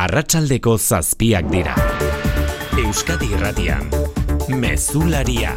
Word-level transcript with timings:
arratsaldeko 0.00 0.78
zazpiak 0.78 1.48
dira. 1.52 1.74
Euskadi 2.80 3.26
irratian, 3.36 3.90
mezularia. 4.62 5.52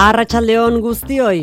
Arratsaldeon 0.00 0.80
guztioi. 0.86 1.42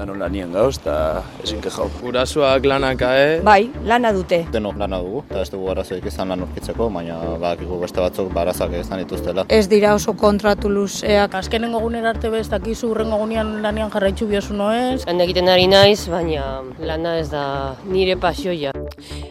Korrietan 0.00 0.16
hola 0.16 0.28
nien 0.32 0.52
gauz, 0.52 0.78
eta 0.78 1.22
ezin 1.44 1.60
kejau. 1.60 1.84
Gurasoak 2.00 2.64
lanak 2.64 3.02
ae, 3.04 3.40
Bai, 3.44 3.68
lana 3.84 4.12
dute. 4.16 4.46
Denok 4.52 4.78
lana 4.80 4.96
dugu, 4.96 5.20
eta 5.28 5.42
ez 5.42 5.50
dugu 5.52 5.68
arazoik 5.68 6.06
izan 6.08 6.30
lan 6.32 6.40
urkitzeko, 6.46 6.86
baina 6.94 7.18
badakigu 7.42 7.76
beste 7.82 8.00
batzuk 8.00 8.30
barazak 8.32 8.72
izan 8.80 9.02
dituztela. 9.02 9.44
Ez 9.48 9.68
dira 9.68 9.92
oso 9.94 10.14
kontratu 10.16 10.70
luzeak. 10.72 11.34
Azkenengo 11.36 11.82
gunera 11.84 12.14
arte 12.14 12.30
bez 12.32 12.46
dakizu 12.48 12.94
urrengo 12.94 13.18
gunean 13.20 13.58
lanean 13.60 13.92
jarraitzu 13.92 14.30
biozu 14.30 14.56
noez. 14.56 15.04
Lan 15.04 15.20
egiten 15.20 15.52
ari 15.52 15.68
naiz, 15.68 16.08
baina 16.08 16.62
lana 16.78 17.18
ez 17.20 17.28
da 17.28 17.44
nire 17.84 18.16
pasioia. 18.16 18.72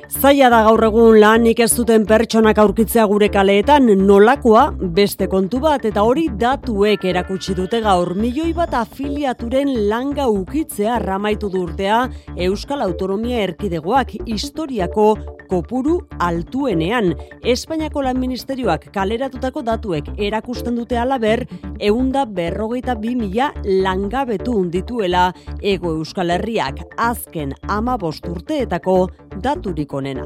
Zaila 0.09 0.47
da 0.49 0.63
gaur 0.65 0.81
egun 0.87 1.19
lanik 1.21 1.59
ez 1.61 1.69
duten 1.77 2.01
pertsonak 2.09 2.57
aurkitzea 2.57 3.03
gure 3.11 3.27
kaleetan 3.29 3.85
nolakoa 4.07 4.63
beste 4.97 5.27
kontu 5.29 5.59
bat 5.61 5.85
eta 5.85 6.01
hori 6.01 6.25
datuek 6.41 7.05
erakutsi 7.11 7.53
dute 7.53 7.77
gaur 7.85 8.15
milioi 8.17 8.49
bat 8.57 8.73
afiliaturen 8.73 9.69
langa 9.91 10.25
ukitzea 10.33 10.97
ramaitu 11.05 11.51
du 11.53 11.61
urtea 11.67 12.07
Euskal 12.35 12.81
Autonomia 12.81 13.43
Erkidegoak 13.45 14.15
historiako 14.25 15.11
kopuru 15.49 15.99
altuenean. 16.21 17.13
Espainiako 17.43 18.03
lan 18.05 18.19
ministerioak 18.21 18.89
kaleratutako 18.93 19.63
datuek 19.65 20.11
erakusten 20.17 20.77
dute 20.77 20.97
alaber, 20.97 21.45
eunda 21.79 22.25
berrogeita 22.25 22.95
bi 22.95 23.15
mila 23.17 23.51
langabetu 23.65 24.57
dituela 24.73 25.29
ego 25.61 25.95
Euskal 25.97 26.33
Herriak 26.33 26.83
azken 26.97 27.53
ama 27.67 27.97
urteetako 28.01 28.99
daturik 29.41 29.93
onena. 29.99 30.25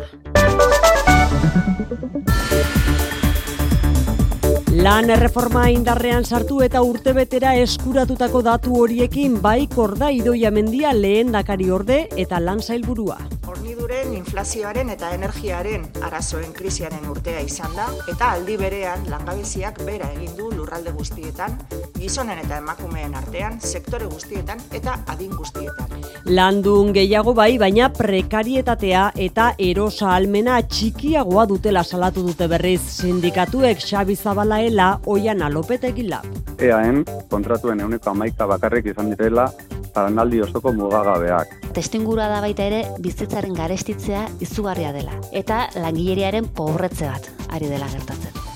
Lan 4.73 5.11
erreforma 5.13 5.67
indarrean 5.69 6.23
sartu 6.25 6.55
eta 6.65 6.79
urtebetera 6.81 7.51
eskuratutako 7.61 8.41
datu 8.41 8.79
horiekin 8.81 9.35
bai 9.41 9.67
korda 9.69 10.09
idoia 10.09 10.49
mendia 10.49 10.95
lehen 10.97 11.29
dakari 11.35 11.69
orde 11.69 11.99
eta 12.17 12.39
lan 12.41 12.57
zailburua. 12.57 13.19
Horniduren 13.45 14.15
inflazioaren 14.17 14.89
eta 14.89 15.11
energiaren 15.13 15.85
arazoen 16.01 16.55
krisiaren 16.57 17.05
urtea 17.05 17.43
izan 17.45 17.75
da, 17.77 17.85
eta 18.09 18.31
aldi 18.33 18.57
berean 18.57 19.05
langabeziak 19.11 19.77
bera 19.85 20.09
egin 20.15 20.33
du 20.39 20.49
lurralde 20.55 20.95
guztietan, 20.97 21.53
gizonen 21.99 22.41
eta 22.41 22.57
emakumeen 22.63 23.13
artean, 23.13 23.59
sektore 23.61 24.09
guztietan 24.09 24.63
eta 24.73 24.97
adin 25.13 25.37
guztietan. 25.37 25.93
Landun 26.25 26.93
gehiago 26.95 27.33
bai, 27.35 27.57
baina 27.59 27.89
prekarietatea 27.93 29.09
eta 29.19 29.49
erosa 29.59 30.13
almena 30.15 30.61
txikiagoa 30.63 31.45
dutela 31.51 31.83
salatu 31.83 32.23
dute 32.25 32.47
berriz 32.47 32.79
sindikatuek 32.81 33.83
Xabi 33.83 34.15
Zabalaela 34.63 34.99
oian 35.05 35.41
alopetekin 35.41 36.09
lab. 36.09 36.25
EAN 36.59 37.03
kontratuen 37.29 37.81
euneko 37.83 38.11
amaika 38.11 38.47
bakarrik 38.47 38.85
izan 38.85 39.09
direla 39.11 39.49
paranaldi 39.93 40.39
osoko 40.41 40.71
mugagabeak. 40.71 41.51
Testingura 41.75 42.29
da 42.31 42.39
baita 42.41 42.63
ere 42.63 42.85
bizitzaren 43.03 43.53
garestitzea 43.53 44.23
izugarria 44.39 44.93
dela 44.93 45.19
eta 45.33 45.67
langileriaren 45.75 46.47
pobretze 46.55 47.11
bat 47.11 47.29
ari 47.49 47.67
dela 47.67 47.91
gertatzen. 47.91 48.52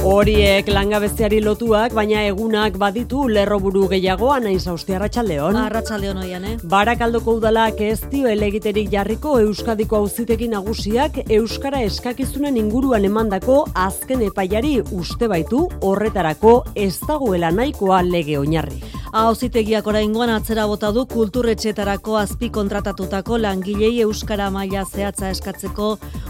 Horiek 0.00 0.64
langabeziari 0.72 1.42
lotuak, 1.44 1.92
baina 1.92 2.22
egunak 2.24 2.78
baditu 2.80 3.26
lerroburu 3.28 3.82
gehiagoan 3.90 4.46
nain 4.48 4.56
zauzti 4.56 4.94
arratsaldeon. 4.96 5.58
Arratsaldeon 5.60 6.22
oian, 6.22 6.46
eh? 6.48 6.54
Barakaldoko 6.72 7.34
udalak 7.36 7.82
ez 7.84 7.98
dio 8.08 8.30
elegiterik 8.32 8.88
jarriko 8.94 9.34
Euskadiko 9.42 9.98
auzitegi 10.00 10.48
nagusiak 10.48 11.18
Euskara 11.28 11.82
eskakizunen 11.84 12.56
inguruan 12.56 13.04
emandako 13.04 13.66
azken 13.74 14.24
epaiari 14.30 14.78
uste 14.80 15.28
baitu 15.28 15.66
horretarako 15.84 16.54
ez 16.74 16.94
dagoela 17.04 17.52
nahikoa 17.52 18.00
lege 18.00 18.38
oinarri. 18.40 18.80
Auzitegiak 19.10 19.88
oraingoan 19.90 20.30
atzera 20.30 20.68
bota 20.70 20.92
du 20.94 21.02
kulturretxetarako 21.10 22.14
azpi 22.20 22.46
kontratatutako 22.54 23.40
langilei 23.42 23.96
euskara 24.04 24.52
maila 24.54 24.84
zehatza 24.84 25.32
eskatzeko 25.34 25.88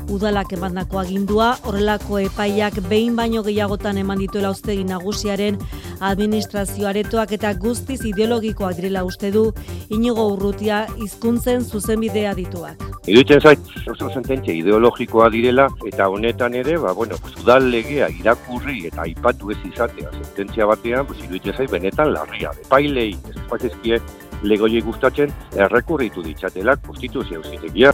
udalak 0.08 0.54
emandako 0.56 0.98
agindua, 1.02 1.50
horrelako 1.68 2.22
epaiak 2.24 2.80
behin 2.88 3.18
baino 3.20 3.42
gehiagotan 3.44 4.00
eman 4.00 4.24
dituela 4.24 4.48
auzitegi 4.48 4.88
nagusiaren 4.88 5.58
administrazio 6.00 6.88
aretoak 6.88 7.36
eta 7.36 7.52
guztiz 7.52 8.00
ideologikoak 8.08 8.78
direla 8.80 9.04
uste 9.04 9.30
du 9.30 9.50
inigo 9.90 10.24
urrutia 10.32 10.86
hizkuntzen 10.96 11.60
zuzenbidea 11.60 12.32
dituak. 12.34 12.86
Iruditzen 13.10 13.40
zait 13.40 13.88
oso 13.90 14.08
sententzia 14.12 14.54
ideologikoa 14.54 15.30
direla 15.32 15.66
eta 15.88 16.08
honetan 16.08 16.54
ere, 16.54 16.76
ba, 16.78 16.92
bueno, 16.96 17.16
udal 17.42 17.70
legea 17.72 18.08
irakurri 18.12 18.86
eta 18.90 19.02
aipatu 19.06 19.50
ez 19.54 19.58
izatea 19.68 20.12
sententzia 20.12 20.66
batean, 20.68 21.06
pues, 21.06 21.18
iruditzen 21.24 21.56
zait 21.56 21.70
benetan 21.72 22.12
larria. 22.12 22.52
Epailei 22.70 23.16
ez 23.26 23.32
espazizkie 23.34 23.96
legoiei 24.46 24.80
gustatzen 24.86 25.32
errekurritu 25.58 26.22
ditzatela 26.22 26.76
konstituzio 26.86 27.40
auzitegia. 27.40 27.90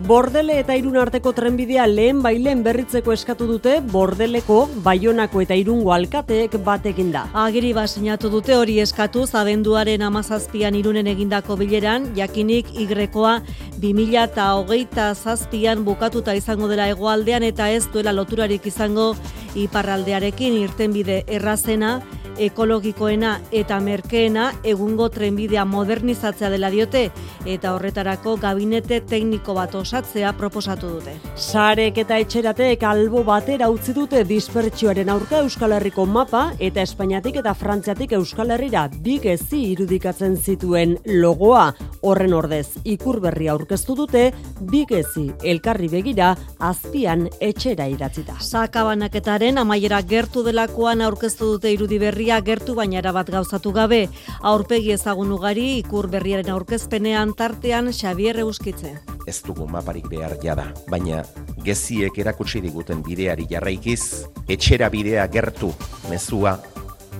Bordele 0.00 0.54
eta 0.56 0.72
irun 0.78 0.94
arteko 0.96 1.34
trenbidea 1.36 1.84
lehen 1.86 2.22
bailen 2.24 2.62
berritzeko 2.64 3.12
eskatu 3.12 3.44
dute 3.46 3.74
Bordeleko, 3.92 4.62
Baionako 4.84 5.42
eta 5.44 5.58
Irungo 5.60 5.92
alkateek 5.92 6.56
batekin 6.64 7.10
da. 7.12 7.26
Agiri 7.36 7.74
bat 7.76 7.92
sinatu 7.92 8.30
dute 8.32 8.56
hori 8.56 8.78
eskatu 8.80 9.26
zabenduaren 9.26 10.00
amazazpian 10.02 10.78
irunen 10.78 11.10
egindako 11.12 11.58
bileran, 11.60 12.08
jakinik 12.16 12.72
igrekoa 12.80 13.42
2000 13.82 14.24
eta 14.24 14.46
hogeita 14.56 15.10
zazpian 15.14 15.84
bukatuta 15.84 16.34
izango 16.34 16.70
dela 16.72 16.88
hegoaldean 16.88 17.44
eta 17.44 17.68
ez 17.68 17.84
duela 17.92 18.16
loturarik 18.16 18.64
izango 18.72 19.12
iparraldearekin 19.54 20.56
irtenbide 20.62 21.24
errazena, 21.28 21.98
ekologikoena 22.40 23.34
eta 23.52 23.78
merkeena 23.84 24.50
egungo 24.64 25.08
trenbidea 25.12 25.64
modernizatzea 25.68 26.50
dela 26.52 26.70
diote 26.72 27.02
eta 27.44 27.74
horretarako 27.74 28.36
gabinete 28.40 29.00
tekniko 29.00 29.54
bat 29.58 29.74
osatzea 29.90 30.30
proposatu 30.38 30.86
dute. 30.94 31.16
Sarek 31.34 31.96
eta 32.04 32.18
etxerateek 32.22 32.84
albo 32.86 33.24
batera 33.26 33.66
utzi 33.72 33.90
dute 33.96 34.20
dispertsioaren 34.28 35.08
aurka 35.10 35.40
Euskal 35.42 35.74
Herriko 35.74 36.04
mapa 36.06 36.52
eta 36.62 36.84
Espainiatik 36.86 37.40
eta 37.40 37.56
Frantziatik 37.58 38.14
Euskal 38.14 38.54
Herrira 38.54 38.84
bigezi 39.02 39.64
irudikatzen 39.72 40.36
zituen 40.38 40.94
logoa. 41.06 41.72
Horren 42.06 42.32
ordez, 42.32 42.78
ikur 42.84 43.18
berria 43.20 43.50
aurkeztu 43.56 43.96
dute 43.98 44.28
bigezi 44.70 45.26
elkarri 45.42 45.90
begira 45.90 46.30
azpian 46.70 47.26
etxera 47.40 47.88
idatzita. 47.90 48.38
Sakabanaketaren 48.38 49.58
amaiera 49.58 50.00
gertu 50.06 50.44
delakoan 50.46 51.02
aurkeztu 51.02 51.56
dute 51.56 51.74
irudi 51.74 51.98
berria 51.98 52.38
gertu 52.46 52.78
baina 52.78 53.02
erabat 53.02 53.34
gauzatu 53.34 53.74
gabe. 53.74 54.04
Aurpegi 54.40 54.94
ezagun 54.94 55.34
ugari 55.34 55.80
ikur 55.82 56.08
berriaren 56.14 56.54
aurkezpenean 56.54 57.34
tartean 57.34 57.90
Xavier 57.90 58.38
Euskitze. 58.46 59.00
Ez 59.26 59.42
dugu 59.46 59.66
maparik 59.80 60.08
behar 60.12 60.36
jada, 60.42 60.68
baina 60.92 61.22
geziek 61.64 62.18
erakutsi 62.20 62.60
diguten 62.60 63.00
bideari 63.06 63.48
jarraikiz, 63.50 64.26
etxera 64.48 64.90
bidea 64.92 65.26
gertu 65.32 65.72
mezua 66.10 66.58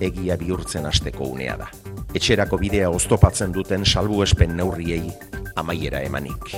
egia 0.01 0.37
bihurtzen 0.37 0.85
hasteko 0.89 1.33
unea 1.33 1.57
da. 1.57 1.71
Etxerako 2.13 2.57
bidea 2.61 2.89
oztopatzen 2.89 3.53
duten 3.55 3.85
salbuespen 3.85 4.57
neurriei 4.57 5.05
amaiera 5.55 6.01
emanik. 6.03 6.55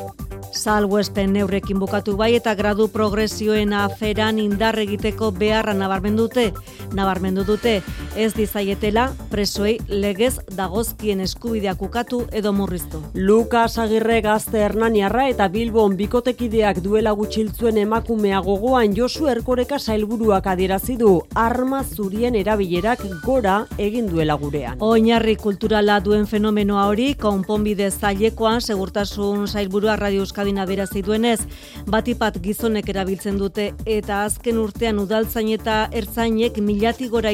Salbuespen 0.53 1.31
neurrekin 1.33 1.79
bukatu 1.81 2.13
bai 2.17 2.35
eta 2.37 2.53
gradu 2.53 2.85
progresioen 2.93 3.71
aferan 3.73 4.37
indar 4.37 4.77
egiteko 4.77 5.31
beharra 5.33 5.73
nabarmendu 5.73 6.27
dute, 6.27 6.51
nabarmendu 6.93 7.41
dute 7.47 7.79
ez 8.15 8.29
dizaietela 8.37 9.07
presoei 9.31 9.79
legez 9.89 10.35
dagozkien 10.53 11.23
eskubideak 11.25 11.81
ukatu 11.81 12.21
edo 12.31 12.53
murriztu. 12.53 13.01
Lukas 13.15 13.79
Agirre 13.81 14.19
gazte 14.21 14.61
Hernaniarra 14.61 15.25
eta 15.31 15.47
Bilbon 15.49 15.97
bikotekideak 15.97 16.83
duela 16.85 17.15
gutxiltzuen 17.17 17.81
emakumea 17.81 18.43
gogoan 18.45 18.93
Josu 18.93 19.27
Erkoreka 19.33 19.79
sailburuak 19.79 20.47
adierazi 20.53 20.99
du 21.01 21.15
arma 21.33 21.81
zurien 21.83 22.37
erabilerak 22.37 23.07
gora 23.25 23.63
egin 23.79 24.05
duela 24.11 24.37
gurean. 24.37 24.77
Oinarri 24.85 25.32
kulturala 25.39 25.99
duen 26.03 26.25
fenomenoa 26.29 26.85
hori 26.89 27.13
konponbide 27.19 27.89
zailekoan 27.91 28.61
segurtasun 28.61 29.47
sailburua 29.47 29.95
Radio 29.95 30.23
Euskadin 30.25 30.59
adirazi 30.63 31.01
duenez, 31.05 31.39
batipat 31.87 32.39
gizonek 32.43 32.89
erabiltzen 32.89 33.37
dute 33.37 33.71
eta 33.85 34.23
azken 34.25 34.59
urtean 34.61 34.99
udaltzain 35.03 35.53
eta 35.55 35.87
ertzainek 35.91 36.57
milati 36.57 37.09
gora 37.09 37.31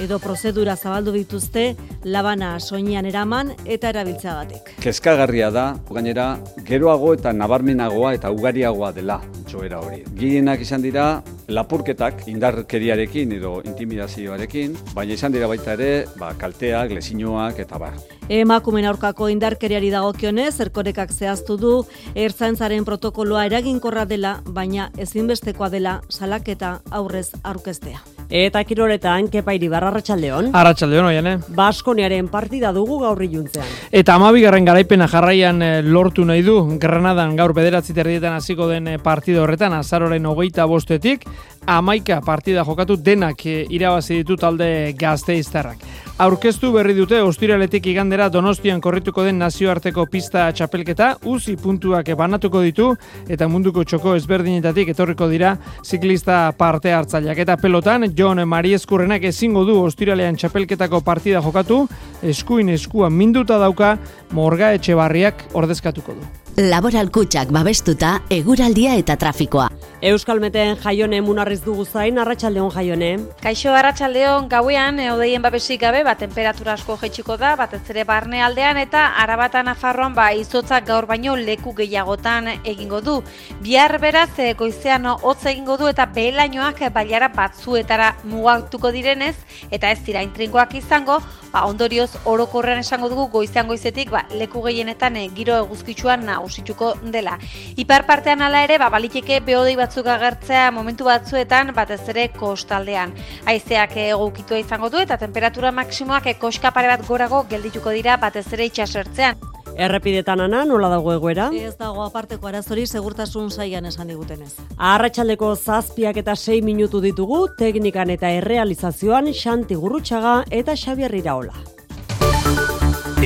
edo 0.00 0.18
prozedura 0.18 0.76
zabaldu 0.76 1.12
dituzte 1.12 1.64
labana 2.04 2.54
soinean 2.60 3.06
eraman 3.06 3.52
eta 3.64 3.90
erabiltzagatik. 3.92 4.74
Kezkagarria 4.80 5.50
da, 5.54 5.66
gainera, 5.90 6.30
geroago 6.66 7.12
eta 7.18 7.32
nabarmenagoa 7.36 8.14
eta 8.16 8.30
ugariagoa 8.32 8.92
dela 8.96 9.20
joera 9.50 9.80
hori. 9.82 10.02
Gehienak 10.16 10.62
izan 10.64 10.82
dira 10.82 11.06
lapurketak 11.50 12.24
indarkeriarekin 12.30 13.34
edo 13.36 13.58
intimidazioarekin, 13.66 14.76
baina 14.94 15.16
izan 15.18 15.34
dira 15.34 15.50
baita 15.50 15.74
ere, 15.74 15.90
ba, 16.20 16.32
kalteak, 16.38 16.94
lesinoak 16.96 17.60
eta 17.66 17.80
bar. 17.82 17.98
Emakumen 18.30 18.86
aurkako 18.86 19.28
indarkeriari 19.32 19.90
dagokionez, 19.90 20.54
erkorekak 20.62 21.12
zehaztu 21.12 21.58
du, 21.58 21.74
ertzaintzaren 22.14 22.86
protokoloa 22.86 23.44
eraginkorra 23.50 24.06
dela, 24.06 24.38
baina 24.46 24.90
ezinbestekoa 24.98 25.70
dela 25.74 26.00
salaketa 26.08 26.78
aurrez 27.02 27.28
aurkeztea. 27.42 28.19
Eta 28.30 28.60
kiroletan, 28.62 29.26
kepa 29.26 29.56
iribar, 29.56 29.82
arratxaldeon. 29.88 30.52
Arratxaldeon, 30.54 31.06
oian, 31.08 31.26
eh? 31.26 31.32
Baskoniaren 31.56 32.28
partida 32.30 32.70
dugu 32.70 33.00
gaur 33.02 33.18
iluntzean. 33.26 33.66
Eta 33.90 34.14
amabigarren 34.14 34.68
garaipena 34.68 35.08
jarraian 35.10 35.58
eh, 35.66 35.70
lortu 35.82 36.22
nahi 36.24 36.44
du, 36.46 36.54
Granadan 36.78 37.34
gaur 37.34 37.50
bederatzi 37.56 37.96
terrietan 37.96 38.36
hasiko 38.38 38.68
den 38.70 38.86
eh, 38.86 38.98
partida 39.02 39.42
horretan, 39.42 39.74
azaroren 39.74 40.30
hogeita 40.30 40.68
bostetik, 40.70 41.26
amaika 41.66 42.20
partida 42.22 42.62
jokatu 42.62 42.94
denak 43.02 43.42
eh, 43.46 43.64
irabazi 43.68 44.22
ditu 44.22 44.38
talde 44.38 44.70
gazteiztarrak. 44.94 45.82
Aurkeztu 46.20 46.68
berri 46.74 46.92
dute 46.92 47.16
ostiraletik 47.24 47.86
igandera 47.88 48.26
Donostian 48.28 48.80
korrituko 48.84 49.22
den 49.24 49.38
nazioarteko 49.40 50.04
pista 50.12 50.50
txapelketa, 50.52 51.14
uzi 51.24 51.54
puntuak 51.56 52.10
banatuko 52.16 52.60
ditu 52.60 52.90
eta 53.24 53.48
munduko 53.48 53.86
txoko 53.88 54.12
ezberdinetatik 54.18 54.92
etorriko 54.92 55.30
dira 55.32 55.54
ziklista 55.80 56.42
parte 56.58 56.92
hartzaileak 56.92 57.40
eta 57.46 57.56
pelotan 57.56 58.04
Jon 58.20 58.40
Marieskurrenak 58.44 59.22
ezingo 59.24 59.62
du 59.64 59.78
ostiralean 59.80 60.36
txapelketako 60.36 60.98
partida 61.06 61.40
jokatu, 61.40 61.86
eskuin 62.20 62.68
eskua 62.74 63.08
minduta 63.08 63.56
dauka 63.62 63.94
Morga 64.36 64.74
Etxebarriak 64.76 65.46
ordezkatuko 65.56 66.18
du. 66.18 66.26
Laboral 66.68 67.08
kutsak 67.08 67.48
babestuta 67.54 68.18
eguraldia 68.28 68.98
eta 69.00 69.16
trafikoa. 69.16 69.70
Euskalmeten 70.00 70.78
jaione 70.80 71.18
munarriz 71.20 71.58
dugu 71.60 71.84
zain, 71.84 72.16
arratsaldeon 72.18 72.70
jaione. 72.72 73.08
Kaixo 73.42 73.74
arratsaldeon 73.76 74.46
gauean, 74.48 74.96
odeien 75.12 75.42
babesik 75.44 75.82
gabe, 75.82 76.00
ba, 76.06 76.14
temperatura 76.16 76.72
asko 76.78 76.96
jetxiko 77.02 77.36
da, 77.36 77.50
batez 77.60 77.82
ere 77.92 78.06
barne 78.08 78.40
aldean, 78.40 78.80
eta 78.80 79.02
arabatan 79.20 79.68
afarroan, 79.68 80.14
ba, 80.16 80.30
izotzak 80.32 80.86
gaur 80.88 81.04
baino 81.10 81.34
leku 81.36 81.74
gehiagotan 81.76 82.48
egingo 82.64 83.02
du. 83.04 83.18
Bihar 83.60 83.98
beraz, 84.00 84.30
e, 84.38 84.54
goizean 84.56 85.04
hotz 85.04 85.44
egingo 85.52 85.76
du, 85.76 85.90
eta 85.92 86.08
behelainoak 86.08 86.80
baliara 86.94 87.28
batzuetara 87.36 88.14
mugatuko 88.24 88.94
direnez, 88.96 89.34
eta 89.70 89.92
ez 89.92 90.00
dira 90.08 90.24
intrinkoak 90.24 90.78
izango, 90.80 91.18
ba, 91.52 91.66
ondorioz 91.68 92.14
orokorrean 92.24 92.80
esango 92.80 93.12
dugu 93.12 93.28
goizean 93.36 93.68
goizetik, 93.68 94.08
ba, 94.16 94.24
leku 94.32 94.64
gehienetan 94.64 95.20
giro 95.36 95.60
eguzkitzuan 95.66 96.24
nagusituko 96.24 96.94
dela. 97.12 97.36
Ipar 97.76 98.08
partean 98.08 98.40
ala 98.48 98.64
ere, 98.64 98.80
ba, 98.80 98.88
baliteke 98.88 99.42
behodei 99.44 99.76
batzuk 99.90 100.06
agertzea 100.06 100.70
momentu 100.70 101.08
batzuetan 101.08 101.72
batez 101.74 102.04
ere 102.12 102.28
kostaldean. 102.30 103.10
Haizeak 103.50 103.96
egokitua 103.98 104.60
izango 104.62 104.86
du 104.88 105.00
eta 105.02 105.16
temperatura 105.18 105.72
maksimoak 105.74 106.28
koska 106.38 106.70
pare 106.70 106.86
bat 106.86 107.02
gorago 107.08 107.42
geldituko 107.50 107.90
dira 107.90 108.14
batez 108.16 108.46
ere 108.52 108.68
itxasertzean. 108.70 109.34
Errepidetan 109.74 110.44
ana, 110.44 110.62
nola 110.64 110.88
dago 110.92 111.10
egoera? 111.12 111.48
Ez 111.50 111.74
dago 111.78 112.04
aparteko 112.04 112.46
arazori 112.46 112.86
segurtasun 112.86 113.50
saian 113.50 113.86
esan 113.90 114.14
digutenez. 114.14 114.52
Arratxaldeko 114.76 115.56
zazpiak 115.56 116.22
eta 116.22 116.36
sei 116.36 116.62
minutu 116.62 117.00
ditugu, 117.02 117.48
teknikan 117.58 118.14
eta 118.14 118.30
errealizazioan 118.30 119.32
Xanti 119.34 119.74
Gurrutxaga 119.74 120.44
eta 120.50 120.76
Xabier 120.78 121.14
Iraola. 121.18 121.54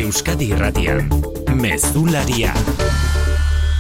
Euskadi 0.01 0.55
Irratian, 0.57 1.11
Mezularia. 1.61 2.55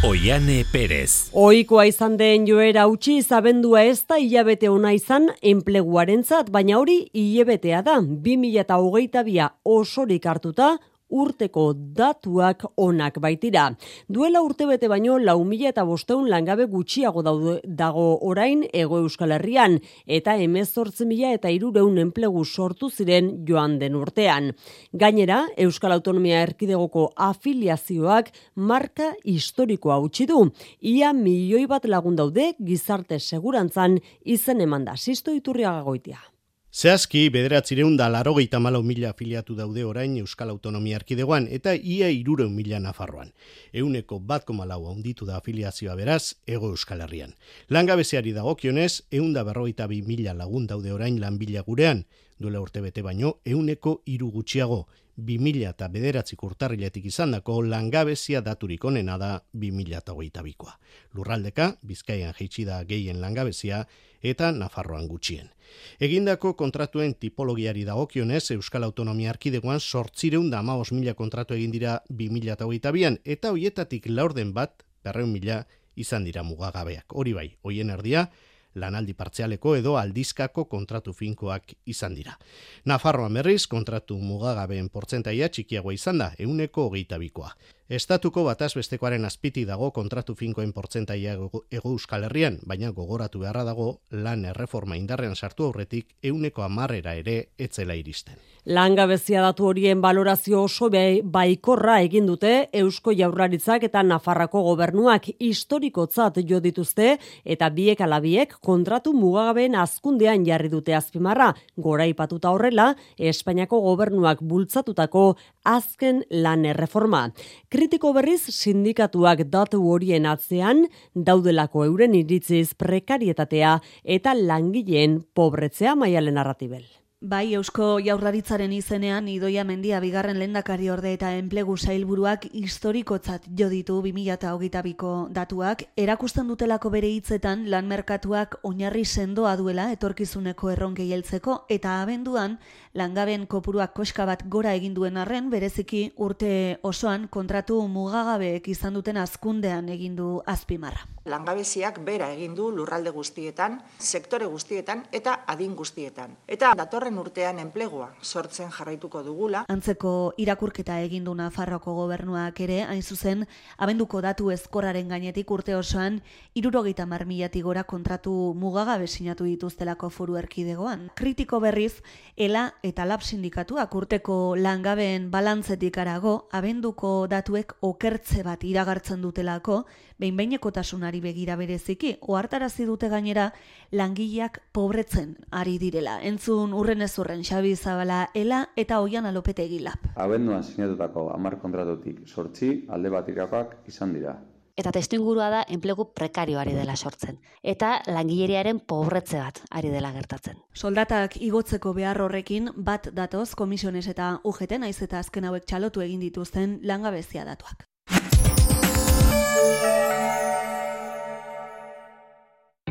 Oiane 0.05 0.67
Perez. 0.69 1.31
Oikoa 1.33 1.87
izan 1.89 2.19
den 2.21 2.43
joera 2.45 2.83
utzi 2.93 3.15
zabendua 3.23 3.87
ez 3.89 4.03
da 4.05 4.19
hilabete 4.21 4.69
ona 4.69 4.91
izan 4.93 5.31
enpleguarentzat, 5.41 6.51
baina 6.53 6.77
hori 6.77 6.99
hilabetea 7.17 7.81
da. 7.87 7.95
2022 8.03 9.23
bia 9.25 9.47
osorik 9.65 10.27
hartuta, 10.29 10.75
urteko 11.11 11.73
datuak 11.75 12.65
onak 12.77 13.19
baitira. 13.23 13.69
Duela 14.09 14.43
urte 14.43 14.67
bete 14.67 14.89
baino 14.89 15.19
lau 15.19 15.45
mila 15.45 15.71
eta 15.71 15.85
bosteun 15.85 16.29
langabe 16.31 16.67
gutxiago 16.71 17.23
daude, 17.23 17.61
dago 17.65 18.19
orain 18.23 18.65
ego 18.73 18.99
euskal 19.03 19.33
herrian 19.37 19.79
eta 20.07 20.37
emezortzen 20.37 21.09
mila 21.09 21.33
eta 21.37 21.51
irureun 21.51 21.99
enplegu 21.99 22.45
sortu 22.45 22.91
ziren 22.91 23.45
joan 23.47 23.79
den 23.79 23.95
urtean. 23.95 24.53
Gainera, 24.93 25.45
Euskal 25.57 25.93
Autonomia 25.93 26.43
Erkidegoko 26.43 27.11
afiliazioak 27.17 28.31
marka 28.57 29.13
historikoa 29.25 29.99
utzi 30.03 30.27
du. 30.27 30.45
Ia 30.81 31.13
milioi 31.13 31.67
bat 31.71 31.85
lagun 31.85 32.17
daude 32.17 32.53
gizarte 32.59 33.19
segurantzan 33.19 33.99
izen 34.25 34.61
emanda. 34.61 34.97
Sisto 34.97 35.35
iturriaga 35.35 35.83
goitia. 35.83 36.34
Zehazki, 36.75 37.29
bederatzireun 37.31 37.95
da 37.95 38.09
larogeita 38.11 38.59
malau 38.59 38.81
mila 38.83 39.13
afiliatu 39.13 39.55
daude 39.55 39.85
orain 39.87 40.17
Euskal 40.19 40.51
Autonomia 40.51 40.97
Erkidegoan 40.99 41.47
eta 41.47 41.71
ia 41.77 42.09
irureun 42.11 42.51
mila 42.51 42.81
Nafarroan. 42.83 43.31
Euneko 43.73 44.19
bat 44.19 44.43
komalau 44.45 44.89
handitu 44.91 45.29
da 45.29 45.37
afiliazioa 45.37 45.95
beraz, 45.95 46.35
ego 46.49 46.73
Euskal 46.75 47.07
Herrian. 47.07 47.37
Langabeziari 47.69 48.35
dagokionez, 48.35 49.05
eun 49.13 49.31
da 49.39 49.47
berrogeita 49.47 49.87
bi 49.87 50.01
mila 50.03 50.35
lagun 50.35 50.67
daude 50.67 50.91
orain 50.91 51.21
lanbila 51.23 51.63
gurean, 51.63 52.03
duela 52.43 52.59
urte 52.59 52.83
bete 52.83 53.07
baino, 53.07 53.37
euneko 53.47 54.01
iru 54.11 54.33
gutxiago, 54.35 54.89
bi 55.15 55.39
mila 55.39 55.71
eta 55.71 55.87
bederatzik 55.87 56.43
urtarriletik 56.43 57.07
izan 57.07 57.39
dako 57.39 57.63
langabezia 57.63 58.43
daturik 58.43 58.85
onena 58.85 59.15
da 59.17 59.37
bi 59.53 59.71
mila 59.71 60.03
eta 60.03 60.19
hogeita 60.19 60.43
bikoa. 60.43 60.75
Lurraldeka, 61.15 61.77
bizkaian 61.87 62.35
jeitsida 62.35 62.83
gehien 62.83 63.23
langabezia 63.23 63.85
eta 64.23 64.51
Nafarroan 64.51 65.07
gutxien. 65.07 65.54
Egindako 66.01 66.55
kontratuen 66.57 67.15
tipologiari 67.15 67.85
dagokionez 67.85 68.51
Euskal 68.57 68.85
Autonomia 68.85 69.31
Arkidegoan 69.31 69.81
sortzireun 69.81 70.51
da 70.51 70.59
amaos 70.61 70.91
mila 70.93 71.15
kontratu 71.15 71.55
egin 71.55 71.71
dira 71.71 72.01
bi 72.09 72.29
mila 72.31 72.57
eta 72.59 72.93
bian, 72.93 73.19
eta 73.25 73.51
hoietatik 73.51 74.07
laurden 74.09 74.53
bat, 74.53 74.83
berreun 75.05 75.33
mila, 75.33 75.65
izan 75.97 76.25
dira 76.25 76.43
mugagabeak. 76.43 77.15
Hori 77.15 77.33
bai, 77.33 77.49
hoien 77.63 77.91
erdia, 77.91 78.29
lanaldi 78.75 79.15
partzialeko 79.15 79.77
edo 79.79 79.97
aldizkako 79.99 80.65
kontratu 80.71 81.13
finkoak 81.13 81.75
izan 81.87 82.15
dira. 82.15 82.37
Nafarroan 82.85 83.35
berriz, 83.35 83.67
kontratu 83.71 84.19
mugagabeen 84.19 84.89
portzentaia 84.89 85.49
txikiagoa 85.49 85.95
izan 85.95 86.19
da, 86.19 86.33
euneko 86.39 86.89
hogeita 86.89 87.19
bikoa. 87.19 87.53
Estatuko 87.85 88.47
bataz 88.47 88.71
bestekoaren 88.79 89.27
azpiti 89.29 89.67
dago 89.69 89.91
kontratu 89.93 90.33
finkoen 90.35 90.71
portzentaia 90.73 91.35
ego 91.35 91.67
euskal 91.91 92.25
herrian, 92.25 92.57
baina 92.65 92.89
gogoratu 92.97 93.43
beharra 93.43 93.65
dago 93.69 94.01
lan 94.09 94.47
erreforma 94.49 94.97
indarrean 94.97 95.37
sartu 95.37 95.67
aurretik 95.67 96.15
euneko 96.23 96.63
amarrera 96.65 97.13
ere 97.15 97.51
etzela 97.59 97.95
iristen. 97.95 98.41
Langabezia 98.65 99.43
datu 99.45 99.67
horien 99.69 100.01
balorazio 100.01 100.63
oso 100.65 100.89
baikorra 100.89 101.99
egin 102.01 102.25
dute 102.25 102.71
Eusko 102.73 103.13
Jaurlaritzak 103.13 103.83
eta 103.85 104.03
Nafarrako 104.03 104.63
gobernuak 104.63 105.29
historikotzat 105.39 106.39
jo 106.49 106.61
dituzte 106.61 107.19
eta 107.45 107.69
biek 107.69 108.01
alabiek 108.01 108.55
kontratu 108.63 109.13
mugagabeen 109.13 109.75
azkundean 109.75 110.47
jarri 110.47 110.71
dute 110.71 110.95
azpimarra. 110.95 111.53
Gora 111.77 112.07
ipatuta 112.07 112.51
horrela, 112.51 112.95
Espainiako 113.19 113.81
gobernuak 113.81 114.41
bultzatutako 114.41 115.37
azken 115.65 116.25
lan 116.31 116.65
erreforma. 116.65 117.29
Kritiko 117.75 118.13
berriz 118.15 118.53
sindikatuak 118.55 119.41
datu 119.51 119.81
horien 119.91 120.29
atzean 120.31 120.85
daudelako 121.29 121.83
euren 121.89 122.13
iritziz 122.15 122.69
prekarietatea 122.79 123.73
eta 124.17 124.35
langileen 124.39 125.17
pobretzea 125.35 125.97
maialen 125.99 126.39
narratibel. 126.39 126.85
Bai, 127.25 127.55
Eusko 127.57 127.87
Jaurlaritzaren 128.05 128.73
izenean 128.77 129.31
Idoia 129.33 129.63
Mendia 129.65 129.97
bigarren 130.05 130.37
lehendakari 130.37 130.91
orde 130.93 131.15
eta 131.17 131.31
enplegu 131.39 131.73
sailburuak 131.79 132.43
historikotzat 132.53 133.47
jo 133.61 133.71
ditu 133.73 133.97
2022ko 134.05 135.13
datuak 135.39 135.87
erakusten 135.97 136.53
dutelako 136.53 136.91
bere 136.93 137.09
hitzetan 137.09 137.63
lan 137.73 137.89
merkatuak 137.89 138.59
oinarri 138.69 139.07
sendoa 139.07 139.55
duela 139.57 139.87
etorkizuneko 139.95 140.75
erronkei 140.75 141.09
heltzeko 141.17 141.63
eta 141.79 141.95
abenduan 142.03 142.59
langaben 142.93 143.49
kopuruak 143.49 143.97
koska 143.97 144.29
bat 144.29 144.45
gora 144.45 144.77
egin 144.77 144.93
duen 144.93 145.17
arren 145.17 145.49
bereziki 145.49 146.11
urte 146.29 146.77
osoan 146.83 147.27
kontratu 147.29 147.81
mugagabeek 147.89 148.69
izan 148.69 149.01
duten 149.01 149.17
azkundean 149.17 149.89
egin 149.89 150.21
du 150.21 150.43
azpimarra. 150.45 151.09
Langabeziak 151.25 152.03
bera 152.05 152.29
egin 152.35 152.53
du 152.55 152.69
lurralde 152.69 153.09
guztietan, 153.09 153.79
sektore 153.99 154.45
guztietan 154.45 155.07
eta 155.11 155.39
adin 155.49 155.73
guztietan. 155.75 156.37
Eta 156.47 156.75
datorren 156.77 157.14
urtean 157.19 157.59
enplegua 157.59 158.11
sortzen 158.23 158.71
jarraituko 158.75 159.23
dugula. 159.27 159.65
Antzeko 159.73 160.33
irakurketa 160.41 160.99
egin 161.05 161.25
du 161.25 161.35
Nafarroko 161.35 161.95
gobernuak 161.97 162.61
ere, 162.65 162.83
hain 162.85 163.03
zuzen, 163.03 163.47
abenduko 163.79 164.21
datu 164.25 164.51
ezkorraren 164.55 165.09
gainetik 165.09 165.51
urte 165.51 165.77
osoan, 165.77 166.21
irurogeita 166.55 167.07
marmilatik 167.07 167.65
gora 167.65 167.85
kontratu 167.85 168.55
mugagabe 168.59 169.07
sinatu 169.07 169.45
dituztelako 169.49 170.11
foru 170.11 170.39
erkidegoan. 170.41 171.11
Kritiko 171.15 171.61
berriz, 171.61 172.03
ELA 172.37 172.67
eta 172.83 173.05
LAB 173.05 173.23
sindikatuak 173.23 173.95
urteko 173.95 174.57
langabeen 174.57 175.31
balantzetik 175.31 175.99
arago, 175.99 176.49
abenduko 176.53 177.27
datuek 177.31 177.77
okertze 177.81 178.43
bat 178.43 178.65
iragartzen 178.65 179.23
dutelako, 179.23 179.85
behin 180.19 180.59
tasunari 180.73 181.21
begira 181.21 181.57
bereziki, 181.57 182.17
ohartarazi 182.21 182.85
dute 182.85 183.09
gainera 183.09 183.53
langileak 183.91 184.63
pobretzen 184.73 185.37
ari 185.51 185.79
direla. 185.79 186.21
Entzun 186.23 186.73
urren 186.73 187.03
Ezurren, 187.03 187.43
Xabi 187.43 187.77
Zabala 187.77 188.31
Ela 188.35 188.69
eta 188.77 189.01
Oian 189.01 189.27
Alopetegi 189.27 189.79
Lab. 189.81 189.99
Abenduan 190.17 190.63
sinatutako 190.63 191.31
hamar 191.35 191.59
kontratutik 191.61 192.27
sortzi 192.27 192.87
alde 192.89 193.11
batirakoak 193.11 193.77
izan 193.89 194.15
dira. 194.15 194.41
Eta 194.77 194.91
testu 194.91 195.15
ingurua 195.21 195.51
da 195.53 195.61
enplegu 195.71 196.09
prekario 196.19 196.59
ari 196.59 196.73
dela 196.75 196.97
sortzen. 196.97 197.39
Eta 197.63 198.01
langileriaren 198.11 198.81
pobretze 198.81 199.39
bat 199.39 199.61
ari 199.71 199.93
dela 199.95 200.11
gertatzen. 200.17 200.59
Soldatak 200.75 201.37
igotzeko 201.39 201.95
behar 201.95 202.21
horrekin 202.21 202.73
bat 202.75 203.07
datoz 203.15 203.55
komisiones 203.55 204.09
eta 204.11 204.41
UGT 204.43 204.81
naiz 204.83 205.01
eta 205.07 205.23
azken 205.23 205.47
hauek 205.47 205.65
txalotu 205.71 206.03
egin 206.03 206.21
dituzten 206.27 206.81
langabezia 206.83 207.45
datuak. 207.47 207.87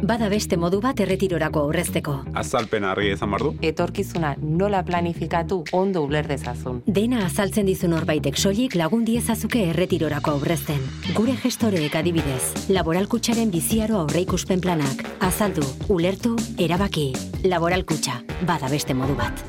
Bada 0.04 0.28
beste 0.28 0.58
modu 0.60 0.82
bat 0.84 1.00
erretirorako 1.00 1.62
aurrezteko. 1.66 2.14
Azalpen 2.36 2.84
argi 2.84 3.14
ezan 3.14 3.32
bardu. 3.32 3.54
Etorkizuna 3.64 4.34
nola 4.44 4.82
planifikatu 4.84 5.62
ondo 5.72 6.02
uler 6.04 6.28
dezazun. 6.28 6.82
Dena 6.98 7.22
azaltzen 7.26 7.66
dizun 7.72 7.96
horbaitek 7.96 8.36
soilik 8.38 8.76
lagun 8.76 9.06
diezazuke 9.08 9.62
erretirorako 9.72 10.36
aurrezten. 10.36 10.84
Gure 11.16 11.38
gestoreek 11.42 11.96
adibidez, 11.96 12.68
laboralkutsaren 12.76 13.50
biziaro 13.54 14.02
aurreikuspen 14.04 14.60
planak. 14.62 15.06
Azaldu, 15.24 15.64
ulertu, 15.88 16.36
erabaki. 16.60 17.14
Laboralkutxa, 17.48 18.20
bada 18.46 18.68
beste 18.70 18.94
modu 18.94 19.16
bat. 19.16 19.46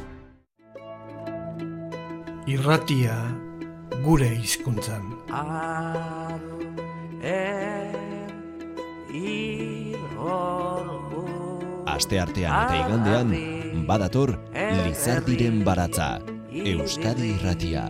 Irratia 2.47 3.19
gure 4.07 4.31
hizkuntzan. 4.39 5.11
Aste 11.95 12.19
artean 12.21 12.53
eta 12.53 12.77
igandean, 12.83 13.31
badator 13.89 14.35
Lizardiren 14.53 15.63
baratza, 15.65 16.21
Euskadi 16.53 17.33
irratia. 17.39 17.87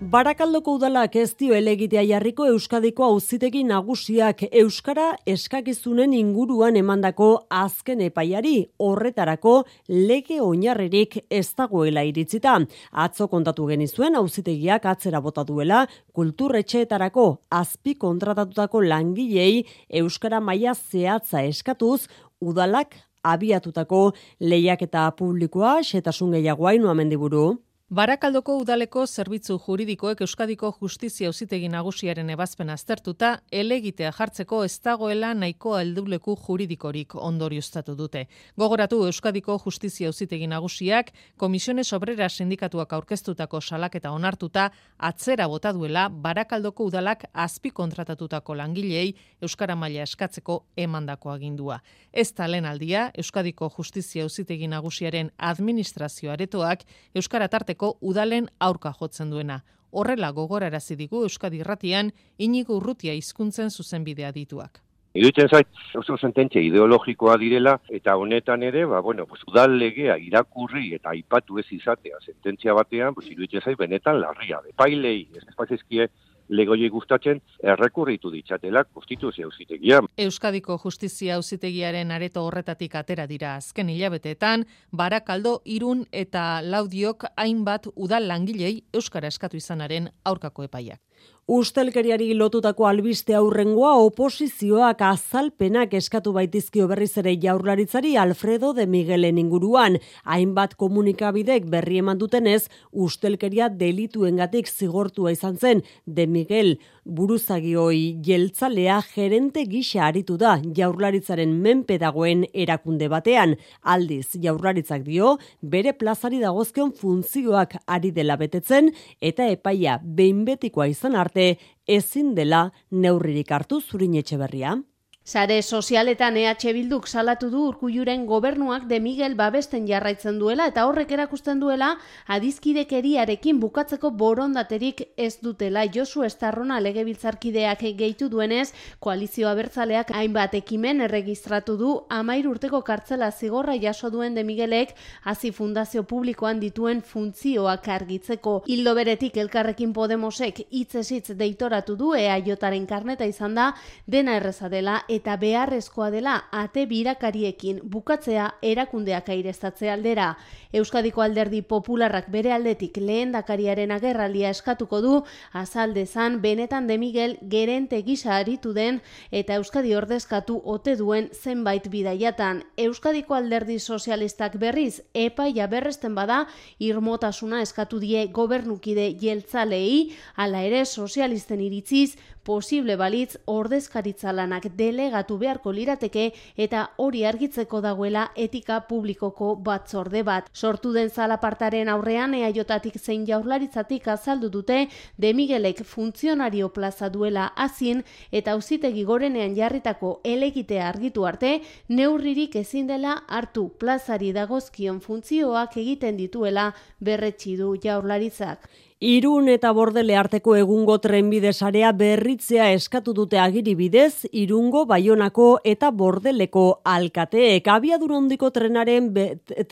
Barakaldoko 0.00 0.78
udalak 0.78 1.12
ez 1.20 1.34
dio 1.36 1.52
elegitea 1.52 2.00
jarriko 2.08 2.46
Euskadiko 2.48 3.04
auzitegi 3.04 3.60
nagusiak 3.68 4.46
Euskara 4.62 5.10
eskakizunen 5.28 6.14
inguruan 6.16 6.78
emandako 6.80 7.28
azken 7.52 8.00
epaiari 8.06 8.54
horretarako 8.80 9.54
lege 9.92 10.40
oinarririk 10.40 11.18
ez 11.28 11.52
dagoela 11.52 12.06
iritzita. 12.08 12.56
Atzo 12.92 13.28
kontatu 13.28 13.68
genizuen 13.68 14.16
auzitegiak 14.16 14.88
atzera 14.88 15.20
bota 15.20 15.44
duela 15.44 15.84
kulturretxeetarako 16.16 17.28
azpi 17.50 17.94
kontratatutako 17.94 18.80
langilei 18.80 19.66
Euskara 19.90 20.40
maila 20.40 20.72
zehatza 20.72 21.44
eskatuz 21.44 22.06
udalak 22.40 22.96
abiatutako 23.22 24.14
lehiaketa 24.40 25.10
publikoa 25.12 25.82
xetasun 25.84 26.38
gehiagoa 26.38 26.78
inu 26.80 26.88
amendiburu. 26.88 27.50
Barakaldoko 27.90 28.54
udaleko 28.62 29.02
zerbitzu 29.02 29.56
juridikoek 29.64 30.20
Euskadiko 30.22 30.68
Justizia 30.80 31.26
Auzitegi 31.26 31.66
Nagusiaren 31.68 32.28
ebazpen 32.30 32.68
aztertuta 32.70 33.30
elegitea 33.60 34.12
jartzeko 34.14 34.60
ez 34.62 34.76
dagoela 34.84 35.32
nahiko 35.34 35.72
helduleku 35.74 36.36
juridikorik 36.44 37.16
ondorioztatu 37.18 37.96
dute. 37.98 38.22
Gogoratu 38.56 39.00
Euskadiko 39.08 39.56
Justizia 39.64 40.06
Auzitegi 40.06 40.46
Nagusiak 40.46 41.10
Komisiones 41.36 41.92
Obrera 41.92 42.28
Sindikatuak 42.28 42.92
aurkeztutako 42.92 43.60
salaketa 43.60 44.12
onartuta 44.14 44.68
atzera 45.10 45.48
bota 45.48 45.72
duela 45.72 46.06
Barakaldoko 46.08 46.86
udalak 46.92 47.26
azpi 47.34 47.74
kontratatutako 47.74 48.54
langilei 48.54 49.16
euskara 49.42 49.74
maila 49.74 50.06
eskatzeko 50.06 50.60
emandako 50.76 51.34
agindua. 51.34 51.80
Ez 52.12 52.30
da 52.34 52.44
aldia 52.44 53.10
Euskadiko 53.18 53.68
Justizia 53.76 54.22
Auzitegi 54.22 54.68
Nagusiaren 54.68 55.32
administrazio 55.38 56.30
aretoak 56.30 56.86
euskara 57.16 57.48
tarteko 57.48 57.79
udalen 58.00 58.48
aurka 58.58 58.92
jotzen 59.00 59.30
duena. 59.30 59.62
Horrela 59.90 60.30
gogorarazi 60.30 60.96
digu 60.96 61.24
Euskadi 61.26 61.60
Irratian 61.64 62.12
inigo 62.38 62.76
urrutia 62.76 63.14
hizkuntzen 63.18 63.70
zuzenbidea 63.70 64.30
dituak. 64.32 64.80
Iruditzen 65.18 65.48
zait, 65.50 65.66
oso 65.98 66.14
sententzia 66.16 66.62
ideologikoa 66.62 67.32
direla, 67.42 67.72
eta 67.90 68.14
honetan 68.14 68.62
ere, 68.62 68.84
ba, 68.86 69.00
bueno, 69.02 69.24
pues, 69.26 69.42
udal 69.48 69.74
legea 69.80 70.14
irakurri 70.22 70.92
eta 70.94 71.10
aipatu 71.10 71.58
ez 71.58 71.66
izatea 71.74 72.20
sententzia 72.22 72.76
batean, 72.78 73.16
pues, 73.16 73.26
iruditzen 73.26 73.64
zait, 73.64 73.78
benetan 73.78 74.20
larria. 74.20 74.60
Pailei, 74.78 75.26
ez 75.34 75.42
espazizkie, 75.48 76.06
legoie 76.50 76.88
gustatzen 76.90 77.40
errekurritu 77.62 78.30
ditzatela 78.34 78.84
konstituzio 78.84 79.48
auzitegia. 79.48 80.00
Euskadiko 80.18 80.78
Justizia 80.84 81.36
auzitegiaren 81.38 82.10
areto 82.10 82.44
horretatik 82.46 82.94
atera 82.98 83.26
dira 83.30 83.54
azken 83.56 83.88
hilabeteetan, 83.88 84.66
Barakaldo, 84.92 85.60
Irun 85.64 86.04
eta 86.12 86.60
Laudiok 86.62 87.30
hainbat 87.36 87.86
udal 87.94 88.28
langilei 88.28 88.80
euskara 88.94 89.28
eskatu 89.28 89.56
izanaren 89.56 90.10
aurkako 90.24 90.66
epaiak. 90.68 91.00
Ustelkeriari 91.50 92.28
lotutako 92.38 92.84
albiste 92.86 93.34
aurrengoa 93.34 93.96
oposizioak 94.04 95.00
azalpenak 95.02 95.96
eskatu 95.98 96.30
baitizkio 96.36 96.84
berriz 96.86 97.16
ere 97.18 97.32
jaurlaritzari 97.42 98.12
Alfredo 98.22 98.70
de 98.72 98.86
Miguelen 98.86 99.40
inguruan. 99.42 99.96
Hainbat 100.22 100.76
komunikabidek 100.78 101.66
berri 101.72 101.98
eman 102.04 102.20
dutenez, 102.20 102.68
ustelkeria 102.92 103.66
delituengatik 103.68 104.70
zigortua 104.70 105.32
izan 105.34 105.58
zen 105.58 105.82
de 106.06 106.28
Miguel 106.30 106.76
buruzagioi 107.04 108.20
jeltzalea 108.22 109.00
gerente 109.14 109.64
gisa 109.66 110.04
aritu 110.06 110.36
da 110.38 110.54
jaurlaritzaren 110.76 111.56
menpe 111.64 111.98
dagoen 111.98 112.44
erakunde 112.54 113.08
batean. 113.10 113.56
Aldiz, 113.82 114.36
jaurlaritzak 114.38 115.02
dio, 115.02 115.34
bere 115.60 115.96
plazari 115.98 116.38
dagozkion 116.38 116.92
funtzioak 116.94 117.74
ari 117.86 118.14
dela 118.14 118.38
betetzen 118.38 118.92
eta 119.20 119.50
epaia 119.50 119.98
behin 120.04 120.44
betikoa 120.46 120.86
izan 120.94 121.09
arte 121.16 121.58
ezin 121.86 122.34
dela 122.34 122.70
neurririk 122.90 123.50
hartu 123.52 123.80
zurin 123.80 124.14
etxe 124.20 124.38
berria. 124.38 124.76
Sare 125.22 125.60
sozialetan 125.62 126.38
EH 126.38 126.72
Bilduk 126.72 127.06
salatu 127.06 127.50
du 127.50 127.60
urkulluren 127.68 128.24
gobernuak 128.26 128.86
de 128.88 128.98
Miguel 129.00 129.34
babesten 129.36 129.86
jarraitzen 129.86 130.38
duela 130.40 130.64
eta 130.66 130.86
horrek 130.88 131.12
erakusten 131.12 131.60
duela 131.60 131.90
adizkidekeriarekin 132.26 133.60
bukatzeko 133.60 134.10
borondaterik 134.10 135.02
ez 135.18 135.36
dutela. 135.42 135.84
Josu 135.84 136.24
Estarrona 136.24 136.80
legebiltzarkideak 136.80 137.84
gehitu 137.98 138.30
duenez 138.30 138.72
koalizio 138.98 139.50
abertzaleak 139.50 140.10
hainbat 140.16 140.54
ekimen 140.54 141.02
erregistratu 141.02 141.76
du. 141.76 141.92
Amair 142.08 142.48
urteko 142.48 142.80
kartzela 142.82 143.30
zigorra 143.30 143.76
jaso 143.76 144.10
duen 144.10 144.34
de 144.34 144.42
Miguelek 144.42 144.96
hasi 145.22 145.52
fundazio 145.52 146.02
publikoan 146.02 146.60
dituen 146.60 147.02
funtzioak 147.02 147.86
argitzeko. 147.88 148.62
Hildo 148.66 148.96
beretik 148.96 149.36
elkarrekin 149.36 149.92
Podemosek 149.92 150.64
hitzesitz 150.70 151.36
deitoratu 151.36 151.94
du 151.94 152.14
EAJaren 152.14 152.86
karneta 152.86 153.28
izan 153.28 153.54
da 153.54 153.74
dena 154.06 154.40
erreza 154.40 154.68
dela 154.68 155.04
eta 155.10 155.34
beharrezkoa 155.36 156.10
dela 156.14 156.36
ate 156.54 156.84
birakariekin 156.86 157.80
bukatzea 157.90 158.46
erakundeak 158.62 159.28
aireztatze 159.34 159.90
aldera. 159.90 160.36
Euskadiko 160.72 161.24
alderdi 161.24 161.62
popularrak 161.66 162.28
bere 162.30 162.52
aldetik 162.54 163.00
lehen 163.02 163.32
dakariaren 163.34 163.90
agerraldia 163.90 164.52
eskatuko 164.54 165.00
du, 165.02 165.14
azaldezan 165.52 166.38
benetan 166.44 166.86
de 166.86 166.98
Miguel 167.02 167.36
gerente 167.50 168.02
gisa 168.06 168.36
aritu 168.36 168.72
den 168.72 169.00
eta 169.32 169.58
Euskadi 169.58 169.96
ordezkatu 169.98 170.60
ote 170.64 170.94
duen 170.96 171.28
zenbait 171.34 171.90
bidaiatan. 171.90 172.62
Euskadiko 172.78 173.34
alderdi 173.34 173.80
sozialistak 173.80 174.60
berriz 174.62 175.02
epaia 175.12 175.66
berresten 175.66 176.14
bada 176.14 176.44
irmotasuna 176.78 177.64
eskatu 177.66 177.98
die 177.98 178.28
gobernukide 178.30 179.10
jeltzalei, 179.18 180.14
ala 180.36 180.62
ere 180.62 180.84
sozialisten 180.86 181.60
iritziz, 181.60 182.14
posible 182.50 182.96
balitz 182.98 183.36
ordezkaritza 183.46 184.32
lanak 184.34 184.64
delegatu 184.78 185.36
beharko 185.38 185.70
lirateke 185.76 186.24
eta 186.64 186.80
hori 187.04 187.20
argitzeko 187.28 187.78
dagoela 187.84 188.24
etika 188.44 188.80
publikoko 188.88 189.52
batzorde 189.68 190.24
bat. 190.26 190.48
Sortu 190.52 190.90
den 190.96 191.12
zalapartaren 191.14 191.92
aurrean 191.94 192.34
eaiotatik 192.40 192.98
zein 192.98 193.28
jaurlaritzatik 193.28 194.10
azaldu 194.16 194.50
dute 194.56 194.80
de 195.16 195.32
Miguelek 195.34 195.84
funtzionario 195.84 196.72
plaza 196.74 197.12
duela 197.14 197.46
azin 197.68 198.02
eta 198.32 198.58
auzitegi 198.58 199.06
gorenean 199.12 199.54
jarritako 199.54 200.12
elegitea 200.34 200.88
argitu 200.88 201.30
arte 201.30 201.54
neurririk 201.88 202.58
ezin 202.64 202.90
dela 202.90 203.20
hartu 203.28 203.68
plazari 203.78 204.34
dagozkion 204.34 205.00
funtzioak 205.00 205.78
egiten 205.86 206.18
dituela 206.18 206.72
berretsi 206.98 207.56
du 207.62 207.76
jaurlaritzak. 207.78 208.70
Irun 209.00 209.46
eta 209.48 209.70
bordele 209.72 210.12
arteko 210.20 210.58
egungo 210.60 210.98
trenbide 211.00 211.54
sarea 211.54 211.88
berritzea 211.96 212.66
eskatu 212.74 213.14
dute 213.16 213.38
agiri 213.40 213.72
bidez, 213.74 214.26
irungo 214.36 214.82
baionako 214.90 215.46
eta 215.64 215.88
bordeleko 215.90 216.64
alkateek 216.84 217.70
abiadurondiko 217.76 218.50
trenaren 218.52 219.08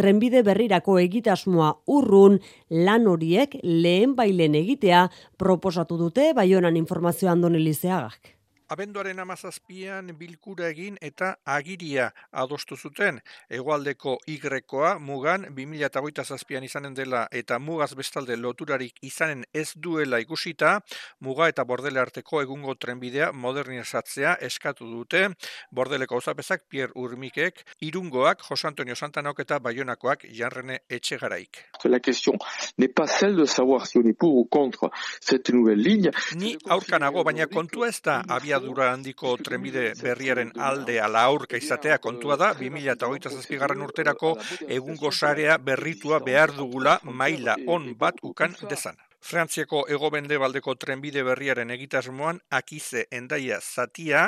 trenbide 0.01 0.41
berrirako 0.49 0.97
egitasmoa 1.03 1.75
urrun 1.99 2.41
lan 2.71 3.05
horiek 3.07 3.59
lehen 3.63 4.17
bailen 4.17 4.57
egitea 4.65 5.05
proposatu 5.37 6.01
dute 6.01 6.33
baionan 6.33 6.81
informazio 6.81 7.29
andonelizeagak. 7.29 8.38
Abenduaren 8.69 9.17
amazazpian 9.23 10.11
bilkura 10.19 10.67
egin 10.69 10.99
eta 11.01 11.31
agiria 11.49 12.11
adostu 12.43 12.77
zuten. 12.77 13.21
Egoaldeko 13.49 14.19
igrekoa 14.29 14.91
mugan 15.01 15.47
2008 15.57 16.25
zazpian 16.35 16.67
izanen 16.67 16.93
dela 16.99 17.23
eta 17.33 17.57
mugaz 17.59 17.95
bestalde 17.97 18.37
loturarik 18.37 19.01
izanen 19.01 19.47
ez 19.55 19.71
duela 19.87 20.21
ikusita, 20.21 20.75
muga 21.21 21.49
eta 21.49 21.65
bordele 21.65 22.03
arteko 22.03 22.43
egungo 22.43 22.75
trenbidea 22.75 23.31
modernizatzea 23.33 24.35
eskatu 24.51 24.91
dute. 24.91 25.25
Bordeleko 25.73 26.21
uzapezak 26.21 26.67
Pierre 26.69 26.93
Urmikek, 26.95 27.65
irungoak 27.81 28.45
Jose 28.51 28.69
Antonio 28.69 28.95
Santanok 28.95 29.41
eta 29.47 29.63
Bayonakoak 29.65 30.29
jarrene 30.29 30.83
etxegaraik. 30.91 31.65
La 31.85 32.01
question 32.01 32.37
n'est 32.77 32.93
pas 32.93 33.07
celle 33.07 33.35
de 33.35 33.47
savoir 33.47 33.87
si 33.87 33.97
on 33.97 34.05
est 34.05 34.13
pour 34.13 34.37
ou 34.37 34.45
contre 34.45 34.91
cette 35.23 35.49
nouvelle 35.49 35.81
ligne. 35.81 36.11
Ni 36.37 36.59
aurkanago, 36.69 37.25
baina 37.25 37.47
kontua 37.47 37.89
ez 37.89 38.03
da 38.05 38.21
abiadura 38.59 38.91
handiko 38.93 39.37
trenbide 39.49 39.85
berriaren 40.03 40.51
alde 40.69 40.99
ala 41.07 41.23
aurka 41.31 41.61
izatea 41.65 41.99
kontua 42.07 42.37
da 42.43 42.53
2008 42.61 43.35
zazpigarren 43.37 43.85
urterako 43.89 44.37
egungo 44.79 45.13
sarea 45.13 45.59
berritua 45.59 46.19
behar 46.31 46.55
dugula 46.63 46.99
maila 47.05 47.57
on 47.67 47.95
bat 47.99 48.19
ukan 48.23 48.57
dezan. 48.69 48.97
Frantziako 49.21 49.83
egobende 49.91 50.39
baldeko 50.39 50.77
trenbide 50.79 51.25
berriaren 51.27 51.71
egitasmoan 51.75 52.39
akize 52.55 53.05
endaia 53.11 53.59
zatia 53.61 54.23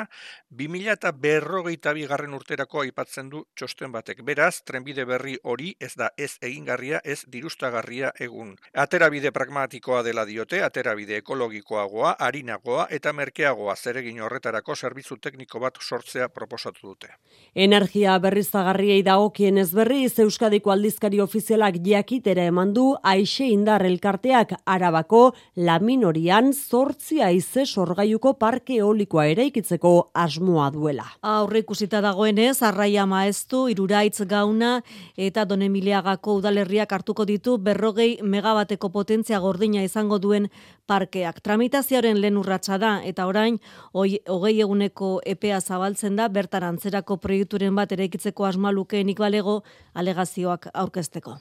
2000 0.51 0.91
eta 0.91 1.11
berrogeita 1.15 1.93
bigarren 1.95 2.33
urterako 2.35 2.81
aipatzen 2.83 3.29
du 3.31 3.45
txosten 3.55 3.91
batek. 3.91 4.21
Beraz, 4.27 4.61
trenbide 4.67 5.05
berri 5.07 5.37
hori 5.43 5.71
ez 5.79 5.93
da 5.95 6.09
ez 6.17 6.35
egingarria, 6.41 6.99
ez 7.03 7.23
dirustagarria 7.27 8.11
egun. 8.19 8.57
Aterabide 8.73 9.31
pragmatikoa 9.31 10.03
dela 10.03 10.25
diote, 10.25 10.61
aterabide 10.61 11.17
ekologikoagoa, 11.21 12.17
harinagoa 12.19 12.87
eta 12.91 13.13
merkeagoa 13.13 13.75
zeregin 13.75 14.19
horretarako 14.21 14.75
zerbitzu 14.75 15.17
tekniko 15.17 15.63
bat 15.63 15.79
sortzea 15.81 16.27
proposatu 16.29 16.91
dute. 16.91 17.15
Energia 17.55 18.17
berriztagarriei 18.19 19.01
dagokien 19.07 19.57
ez 19.57 19.71
berriz 19.71 20.19
Euskadiko 20.19 20.75
aldizkari 20.75 21.23
ofizialak 21.23 21.79
jakitera 21.85 22.43
eman 22.51 22.73
du 22.75 22.91
Aixe 23.01 23.47
Indar 23.47 23.85
elkarteak 23.87 24.53
Arabako 24.91 25.31
laminorian 25.55 26.51
zortzia 26.51 27.29
aize 27.29 27.63
sorgaiuko 27.65 28.33
parke 28.35 28.75
eolikoa 28.83 29.29
eraikitzeko 29.31 29.91
asmoa 30.13 30.65
duela. 30.73 31.05
Aurre 31.23 31.61
ikusita 31.63 32.01
dagoenez, 32.03 32.57
arraia 32.61 33.05
maeztu, 33.07 33.69
iruraitz 33.71 34.25
gauna 34.27 34.81
eta 35.15 35.45
donemiliagako 35.47 36.35
udalerriak 36.41 36.91
hartuko 36.91 37.25
ditu 37.25 37.55
berrogei 37.57 38.17
megabateko 38.21 38.89
potentzia 38.91 39.39
gordina 39.39 39.83
izango 39.87 40.19
duen 40.19 40.49
parkeak. 40.87 41.39
Tramitazioaren 41.39 42.19
lehen 42.19 42.41
urratsa 42.41 42.77
da 42.77 42.97
eta 43.07 43.29
orain 43.31 43.61
hogei 43.93 44.57
eguneko 44.59 45.13
EPA 45.23 45.61
zabaltzen 45.61 46.19
da 46.19 46.27
bertan 46.27 46.67
antzerako 46.67 47.15
proiekturen 47.23 47.79
bat 47.79 47.95
eraikitzeko 47.95 48.49
asmalukeenik 48.49 49.23
balego 49.23 49.61
alegazioak 49.95 50.67
aurkezteko. 50.73 51.37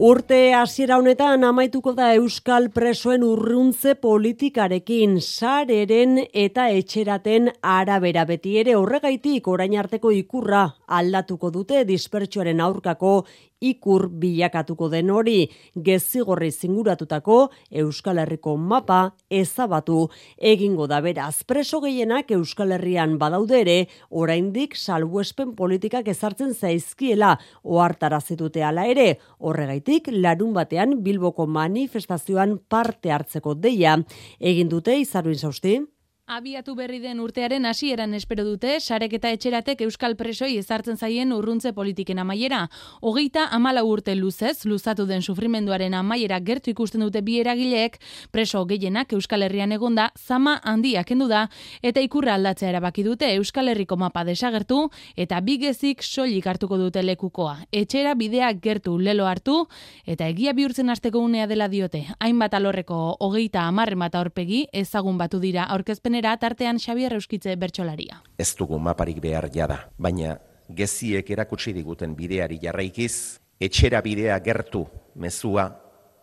Urte 0.00 0.54
hasiera 0.56 0.96
honetan 0.96 1.42
amaituko 1.44 1.92
da 1.92 2.06
Euskal 2.16 2.70
presoen 2.72 3.20
urruntze 3.20 3.92
politikarekin 4.00 5.18
sareren 5.20 6.22
eta 6.32 6.70
etxeraten 6.72 7.50
arabera. 7.60 8.24
Beti 8.24 8.54
ere 8.62 8.78
horregaitik 8.80 9.52
orain 9.52 9.76
arteko 9.76 10.14
ikurra 10.16 10.62
aldatuko 11.00 11.52
dute 11.52 11.84
dispertsuaren 11.84 12.64
aurkako 12.64 13.12
ikur 13.60 14.06
bilakatuko 14.08 14.88
den 14.88 15.10
hori. 15.12 15.50
Gezigorri 15.76 16.48
zinguratutako 16.50 17.50
Euskal 17.82 18.22
Herriko 18.22 18.56
mapa 18.56 19.12
ezabatu. 19.28 20.06
Egingo 20.38 20.86
da 20.88 21.02
beraz 21.04 21.42
preso 21.44 21.82
gehienak 21.84 22.32
Euskal 22.32 22.72
Herrian 22.78 23.18
badaude 23.20 23.60
ere 23.60 23.76
oraindik 24.08 24.78
salbuespen 24.80 25.52
politikak 25.60 26.08
ezartzen 26.08 26.54
zaizkiela 26.54 27.34
ohartarazitute 27.62 28.64
hala 28.64 28.88
ere. 28.88 29.18
Horregaitik 29.38 29.89
larun 30.10 30.52
batean 30.54 31.02
Bilboko 31.02 31.46
manifestazioan 31.46 32.58
parte 32.68 33.10
hartzeko 33.10 33.54
deia 33.54 33.96
egin 34.40 34.68
dute 34.68 34.96
izaruin 34.98 35.38
zausti 35.38 35.80
Abiatu 36.30 36.76
berri 36.78 37.00
den 37.02 37.18
urtearen 37.18 37.64
hasieran 37.66 38.12
espero 38.14 38.44
dute, 38.46 38.76
sarek 38.78 39.16
eta 39.16 39.32
etxeratek 39.34 39.80
euskal 39.82 40.12
presoi 40.14 40.52
ezartzen 40.60 40.94
zaien 40.94 41.32
urruntze 41.34 41.72
politiken 41.74 42.20
amaiera. 42.22 42.60
Hogeita 43.02 43.48
amala 43.50 43.82
urte 43.82 44.14
luzez, 44.14 44.60
luzatu 44.64 45.08
den 45.08 45.24
sufrimenduaren 45.26 45.96
amaiera 45.98 46.38
gertu 46.38 46.70
ikusten 46.70 47.02
dute 47.02 47.24
bi 47.26 47.40
eragileek, 47.40 47.96
preso 48.30 48.62
gehienak 48.70 49.10
euskal 49.18 49.42
herrian 49.42 49.74
egonda, 49.74 50.12
zama 50.14 50.60
handia 50.62 51.02
kendu 51.02 51.26
da, 51.26 51.48
eta 51.82 51.98
ikurra 52.06 52.36
aldatzea 52.38 52.70
erabaki 52.70 53.02
dute 53.08 53.32
euskal 53.32 53.72
herriko 53.74 53.98
mapa 53.98 54.22
desagertu, 54.22 54.84
eta 55.16 55.42
bigezik 55.42 56.06
soilik 56.06 56.46
hartuko 56.46 56.78
dute 56.78 57.02
lekukoa. 57.02 57.56
Etxera 57.72 58.14
bidea 58.14 58.52
gertu 58.52 58.94
lelo 59.00 59.26
hartu, 59.26 59.64
eta 60.06 60.30
egia 60.30 60.54
bihurtzen 60.54 60.94
hasteko 60.94 61.26
unea 61.26 61.50
dela 61.50 61.66
diote. 61.66 62.06
Hainbat 62.20 62.54
alorreko 62.54 63.02
hogeita 63.18 63.66
amarren 63.66 64.06
bat 64.06 64.14
aurpegi, 64.14 64.68
ezagun 64.70 65.18
batu 65.18 65.42
dira 65.42 65.66
aurkezpen 65.66 66.19
tartean 66.36 66.78
Xabier 66.78 67.14
Euskitze 67.16 67.56
bertsolaria. 67.56 68.20
Ez 68.38 68.54
dugu 68.56 68.78
maparik 68.78 69.20
behar 69.20 69.48
jada, 69.52 69.78
baina 69.98 70.36
geziek 70.68 71.30
erakutsi 71.30 71.72
diguten 71.74 72.14
bideari 72.16 72.58
jarraikiz, 72.62 73.40
etxera 73.60 74.00
bidea 74.02 74.38
gertu 74.44 74.86
mezua 75.16 75.66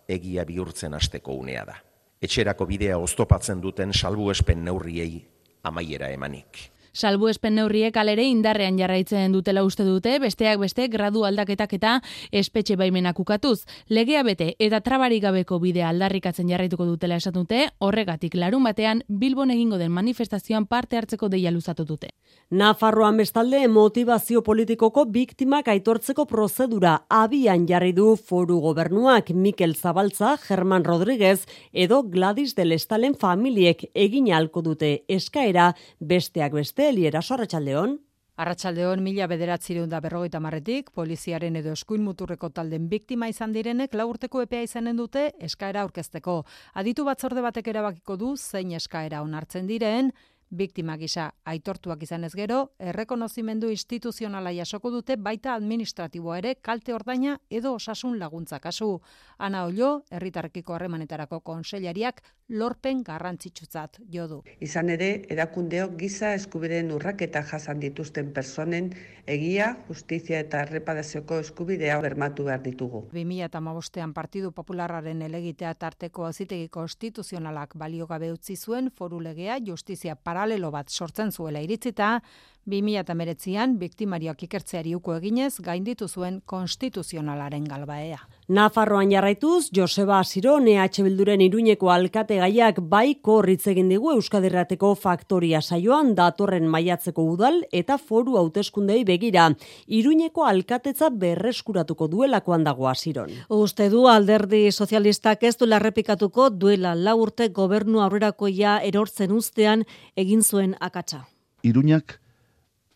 egia 0.07 0.45
bihurtzen 0.45 0.93
hasteko 0.93 1.35
unea 1.35 1.65
da. 1.65 1.75
Etxerako 2.21 2.65
bidea 2.65 2.97
oztopatzen 2.97 3.61
duten 3.61 3.93
salbuespen 3.93 4.63
neurriei 4.65 5.25
amaiera 5.63 6.09
emanik. 6.09 6.71
Salbu 6.97 7.27
espen 7.29 7.53
neurriek 7.53 7.97
alere 8.01 8.23
indarrean 8.25 8.77
jarraitzen 8.79 9.29
dutela 9.35 9.61
uste 9.67 9.83
dute, 9.85 10.15
besteak 10.17 10.57
beste 10.57 10.87
gradu 10.89 11.27
aldaketak 11.27 11.75
eta 11.77 11.91
espetxe 12.33 12.73
baimenak 12.79 13.19
ukatuz. 13.21 13.67
Legea 13.93 14.23
bete 14.25 14.55
eta 14.57 14.79
trabarik 14.81 15.21
gabeko 15.27 15.59
bidea 15.61 15.91
aldarrikatzen 15.91 16.49
jarraituko 16.49 16.87
dutela 16.89 17.19
esan 17.21 17.35
dute, 17.35 17.67
horregatik 17.77 18.33
larun 18.33 18.65
batean 18.65 19.03
Bilbon 19.07 19.53
egingo 19.53 19.77
den 19.77 19.93
manifestazioan 19.93 20.65
parte 20.65 20.97
hartzeko 20.97 21.29
deia 21.29 21.51
luzatu 21.53 21.85
dute. 21.85 22.09
Nafarroan 22.49 23.21
bestalde 23.21 23.61
motivazio 23.67 24.41
politikoko 24.41 25.05
biktimak 25.05 25.69
aitortzeko 25.69 26.25
prozedura 26.25 26.95
abian 27.09 27.67
jarri 27.69 27.93
du 27.93 28.15
foru 28.15 28.57
gobernuak 28.63 29.29
Mikel 29.35 29.75
Zabaltza, 29.75 30.33
German 30.47 30.83
Rodríguez 30.83 31.45
edo 31.73 32.01
Gladys 32.09 32.55
del 32.55 32.71
Estalen 32.71 33.13
familiek 33.13 33.85
egin 33.93 34.33
alko 34.33 34.65
dute 34.65 35.03
eskaera 35.07 35.73
besteak 35.99 36.57
beste 36.57 36.86
Eliera 36.87 37.19
Arratsaldeon. 37.19 37.97
Arratsaldeon 38.39 39.01
mila 39.03 39.25
bederatzireun 39.27 39.89
da 39.91 39.99
berrogeita 39.99 40.39
marretik, 40.39 40.91
poliziaren 40.95 41.57
edo 41.59 41.73
eskuin 41.75 42.03
muturreko 42.05 42.47
talden 42.53 42.85
biktima 42.87 43.27
izan 43.27 43.51
direnek 43.51 43.97
laurteko 43.97 44.43
epea 44.45 44.61
izanen 44.63 44.95
dute 44.95 45.25
eskaera 45.49 45.81
aurkezteko. 45.83 46.37
Aditu 46.79 47.03
batzorde 47.03 47.43
batek 47.43 47.67
erabakiko 47.73 48.15
du 48.21 48.35
zein 48.37 48.71
eskaera 48.77 49.23
onartzen 49.25 49.67
diren, 49.67 50.13
Biktima 50.49 50.95
gisa 50.95 51.31
aitortuak 51.43 52.03
izan 52.05 52.23
ez 52.23 52.31
gero, 52.31 52.71
errekonozimendu 52.79 53.67
instituzionala 53.73 54.53
jasoko 54.55 54.91
dute 54.93 55.17
baita 55.19 55.51
administratiboa 55.53 56.37
ere 56.39 56.53
kalte 56.63 56.93
ordaina 56.95 57.33
edo 57.49 57.73
osasun 57.75 58.15
laguntza 58.19 58.59
kasu. 58.63 59.01
Ana 59.37 59.65
Ollo, 59.65 60.03
herritarrekiko 60.09 60.73
harremanetarako 60.73 61.41
konseilariak 61.41 62.21
lorpen 62.47 63.03
garrantzitsutzat 63.03 63.99
jo 64.09 64.27
du. 64.27 64.37
Izan 64.63 64.89
ere, 64.89 65.09
erakundeok 65.29 65.97
giza 65.99 66.31
eskubideen 66.33 66.93
urraketa 66.95 67.43
jasan 67.43 67.81
dituzten 67.83 68.31
personen 68.31 68.93
egia, 69.27 69.73
justizia 69.89 70.39
eta 70.39 70.61
erreparazioko 70.63 71.41
eskubidea 71.43 71.99
bermatu 71.99 72.47
behar 72.47 72.63
ditugu. 72.63 73.03
2015ean 73.11 74.13
Partidu 74.15 74.53
Popularraren 74.55 75.21
elegitea 75.27 75.73
tarteko 75.75 76.25
auzitegi 76.29 76.69
konstituzionalak 76.71 77.75
baliogabe 77.75 78.31
utzi 78.31 78.55
zuen 78.55 78.89
foru 78.95 79.19
legea 79.19 79.59
justizia 79.59 80.15
paralelo 80.37 80.69
bat 80.69 80.93
sortzen 80.93 81.31
zuela 81.33 81.63
iritzita, 81.65 82.19
2008an 82.67 83.77
biktimarioak 83.79 84.41
ikertzeari 84.43 84.93
uko 84.95 85.15
eginez 85.15 85.53
gainditu 85.63 86.07
zuen 86.07 86.41
konstituzionalaren 86.45 87.63
galbaea. 87.63 88.19
Nafarroan 88.47 89.11
jarraituz, 89.11 89.69
Joseba 89.75 90.19
Asiro, 90.19 90.57
NH 90.59 91.03
Bilduren 91.03 91.41
iruñeko 91.43 91.91
alkate 91.91 92.37
gaiak 92.39 92.81
bai 92.91 93.15
korritz 93.21 93.67
egin 93.71 93.89
digu 93.91 94.11
Euskadirrateko 94.13 94.93
faktoria 94.95 95.61
saioan 95.61 96.13
datorren 96.15 96.67
maiatzeko 96.67 97.23
udal 97.33 97.61
eta 97.71 97.97
foru 97.97 98.37
hauteskundei 98.37 99.03
begira. 99.07 99.49
Iruñeko 99.87 100.45
alkatetza 100.47 101.09
berreskuratuko 101.09 102.07
duelakoan 102.11 102.63
dago 102.67 102.87
Asiron. 102.87 103.31
Uste 103.49 103.89
du 103.89 104.07
alderdi 104.07 104.71
sozialistak 104.71 105.43
ez 105.43 105.55
du 105.57 105.65
larrepikatuko 105.65 106.49
duela 106.49 106.95
lau 106.95 107.17
urte 107.23 107.49
gobernu 107.49 108.03
aurrerakoia 108.03 108.79
erortzen 108.83 109.31
ustean 109.31 109.83
egin 110.15 110.43
zuen 110.43 110.75
akatsa. 110.79 111.25
Iruñak 111.63 112.19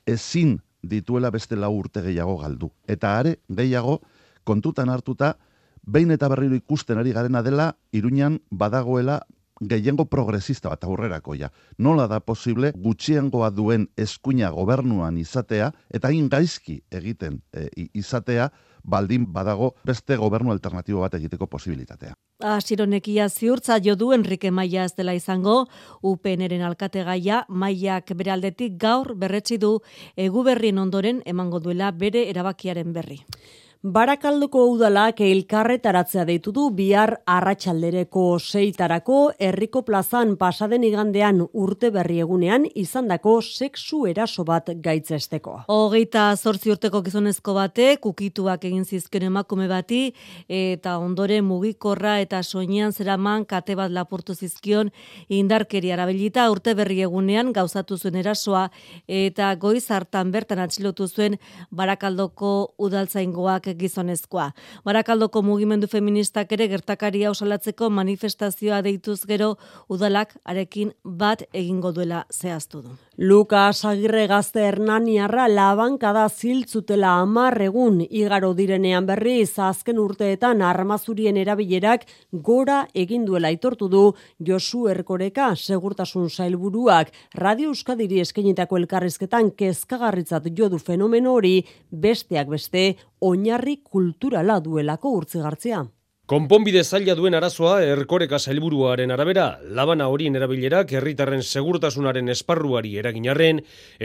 ezin 0.05 0.59
dituela 0.81 1.29
beste 1.31 1.55
lau 1.55 1.71
urte 1.77 2.01
gehiago 2.01 2.37
galdu. 2.41 2.71
Eta 2.87 3.17
are, 3.19 3.37
gehiago, 3.49 3.99
kontutan 4.43 4.89
hartuta, 4.89 5.35
behin 5.85 6.11
eta 6.11 6.29
berriro 6.29 6.55
ikusten 6.55 6.97
ari 6.97 7.13
garena 7.13 7.41
dela, 7.43 7.75
iruñan 7.91 8.39
badagoela 8.49 9.21
gehiengo 9.61 10.05
progresista 10.09 10.69
bat 10.69 10.83
aurrerakoia. 10.83 11.51
Nola 11.77 12.07
da 12.09 12.19
posible 12.19 12.71
gutxiengoa 12.75 13.51
duen 13.53 13.87
eskuina 13.97 14.49
gobernuan 14.49 15.17
izatea 15.21 15.71
eta 15.93 16.09
hain 16.09 16.29
gaizki 16.29 16.81
egiten 16.91 17.41
e, 17.53 17.67
izatea 17.93 18.49
baldin 18.83 19.25
badago 19.33 19.75
beste 19.85 20.17
gobernu 20.17 20.51
alternatibo 20.51 21.01
bat 21.01 21.13
egiteko 21.19 21.47
posibilitatea. 21.47 22.13
Asironekia 22.41 23.29
ziurtza 23.29 23.77
jo 23.83 23.95
du 23.95 24.11
Enrique 24.13 24.51
Maia 24.51 24.85
ez 24.85 24.95
dela 24.97 25.13
izango, 25.13 25.67
UPNren 26.01 26.61
alkate 26.65 27.03
gaia, 27.03 27.45
Maiak 27.49 28.13
bere 28.17 28.31
aldetik 28.31 28.77
gaur 28.81 29.13
berretsi 29.15 29.57
du 29.61 29.79
eguberrien 30.17 30.79
ondoren 30.81 31.21
emango 31.25 31.59
duela 31.59 31.91
bere 31.91 32.27
erabakiaren 32.29 32.93
berri. 32.93 33.21
Barakaldoko 33.81 34.61
udalak 34.69 35.23
elkarretaratzea 35.25 36.21
deitu 36.27 36.51
du 36.53 36.67
bihar 36.77 37.15
arratsaldereko 37.25 38.37
seitarako 38.37 39.31
herriko 39.41 39.81
plazan 39.81 40.35
pasaden 40.37 40.83
igandean 40.85 41.39
urte 41.41 41.89
berri 41.89 42.19
egunean 42.21 42.67
izandako 42.77 43.39
sexu 43.41 44.03
eraso 44.05 44.45
bat 44.45 44.69
gaitzesteko. 44.85 45.63
Hogeita 45.73 46.27
zortzi 46.35 46.69
urteko 46.75 47.01
gizonezko 47.07 47.55
batek 47.57 48.05
ukituak 48.05 48.67
egin 48.69 48.85
zizken 48.85 49.25
emakume 49.31 49.65
bati 49.65 50.03
eta 50.45 50.99
ondore 51.01 51.41
mugikorra 51.41 52.19
eta 52.21 52.43
soinean 52.43 52.93
zeraman 52.93 53.47
kate 53.49 53.73
bat 53.73 53.89
lapurtu 53.89 54.37
zizkion 54.37 54.93
indarkeri 55.27 55.89
arabilita 55.89 56.45
urte 56.53 56.75
berri 56.77 56.99
egunean 57.01 57.49
gauzatu 57.51 57.97
zuen 57.97 58.21
erasoa 58.21 58.67
eta 59.07 59.49
goiz 59.55 59.89
hartan 59.89 60.29
bertan 60.29 60.61
atxilotu 60.61 61.09
zuen 61.09 61.41
barakaldoko 61.71 62.75
udaltzaingoak 62.77 63.70
gizonezkoa. 63.77 64.51
Barakaldoko 64.85 65.41
mugimendu 65.41 65.87
feministak 65.87 66.51
ere 66.51 66.67
gertakaria 66.67 67.31
osalatzeko 67.31 67.89
manifestazioa 67.89 68.81
deituz 68.81 69.21
gero 69.27 69.55
udalak 69.89 70.35
arekin 70.45 70.93
bat 71.03 71.43
egingo 71.53 71.91
duela 71.91 72.25
zehaztu 72.31 72.81
du. 72.81 72.97
Lukas 73.23 73.85
Agirre 73.85 74.23
gazte 74.25 74.63
Hernaniarra 74.65 75.43
labankada 75.45 76.23
ziltzutela 76.25 77.11
amar 77.21 77.53
egun 77.61 77.99
igaro 78.01 78.49
direnean 78.57 79.05
berri 79.05 79.35
azken 79.65 79.99
urteetan 80.01 80.63
armazurien 80.65 81.37
erabilerak 81.37 82.07
gora 82.31 82.79
egin 82.95 83.23
duela 83.23 83.53
aitortu 83.53 83.87
du 83.93 84.15
Josu 84.39 84.87
Erkoreka 84.87 85.53
segurtasun 85.55 86.31
sailburuak 86.31 87.13
Radio 87.35 87.69
Euskadiri 87.69 88.25
eskenitako 88.25 88.81
elkarrizketan 88.81 89.51
kezkagarritzat 89.51 90.49
jodu 90.57 90.79
fenomeno 90.79 91.37
hori 91.37 91.63
besteak 91.91 92.49
beste 92.49 92.95
oinarri 93.21 93.83
kulturala 93.83 94.59
duelako 94.59 95.17
urtzigartzea. 95.21 95.85
Konponbide 96.31 96.79
zaila 96.87 97.11
duen 97.19 97.35
arazoa 97.35 97.81
erkoreka 97.83 98.37
sailburuaren 98.39 99.11
arabera, 99.11 99.57
labana 99.75 100.05
horien 100.07 100.37
erabilerak 100.39 100.93
herritarren 100.95 101.43
segurtasunaren 101.43 102.31
esparruari 102.31 102.93
eraginarren, 103.01 103.59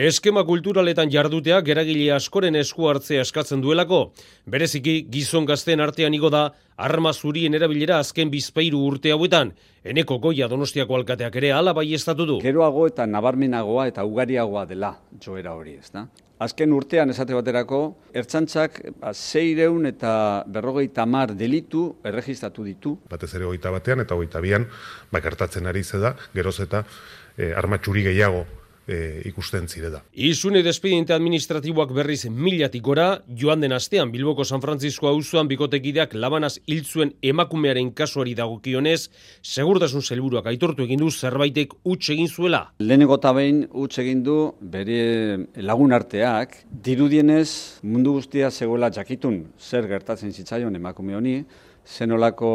eskema 0.09 0.43
kulturaletan 0.49 1.13
jarduteak 1.15 1.71
eragile 1.77 2.11
askoren 2.17 2.59
esku 2.59 2.91
hartzea 2.91 3.23
eskatzen 3.23 3.63
duelako, 3.63 4.03
bereziki 4.51 4.97
gizon 5.07 5.47
gazten 5.47 5.87
artean 5.87 6.19
igo 6.19 6.33
da 6.35 6.49
arma 6.89 7.15
zurien 7.15 7.55
erabilera 7.55 8.03
azken 8.03 8.35
bizpairu 8.35 8.83
urte 8.91 9.15
hauetan, 9.15 9.55
eneko 9.87 10.19
goia 10.19 10.51
donostiako 10.51 10.99
alkateak 10.99 11.39
ere 11.45 11.55
ala 11.55 11.79
bai 11.79 11.93
estatu 11.95 12.27
du. 12.27 12.43
Geroago 12.43 12.89
eta 12.91 13.07
nabarmenagoa 13.07 13.87
eta 13.95 14.03
ugariagoa 14.03 14.67
dela 14.67 14.97
joera 15.23 15.55
hori, 15.55 15.79
ez 15.79 15.95
da? 15.95 16.09
Azken 16.37 16.73
urtean 16.77 17.09
esate 17.09 17.33
baterako, 17.33 17.79
ertsantzak 18.13 18.83
ba, 19.01 19.15
zeireun 19.15 19.89
eta 19.89 20.11
berrogei 20.53 20.91
tamar 20.93 21.33
delitu 21.33 21.87
erregistratu 22.05 22.65
ditu. 22.67 22.93
Batez 23.09 23.33
ere 23.39 23.49
hogeita 23.49 23.73
batean 23.73 24.05
eta 24.05 24.19
hogeita 24.19 24.43
bian, 24.45 24.69
bakartatzen 25.17 25.67
ari 25.67 25.83
zeda, 25.83 26.13
geroz 26.35 26.59
eta 26.67 26.85
e, 27.39 27.55
armatxuri 27.57 28.05
gehiago 28.11 28.45
e, 28.87 29.23
ikusten 29.29 29.67
zireda. 29.69 30.03
Izune 30.13 30.63
despediente 30.63 31.15
administratiboak 31.15 31.93
berriz 31.97 32.25
milatik 32.31 32.83
gora, 32.87 33.23
joan 33.29 33.61
den 33.61 33.75
astean 33.77 34.13
Bilboko 34.13 34.45
San 34.45 34.63
Francisco 34.63 35.09
auzoan 35.11 35.49
bikotekideak 35.51 36.15
labanaz 36.15 36.57
hiltzuen 36.67 37.13
emakumearen 37.23 37.93
kasuari 37.97 38.35
dagokionez, 38.39 39.09
segurtasun 39.43 40.03
zelburuak 40.03 40.47
aitortu 40.53 40.87
egin 40.87 41.03
du 41.03 41.11
zerbaitek 41.11 41.75
utxe 41.85 42.15
egin 42.15 42.29
zuela. 42.29 42.63
Lehenengo 42.79 43.19
tabein 43.23 43.65
utxe 43.73 44.03
egin 44.05 44.23
du 44.27 44.39
bere 44.61 45.47
lagun 45.57 45.95
arteak, 45.97 46.63
dirudienez 46.71 47.83
mundu 47.83 48.17
guztia 48.19 48.51
zegoela 48.51 48.91
jakitun 48.93 49.43
zer 49.59 49.89
gertatzen 49.91 50.33
zitzaion 50.33 50.77
emakume 50.77 51.17
honi, 51.17 51.39
zenolako 51.87 52.51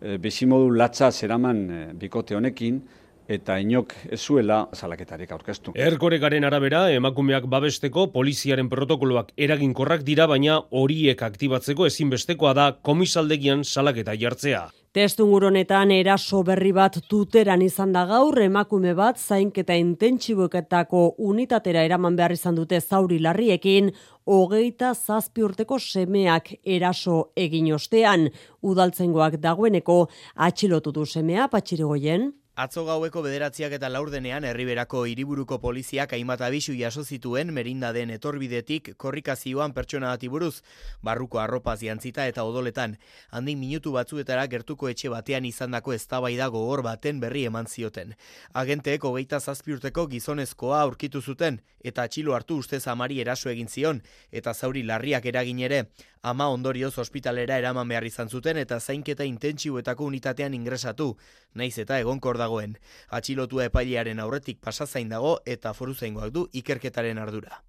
e, 0.00 0.18
bezimodu 0.18 0.70
latza 0.74 1.10
zeraman 1.12 1.64
e, 1.70 1.80
bikote 1.98 2.36
honekin, 2.36 2.82
eta 3.28 3.58
inok 3.62 3.94
ez 4.10 4.20
zuela 4.20 4.68
salaketarik 4.72 5.32
aurkeztu. 5.32 5.72
Erkorekaren 5.74 6.44
arabera, 6.44 6.86
emakumeak 6.92 7.48
babesteko 7.50 8.08
poliziaren 8.12 8.68
protokoloak 8.68 9.32
eraginkorrak 9.36 10.04
dira, 10.04 10.26
baina 10.26 10.60
horiek 10.70 11.22
aktibatzeko 11.22 11.86
ezinbestekoa 11.86 12.54
da 12.54 12.70
komisaldegian 12.82 13.64
salaketa 13.64 14.14
jartzea. 14.14 14.68
Testu 14.94 15.24
honetan 15.26 15.90
eraso 15.90 16.44
berri 16.46 16.70
bat 16.70 17.00
tuteran 17.10 17.62
izan 17.62 17.90
da 17.92 18.04
gaur, 18.06 18.38
emakume 18.38 18.92
bat 18.94 19.18
zainketa 19.18 19.74
intentsiboketako 19.74 21.16
unitatera 21.18 21.82
eraman 21.82 22.14
behar 22.14 22.30
izan 22.30 22.54
dute 22.54 22.78
zauri 22.80 23.18
larriekin, 23.18 23.90
hogeita 24.24 24.92
zazpi 24.94 25.42
urteko 25.42 25.80
semeak 25.80 26.54
eraso 26.62 27.32
egin 27.34 27.72
ostean, 27.74 28.28
udaltzengoak 28.62 29.40
dagoeneko 29.42 29.98
atxilotutu 30.36 31.06
semea, 31.06 31.48
patxirigoien? 31.48 32.30
Atzo 32.54 32.84
gaueko 32.86 33.18
bederatziak 33.24 33.72
eta 33.74 33.88
laurdenean 33.90 34.44
herriberako 34.46 35.00
hiriburuko 35.10 35.56
poliziak 35.58 36.12
hainbat 36.14 36.44
abisu 36.46 36.76
jaso 36.78 37.02
zituen 37.02 37.50
merinda 37.50 37.90
den 37.96 38.12
etorbidetik 38.14 38.92
korrikazioan 38.96 39.74
pertsona 39.74 40.12
bati 40.12 40.30
buruz, 40.30 40.62
barruko 41.02 41.40
arropa 41.42 41.74
ziantzita 41.76 42.28
eta 42.30 42.44
odoletan, 42.46 42.94
handik 43.34 43.58
minutu 43.58 43.96
batzuetara 43.98 44.46
gertuko 44.46 44.86
etxe 44.92 45.10
batean 45.10 45.50
izandako 45.50 45.96
eztabaida 45.98 46.46
gogor 46.46 46.84
baten 46.86 47.18
berri 47.18 47.42
eman 47.50 47.66
zioten. 47.66 48.14
Agenteek 48.54 49.02
hogeita 49.02 49.40
zazpiurteko 49.40 50.06
gizonezkoa 50.14 50.80
aurkitu 50.86 51.20
zuten, 51.20 51.58
eta 51.82 52.06
atxilo 52.06 52.38
hartu 52.38 52.62
ustez 52.62 52.86
amari 52.86 53.18
eraso 53.20 53.50
egin 53.50 53.66
zion, 53.66 54.04
eta 54.30 54.54
zauri 54.54 54.86
larriak 54.86 55.26
eragin 55.26 55.58
ere, 55.58 55.88
ama 56.24 56.48
ondorioz 56.48 56.96
ospitalera 56.98 57.58
eraman 57.60 57.88
behar 57.92 58.06
izan 58.08 58.32
zuten 58.32 58.56
eta 58.62 58.80
zainketa 58.80 59.26
intentsiuetako 59.28 60.08
unitatean 60.08 60.56
ingresatu, 60.56 61.10
naiz 61.54 61.76
eta 61.84 62.00
egonkor 62.00 62.40
dagoen. 62.40 62.78
Atxilotua 63.20 63.68
epailearen 63.68 64.24
aurretik 64.24 64.60
pasazain 64.64 65.12
dago 65.12 65.36
eta 65.44 65.76
foruzaingoak 65.76 66.32
du 66.32 66.48
ikerketaren 66.64 67.20
ardura. 67.20 67.60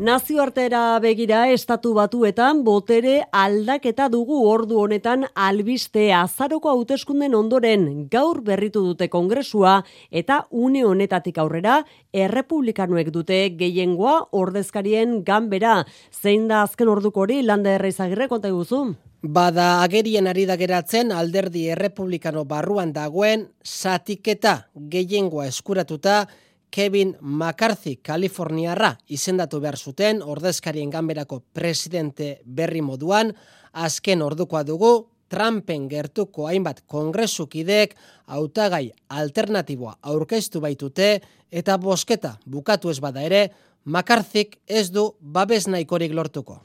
Nazioartera 0.00 0.96
begira 1.04 1.42
estatu 1.52 1.90
batuetan 1.92 2.62
botere 2.64 3.18
aldaketa 3.36 4.06
dugu 4.08 4.38
ordu 4.48 4.78
honetan 4.80 5.26
albiste 5.34 6.06
azaroko 6.16 6.72
hauteskunden 6.72 7.36
ondoren 7.36 7.84
gaur 8.08 8.40
berritu 8.46 8.80
dute 8.86 9.10
kongresua 9.12 9.74
eta 10.22 10.46
une 10.64 10.86
honetatik 10.88 11.42
aurrera 11.44 11.82
errepublikanoek 12.16 13.12
dute 13.12 13.42
gehiengoa 13.60 14.16
ordezkarien 14.32 15.18
ganbera. 15.22 15.84
Zein 16.08 16.48
da 16.48 16.62
azken 16.62 16.88
orduko 16.88 17.28
hori 17.28 17.42
landa 17.44 17.76
erreizagirre 17.76 18.32
konta 18.32 18.56
guzu? 18.56 18.86
Bada 19.20 19.82
agerien 19.84 20.32
ari 20.32 20.48
da 20.48 20.56
geratzen 20.56 21.12
alderdi 21.12 21.68
errepublikano 21.76 22.48
barruan 22.48 22.96
dagoen 22.96 23.50
satiketa 23.60 24.62
gehiengoa 24.72 25.52
eskuratuta 25.52 26.22
Kevin 26.70 27.16
McCarthy 27.20 27.96
Kaliforniarra 28.02 28.94
izendatu 29.08 29.60
behar 29.60 29.76
zuten 29.76 30.22
ordezkarien 30.22 30.90
ganberako 30.90 31.40
presidente 31.52 32.40
berri 32.44 32.82
moduan, 32.82 33.32
azken 33.72 34.22
ordukoa 34.22 34.62
dugu, 34.64 35.08
Trumpen 35.30 35.84
gertuko 35.86 36.48
hainbat 36.50 36.80
kongresukidek 36.90 37.92
hautagai 38.34 38.90
alternatiboa 39.14 39.92
aurkeztu 40.02 40.60
baitute 40.60 41.20
eta 41.50 41.76
bosketa 41.78 42.32
bukatu 42.46 42.90
ez 42.90 42.98
bada 42.98 43.22
ere, 43.22 43.44
McCarthyk 43.84 44.58
ez 44.66 44.90
du 44.90 45.12
babes 45.20 45.68
nahikorik 45.68 46.12
lortuko. 46.12 46.58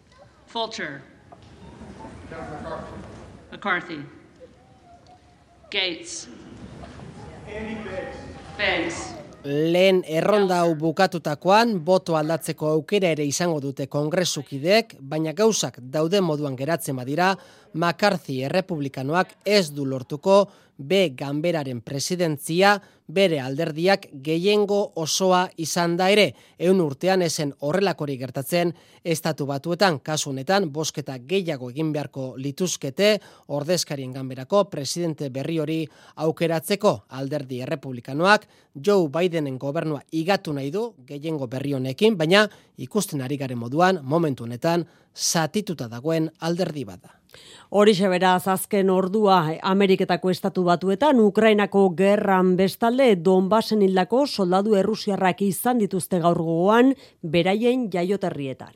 Fulcher. 0.48 1.02
McCarthy. 3.52 4.02
Gates. 5.70 6.28
Banks 8.58 9.25
lehen 9.46 10.02
erronda 10.10 10.64
hau 10.64 10.74
bukatutakoan 10.80 11.78
boto 11.86 12.18
aldatzeko 12.18 12.72
aukera 12.74 13.12
ere 13.14 13.26
izango 13.30 13.60
dute 13.62 13.86
kongresukidek, 13.88 14.96
baina 15.00 15.36
gauzak 15.38 15.78
daude 15.80 16.22
moduan 16.22 16.56
geratzen 16.58 16.98
badira, 16.98 17.36
McCarthy 17.74 18.42
errepublikanoak 18.48 19.36
ez 19.46 19.70
du 19.76 19.86
lortuko 19.86 20.46
B. 20.78 21.10
Ganberaren 21.16 21.82
presidentzia. 21.82 22.82
Bere 23.08 23.38
alderdiak 23.38 24.08
gehiengo 24.26 24.80
osoa 24.98 25.44
izan 25.62 25.94
da 25.98 26.08
ere. 26.10 26.32
Eun 26.58 26.80
urtean 26.82 27.22
esen 27.22 27.52
horrelakori 27.62 28.16
gertatzen, 28.18 28.72
estatu 29.06 29.46
batuetan, 29.46 30.00
kasu 30.02 30.32
honetan, 30.32 30.72
bosketa 30.74 31.20
gehiago 31.20 31.70
egin 31.70 31.92
beharko 31.94 32.32
lituzkete, 32.42 33.12
ordezkarien 33.54 34.12
ganberako 34.16 34.64
presidente 34.72 35.30
berri 35.30 35.60
hori 35.62 35.78
aukeratzeko 36.16 36.96
alderdi 37.10 37.62
errepublikanoak, 37.62 38.48
Joe 38.74 39.06
Bidenen 39.14 39.60
gobernua 39.62 40.02
igatu 40.12 40.54
nahi 40.54 40.72
du 40.74 40.88
gehiengo 41.06 41.46
berri 41.48 41.76
honekin, 41.78 42.18
baina 42.18 42.48
ikusten 42.78 43.22
ari 43.22 43.38
garen 43.38 43.62
moduan, 43.62 44.02
momentu 44.02 44.50
honetan, 44.50 44.88
zatituta 45.14 45.88
dagoen 45.88 46.32
alderdi 46.40 46.84
bada. 46.90 47.20
Horixe 47.70 48.10
beraz 48.10 48.48
azken 48.48 48.90
ordua 48.90 49.40
Ameriketako 49.62 50.30
estatu 50.30 50.64
batuetan 50.64 51.20
Ukrainako 51.20 51.90
gerran 51.98 52.56
bestalde 52.56 53.16
Donbasen 53.16 53.82
hildako 53.82 54.26
soldadu 54.28 54.76
errusiarrak 54.76 55.42
izan 55.42 55.82
dituzte 55.84 56.20
gaur 56.20 56.38
gogoan 56.38 56.94
beraien 57.22 57.90
jaioterrietan. 57.92 58.74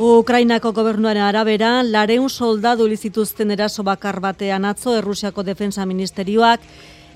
Ukrainako 0.00 0.70
gobernuaren 0.72 1.20
arabera, 1.20 1.82
lareun 1.84 2.30
soldadu 2.32 2.86
lizituzten 2.88 3.50
eraso 3.52 3.82
bakar 3.84 4.16
batean 4.24 4.64
atzo 4.64 4.94
Errusiako 4.96 5.42
Defensa 5.44 5.84
Ministerioak 5.84 6.64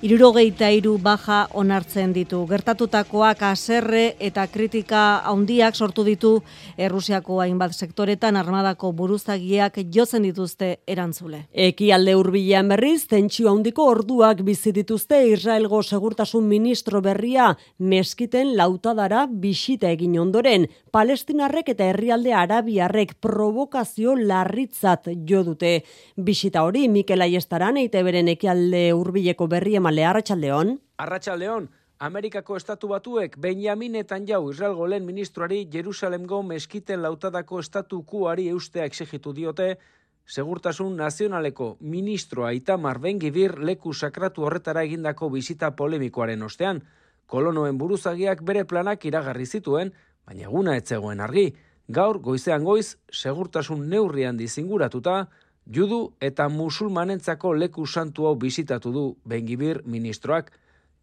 Irurogeita 0.05 0.69
iru 0.69 0.99
baja 1.01 1.47
onartzen 1.57 2.11
ditu. 2.13 2.43
Gertatutakoak 2.45 3.41
aserre 3.49 4.03
eta 4.21 4.43
kritika 4.53 5.23
handiak 5.31 5.79
sortu 5.81 6.03
ditu 6.05 6.33
Errusiako 6.77 7.39
hainbat 7.41 7.73
sektoretan 7.73 8.37
armadako 8.37 8.91
buruzagiak 8.93 9.79
jotzen 9.95 10.27
dituzte 10.27 10.69
erantzule. 10.87 11.47
Eki 11.55 11.89
alde 11.97 12.17
urbilean 12.21 12.69
berriz, 12.69 13.07
tentsio 13.09 13.49
handiko 13.49 13.87
orduak 13.95 14.43
bizi 14.45 14.75
dituzte 14.77 15.23
Israelgo 15.31 15.81
segurtasun 15.83 16.45
ministro 16.53 17.01
berria 17.01 17.55
meskiten 17.79 18.53
lautadara 18.59 19.25
bisita 19.31 19.89
egin 19.89 20.19
ondoren. 20.21 20.69
Palestinarrek 20.93 21.73
eta 21.73 21.89
herrialde 21.95 22.37
arabiarrek 22.37 23.17
provokazio 23.25 24.19
larritzat 24.21 25.09
jo 25.25 25.41
dute. 25.49 25.73
Bisita 26.21 26.69
hori 26.69 26.91
Mikel 26.93 27.25
Aiestaran 27.25 27.81
eite 27.81 28.05
beren 28.05 28.29
ekialde 28.37 28.85
urbileko 28.93 29.49
berri 29.49 29.81
Arratxalde, 30.03 30.51
Arratxaldeon. 30.51 30.79
Arratxaldeon, 30.99 31.69
Amerikako 31.99 32.57
estatu 32.57 32.89
batuek 32.89 33.37
Benjamin 33.39 33.93
Netanyahu 33.93 34.51
Israelgo 34.51 34.87
lehen 34.87 35.05
ministroari 35.07 35.69
Jerusalemgo 35.71 36.43
meskiten 36.43 37.03
lautadako 37.03 37.61
estatu 37.61 38.03
kuari 38.03 38.49
eustea 38.49 38.85
exigitu 38.85 39.33
diote, 39.33 39.79
segurtasun 40.27 40.97
nazionaleko 40.97 41.77
ministroa 41.81 42.53
Itamar 42.53 42.99
Bengibir 42.99 43.59
leku 43.59 43.93
sakratu 43.93 44.43
horretara 44.43 44.83
egindako 44.83 45.31
bizita 45.31 45.71
polemikoaren 45.77 46.43
ostean. 46.43 46.83
Kolonoen 47.27 47.79
buruzagiak 47.79 48.43
bere 48.43 48.65
planak 48.65 49.05
iragarri 49.05 49.47
zituen, 49.47 49.93
baina 50.27 50.49
eguna 50.49 50.77
etzegoen 50.77 51.21
argi. 51.21 51.55
Gaur, 51.89 52.19
goizean 52.19 52.65
goiz, 52.65 52.97
segurtasun 53.13 53.89
neurrian 53.89 54.37
dizinguratuta, 54.37 55.29
Judu 55.65 56.13
eta 56.21 56.49
musulmanentzako 56.53 57.55
leku 57.57 57.87
santu 57.87 58.27
hau 58.29 58.35
bizitatu 58.37 58.93
du 58.93 59.05
Bengibir 59.25 59.81
ministroak. 59.87 60.53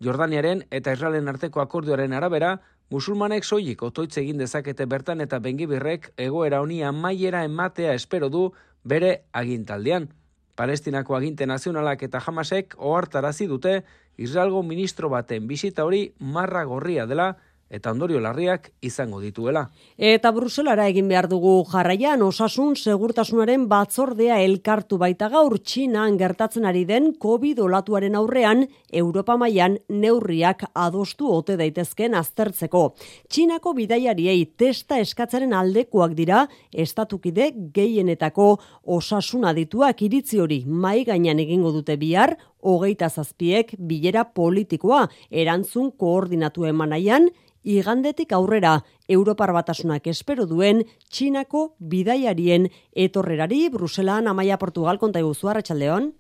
Jordaniaren 0.01 0.63
eta 0.69 0.93
Israelen 0.93 1.27
arteko 1.27 1.61
akordioaren 1.61 2.13
arabera, 2.13 2.59
musulmanek 2.89 3.43
soilik 3.43 3.81
otoitz 3.81 4.17
egin 4.21 4.37
dezakete 4.37 4.85
bertan 4.85 5.21
eta 5.21 5.39
Bengibirrek 5.39 6.11
egoera 6.17 6.61
honi 6.61 6.83
amaiera 6.83 7.43
ematea 7.43 7.93
espero 7.93 8.29
du 8.29 8.51
bere 8.83 9.23
agintaldean. 9.33 10.09
Palestinako 10.55 11.15
aginte 11.15 11.47
nazionalak 11.47 12.03
eta 12.03 12.19
jamasek 12.21 12.75
ohartarazi 12.77 13.47
dute 13.47 13.83
Israelgo 14.17 14.61
ministro 14.61 15.09
baten 15.09 15.47
bizita 15.47 15.85
hori 15.85 16.11
marra 16.19 16.63
gorria 16.65 17.07
dela, 17.07 17.37
eta 17.71 17.91
ondorio 17.91 18.19
larriak 18.19 18.69
izango 18.83 19.21
dituela. 19.23 19.63
Eta 19.97 20.31
Bruselara 20.35 20.87
egin 20.91 21.07
behar 21.07 21.29
dugu 21.31 21.53
jarraian 21.71 22.21
osasun 22.25 22.75
segurtasunaren 22.75 23.67
batzordea 23.71 24.41
elkartu 24.43 24.99
baita 24.99 25.29
gaur 25.31 25.55
Txinan 25.57 26.17
gertatzen 26.19 26.67
ari 26.67 26.83
den 26.85 27.13
COVID 27.21 27.61
olatuaren 27.63 28.17
aurrean 28.19 28.65
Europa 28.91 29.37
mailan 29.39 29.77
neurriak 29.87 30.65
adostu 30.75 31.31
ote 31.31 31.55
daitezken 31.57 32.15
aztertzeko. 32.19 32.83
Txinako 33.31 33.73
bidaiariei 33.79 34.43
testa 34.59 34.99
eskatzaren 34.99 35.55
aldekoak 35.55 36.13
dira 36.17 36.43
estatukide 36.71 37.51
gehienetako 37.73 38.51
osasun 38.83 39.47
adituak 39.47 40.03
iritzi 40.03 40.43
hori 40.43 40.63
mai 40.67 41.05
gainean 41.07 41.39
egingo 41.39 41.71
dute 41.71 41.95
bihar 41.95 42.35
hogeita 42.61 43.09
zazpiek 43.09 43.75
bilera 43.77 44.25
politikoa 44.33 45.07
erantzun 45.29 45.91
koordinatu 45.97 46.65
emanaian 46.65 47.29
igandetik 47.63 48.33
aurrera 48.33 48.79
Europar 49.07 49.53
batasunak 49.53 50.07
espero 50.07 50.47
duen 50.49 50.83
Txinako 51.09 51.75
bidaiarien 51.79 52.69
etorrerari 52.93 53.67
Bruselan 53.69 54.27
Amaia 54.27 54.57
Portugal 54.57 54.97
konta 54.97 55.19
iguzu 55.19 55.49
Arratsaldeon 55.51 56.11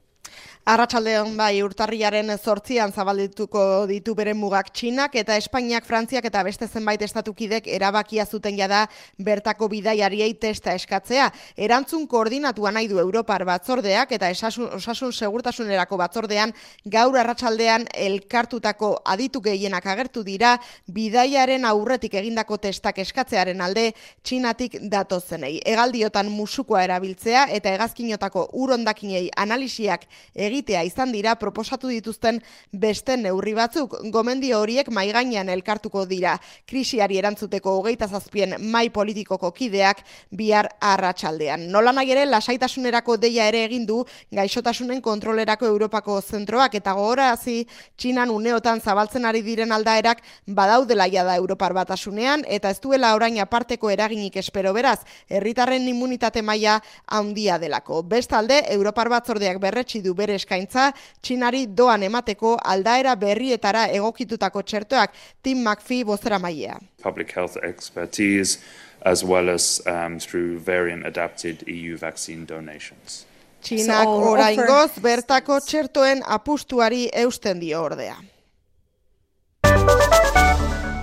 Arratsaldeon 0.61 1.31
bai 1.39 1.63
urtarriaren 1.65 2.29
zortzian 2.37 2.91
zabaldituko 2.93 3.87
ditu 3.89 4.13
bere 4.13 4.35
mugak 4.37 4.67
Txinak 4.69 5.15
eta 5.17 5.33
Espainiak, 5.41 5.87
Frantziak 5.87 6.27
eta 6.29 6.43
beste 6.45 6.67
zenbait 6.67 7.01
estatukidek 7.01 7.65
erabakia 7.65 8.27
zuten 8.29 8.59
jada 8.59 8.83
bertako 9.17 9.67
bidaiariei 9.71 10.35
testa 10.37 10.75
eskatzea. 10.77 11.31
Erantzun 11.57 12.05
koordinatua 12.07 12.69
nahi 12.71 12.87
du 12.91 12.99
Europar 13.01 13.41
batzordeak 13.49 14.13
eta 14.13 14.29
esasun, 14.29 14.67
osasun 14.77 15.11
segurtasunerako 15.11 15.97
batzordean 15.97 16.53
gaur 16.85 17.17
arratsaldean 17.17 17.87
elkartutako 17.97 18.91
aditu 19.03 19.41
gehienak 19.41 19.89
agertu 19.89 20.21
dira 20.21 20.53
bidaiaren 20.85 21.65
aurretik 21.65 22.19
egindako 22.21 22.59
testak 22.61 23.01
eskatzearen 23.01 23.65
alde 23.65 23.87
Txinatik 24.21 24.77
datozenei. 24.93 25.57
Egaldiotan 25.65 26.29
musukoa 26.29 26.85
erabiltzea 26.85 27.47
eta 27.49 27.73
hegazkinotako 27.73 28.51
urondakinei 28.53 29.25
analisiak 29.35 30.05
egitea 30.51 30.83
izan 30.85 31.11
dira 31.15 31.37
proposatu 31.39 31.89
dituzten 31.89 32.41
beste 32.71 33.17
neurri 33.17 33.55
batzuk. 33.57 33.97
Gomendio 34.13 34.59
horiek 34.61 34.91
maigainean 34.93 35.49
elkartuko 35.49 36.05
dira. 36.05 36.35
Krisiari 36.67 37.17
erantzuteko 37.21 37.77
hogeita 37.79 38.07
zazpien 38.07 38.57
mai 38.59 38.89
politikoko 38.93 39.51
kideak 39.55 40.03
bihar 40.29 40.69
arratsaldean. 40.79 41.69
Nola 41.71 41.95
nahi 41.95 42.11
ere, 42.13 42.25
lasaitasunerako 42.29 43.17
deia 43.21 43.47
ere 43.49 43.63
egin 43.65 43.85
du 43.87 44.01
gaixotasunen 44.35 45.01
kontrolerako 45.01 45.69
Europako 45.71 46.19
zentroak 46.21 46.75
eta 46.81 46.93
gogorazi 46.97 47.61
Txinan 47.97 48.31
uneotan 48.33 48.81
zabaltzen 48.81 49.25
ari 49.29 49.41
diren 49.45 49.71
aldaerak 49.71 50.21
badaudela 50.47 51.07
da 51.11 51.35
Europar 51.35 51.73
batasunean 51.73 52.43
eta 52.47 52.69
ez 52.69 52.79
duela 52.81 53.13
orain 53.15 53.39
aparteko 53.39 53.89
eraginik 53.89 54.37
espero 54.37 54.73
beraz, 54.73 54.99
herritarren 55.29 55.87
immunitate 55.87 56.41
maila 56.41 56.81
handia 57.07 57.57
delako. 57.59 58.01
Bestalde, 58.03 58.61
Europar 58.69 59.09
batzordeak 59.09 59.59
berretsi 59.59 60.01
du 60.01 60.13
bere 60.13 60.35
eskaintza, 60.41 60.91
txinari 61.21 61.67
doan 61.77 62.03
emateko 62.09 62.57
aldaera 62.75 63.15
berrietara 63.15 63.87
egokitutako 63.95 64.65
txertoak 64.67 65.17
Tim 65.43 65.63
McPhee 65.63 66.05
bozera 66.05 66.39
maia. 66.39 66.79
Public 67.03 67.35
health 67.37 67.57
expertise 67.63 68.59
as 69.05 69.23
well 69.23 69.49
as 69.49 69.81
um, 69.87 70.19
through 70.19 70.59
variant 70.59 71.05
adapted 71.05 71.63
EU 71.67 71.97
vaccine 71.97 72.45
donations. 72.45 73.25
Txinak 73.61 74.09
oraingoz 74.09 74.97
bertako 75.01 75.59
txertoen 75.61 76.23
apustuari 76.25 77.07
eusten 77.23 77.61
dio 77.61 77.83
ordea. 77.85 78.17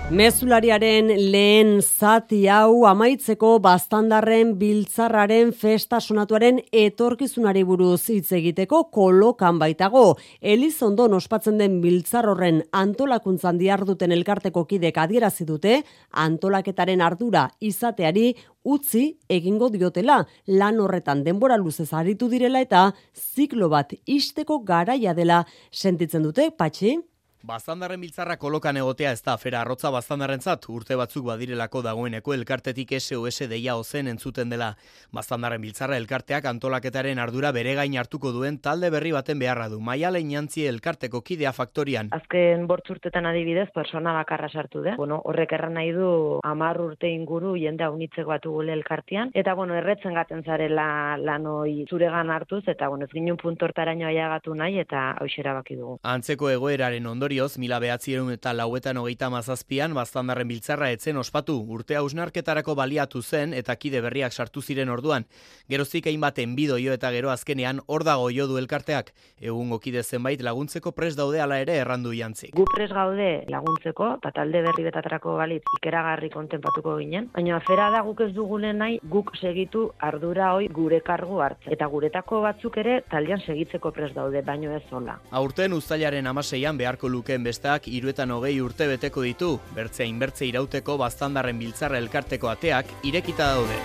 Mezulariaren 0.08 1.10
lehen 1.28 1.82
zati 1.84 2.46
hau 2.48 2.86
amaitzeko 2.88 3.50
bastandarren 3.60 4.54
biltzarraren 4.56 5.50
festa 5.52 5.98
sonatuaren 6.00 6.62
etorkizunari 6.72 7.60
buruz 7.68 8.08
hitz 8.14 8.32
egiteko 8.38 8.86
kolokan 8.88 9.58
baitago. 9.60 10.16
Elizondo 10.40 11.04
ospatzen 11.18 11.58
den 11.60 11.82
biltzar 11.82 12.24
horren 12.24 12.62
antolakuntzan 12.72 13.58
diarduten 13.60 14.16
elkarteko 14.16 14.64
kidek 14.64 14.96
adierazi 14.96 15.44
dute 15.44 15.82
antolaketaren 16.24 17.04
ardura 17.04 17.44
izateari 17.60 18.32
utzi 18.64 19.04
egingo 19.28 19.68
diotela 19.68 20.22
lan 20.46 20.80
horretan 20.80 21.20
denbora 21.22 21.60
luzez 21.60 21.92
aritu 21.92 22.30
direla 22.32 22.64
eta 22.64 22.94
ziklo 23.12 23.68
bat 23.68 23.92
isteko 24.06 24.60
garaia 24.64 25.12
dela 25.12 25.44
sentitzen 25.70 26.22
dute, 26.24 26.48
patxi? 26.56 26.96
Baztandarren 27.46 28.00
biltzarra 28.02 28.34
kolokan 28.36 28.76
egotea 28.80 29.12
ez 29.14 29.20
da 29.22 29.36
afera 29.38 29.60
arrotza 29.60 29.92
baztandarrentzat 29.94 30.64
urte 30.74 30.96
batzuk 30.98 31.22
badirelako 31.28 31.84
dagoeneko 31.86 32.32
elkartetik 32.34 32.96
SOS 32.98 33.46
deia 33.46 33.76
ozen 33.78 34.08
entzuten 34.10 34.50
dela. 34.50 34.72
Baztandarren 35.14 35.62
biltzarra 35.62 35.96
elkarteak 36.02 36.48
antolaketaren 36.50 37.18
ardura 37.22 37.52
bere 37.54 37.76
gain 37.78 37.94
hartuko 37.96 38.32
duen 38.34 38.58
talde 38.58 38.90
berri 38.90 39.12
baten 39.14 39.38
beharra 39.38 39.68
du. 39.70 39.78
Maiale 39.78 40.18
inantzi 40.18 40.66
elkarteko 40.66 41.20
kidea 41.22 41.52
faktorian. 41.52 42.10
Azken 42.10 42.66
bortzurtetan 42.66 43.30
adibidez, 43.30 43.68
persona 43.72 44.12
bakarra 44.18 44.50
sartu 44.50 44.82
da. 44.82 44.96
Bueno, 44.98 45.20
horrek 45.24 45.54
erran 45.54 45.78
nahi 45.78 45.94
du 45.94 46.40
amar 46.42 46.80
urte 46.82 47.06
inguru 47.06 47.54
jende 47.54 47.86
unitzek 47.86 48.26
batu 48.26 48.50
gule 48.56 48.74
elkartean. 48.74 49.30
Eta 49.38 49.54
bueno, 49.54 49.78
erretzen 49.78 50.18
gaten 50.18 50.42
zarela 50.42 51.16
lanoi 51.16 51.86
zuregan 51.88 52.34
hartuz, 52.34 52.64
eta 52.66 52.88
bueno, 52.88 53.06
ez 53.06 53.14
ginen 53.14 53.38
puntortaraino 53.38 54.10
aiagatu 54.10 54.58
nahi, 54.58 54.80
eta 54.82 55.12
hauxera 55.22 55.54
baki 55.54 55.78
dugu. 55.78 56.00
Antzeko 56.02 56.50
egoeraren 56.50 57.06
ondorioz, 57.38 57.58
mila 57.58 57.78
behatzieron 57.78 58.32
eta 58.32 58.52
lauetan 58.52 58.96
hogeita 58.98 59.28
mazazpian, 59.30 59.94
baztandarren 59.94 60.48
biltzarra 60.48 60.90
etzen 60.90 61.16
ospatu, 61.16 61.54
urte 61.70 61.96
hausnarketarako 61.96 62.74
baliatu 62.74 63.22
zen, 63.22 63.52
eta 63.54 63.76
kide 63.76 64.00
berriak 64.00 64.32
sartu 64.32 64.60
ziren 64.62 64.88
orduan. 64.88 65.26
Gerozik 65.68 66.06
hainbaten 66.06 66.56
bidoio 66.56 66.92
eta 66.92 67.10
gero 67.12 67.30
azkenean 67.30 67.80
hor 67.86 68.04
dago 68.04 68.30
jo 68.34 68.46
du 68.46 68.58
elkarteak. 68.58 69.12
Egun 69.40 69.70
kide 69.78 70.02
zenbait 70.02 70.40
laguntzeko 70.42 70.92
pres 70.92 71.14
daude 71.16 71.40
ala 71.40 71.60
ere 71.60 71.76
errandu 71.78 72.12
jantzik. 72.12 72.54
Gu 72.54 72.64
pres 72.74 72.90
gaude 72.90 73.44
laguntzeko, 73.48 74.16
eta 74.18 74.32
talde 74.40 74.62
berri 74.62 74.84
betatarako 74.88 75.36
balitz 75.36 75.62
ikeragarri 75.78 76.30
kontenpatuko 76.30 76.96
ginen. 76.98 77.30
Baina 77.34 77.56
afera 77.56 77.90
da 77.90 78.02
guk 78.02 78.24
ez 78.26 78.32
dugunen 78.34 78.78
nahi, 78.78 78.98
guk 79.04 79.34
segitu 79.36 79.92
ardura 79.98 80.54
hoi 80.54 80.68
gure 80.68 81.00
kargu 81.00 81.40
hartzen. 81.44 81.72
Eta 81.72 81.86
guretako 81.86 82.42
batzuk 82.42 82.80
ere 82.82 83.02
taldean 83.10 83.44
segitzeko 83.46 83.92
pres 83.92 84.12
daude, 84.14 84.42
baino 84.42 84.74
ez 84.74 84.82
zola. 84.90 85.18
Aurten 85.30 85.76
uztailaren 85.76 86.26
amaseian 86.26 86.78
beharko 86.78 87.08
lukeen 87.18 87.42
bestak 87.42 87.88
iruetan 87.90 88.30
hogei 88.30 88.56
urte 88.62 88.86
beteko 88.90 89.26
ditu. 89.26 89.50
Bertzea 89.74 90.06
inbertze 90.06 90.46
irauteko 90.46 90.98
baztandarren 91.02 91.58
biltzarra 91.58 91.98
elkarteko 91.98 92.52
ateak 92.54 92.94
irekita 93.10 93.52
daude. 93.58 93.78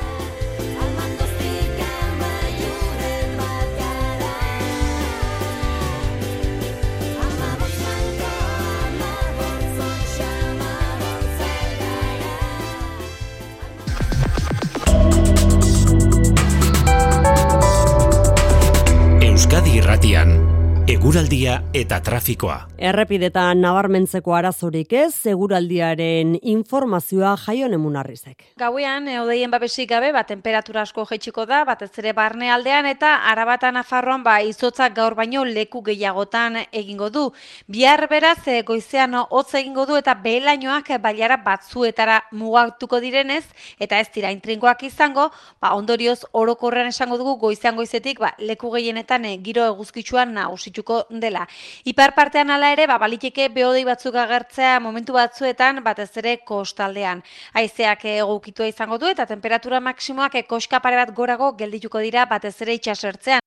Euskadi 19.24 19.80
Irratian 19.82 20.43
Eguraldia 20.84 21.62
eta 21.72 22.02
trafikoa. 22.04 22.58
Errepidetan 22.76 23.62
nabarmentzeko 23.64 24.34
arazorik 24.36 24.92
ez, 25.00 25.14
seguraldiaren 25.16 26.34
informazioa 26.42 27.38
jaion 27.40 27.72
emunarrizek. 27.78 28.44
Gauean, 28.60 29.08
odeien 29.22 29.54
babesik 29.54 29.88
gabe, 29.94 30.10
bat 30.12 30.28
temperatura 30.28 30.82
asko 30.84 31.06
jaitsiko 31.08 31.46
da, 31.48 31.62
batez 31.64 31.88
ere 32.02 32.12
barne 32.18 32.50
aldean, 32.52 32.90
eta 32.92 33.14
arabatan 33.32 33.80
afarroan, 33.80 34.26
ba, 34.26 34.34
izotzak 34.44 34.98
gaur 34.98 35.16
baino 35.16 35.46
leku 35.48 35.80
gehiagotan 35.88 36.60
egingo 36.66 37.08
du. 37.10 37.24
Bihar 37.72 38.04
beraz, 38.12 38.42
e, 38.52 38.60
goizean 38.68 39.16
hotz 39.22 39.54
egingo 39.62 39.88
du, 39.88 39.96
eta 39.96 40.18
behelainoak 40.20 40.92
baiara 41.00 41.40
batzuetara 41.48 42.20
mugatuko 42.36 43.00
direnez, 43.00 43.46
eta 43.80 44.02
ez 44.04 44.10
dira 44.12 44.36
intrinkoak 44.36 44.84
izango, 44.92 45.30
ba, 45.64 45.78
ondorioz 45.80 46.26
orokorrean 46.34 46.92
esango 46.92 47.22
dugu 47.24 47.38
goizean 47.48 47.80
goizetik, 47.80 48.20
ba, 48.20 48.36
leku 48.38 48.76
gehienetan 48.76 49.32
giro 49.48 49.72
eguzkitsuan 49.72 50.36
nausituko 50.74 51.06
dela. 51.10 51.48
Ipar 51.86 52.14
partean 52.16 52.50
hala 52.50 52.72
ere, 52.74 52.88
ba, 52.88 52.98
baliteke 52.98 53.50
beodei 53.50 53.86
batzuk 53.86 54.16
agertzea 54.16 54.80
momentu 54.80 55.14
batzuetan, 55.14 55.84
batez 55.84 56.18
ere 56.18 56.38
kostaldean. 56.46 57.24
Haizeak 57.54 58.06
egukitua 58.06 58.68
izango 58.68 58.98
du 58.98 59.08
eta 59.08 59.26
temperatura 59.26 59.80
maksimoak 59.80 60.48
koska 60.48 60.80
pare 60.80 60.96
bat 60.96 61.14
gorago 61.14 61.54
geldituko 61.56 62.00
dira 62.00 62.26
batez 62.26 62.62
ere 62.62 62.74
itxasertzean. 62.74 63.40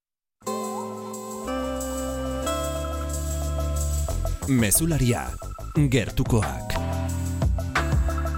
Mezularia, 4.48 5.26
gertukoak. 5.90 6.85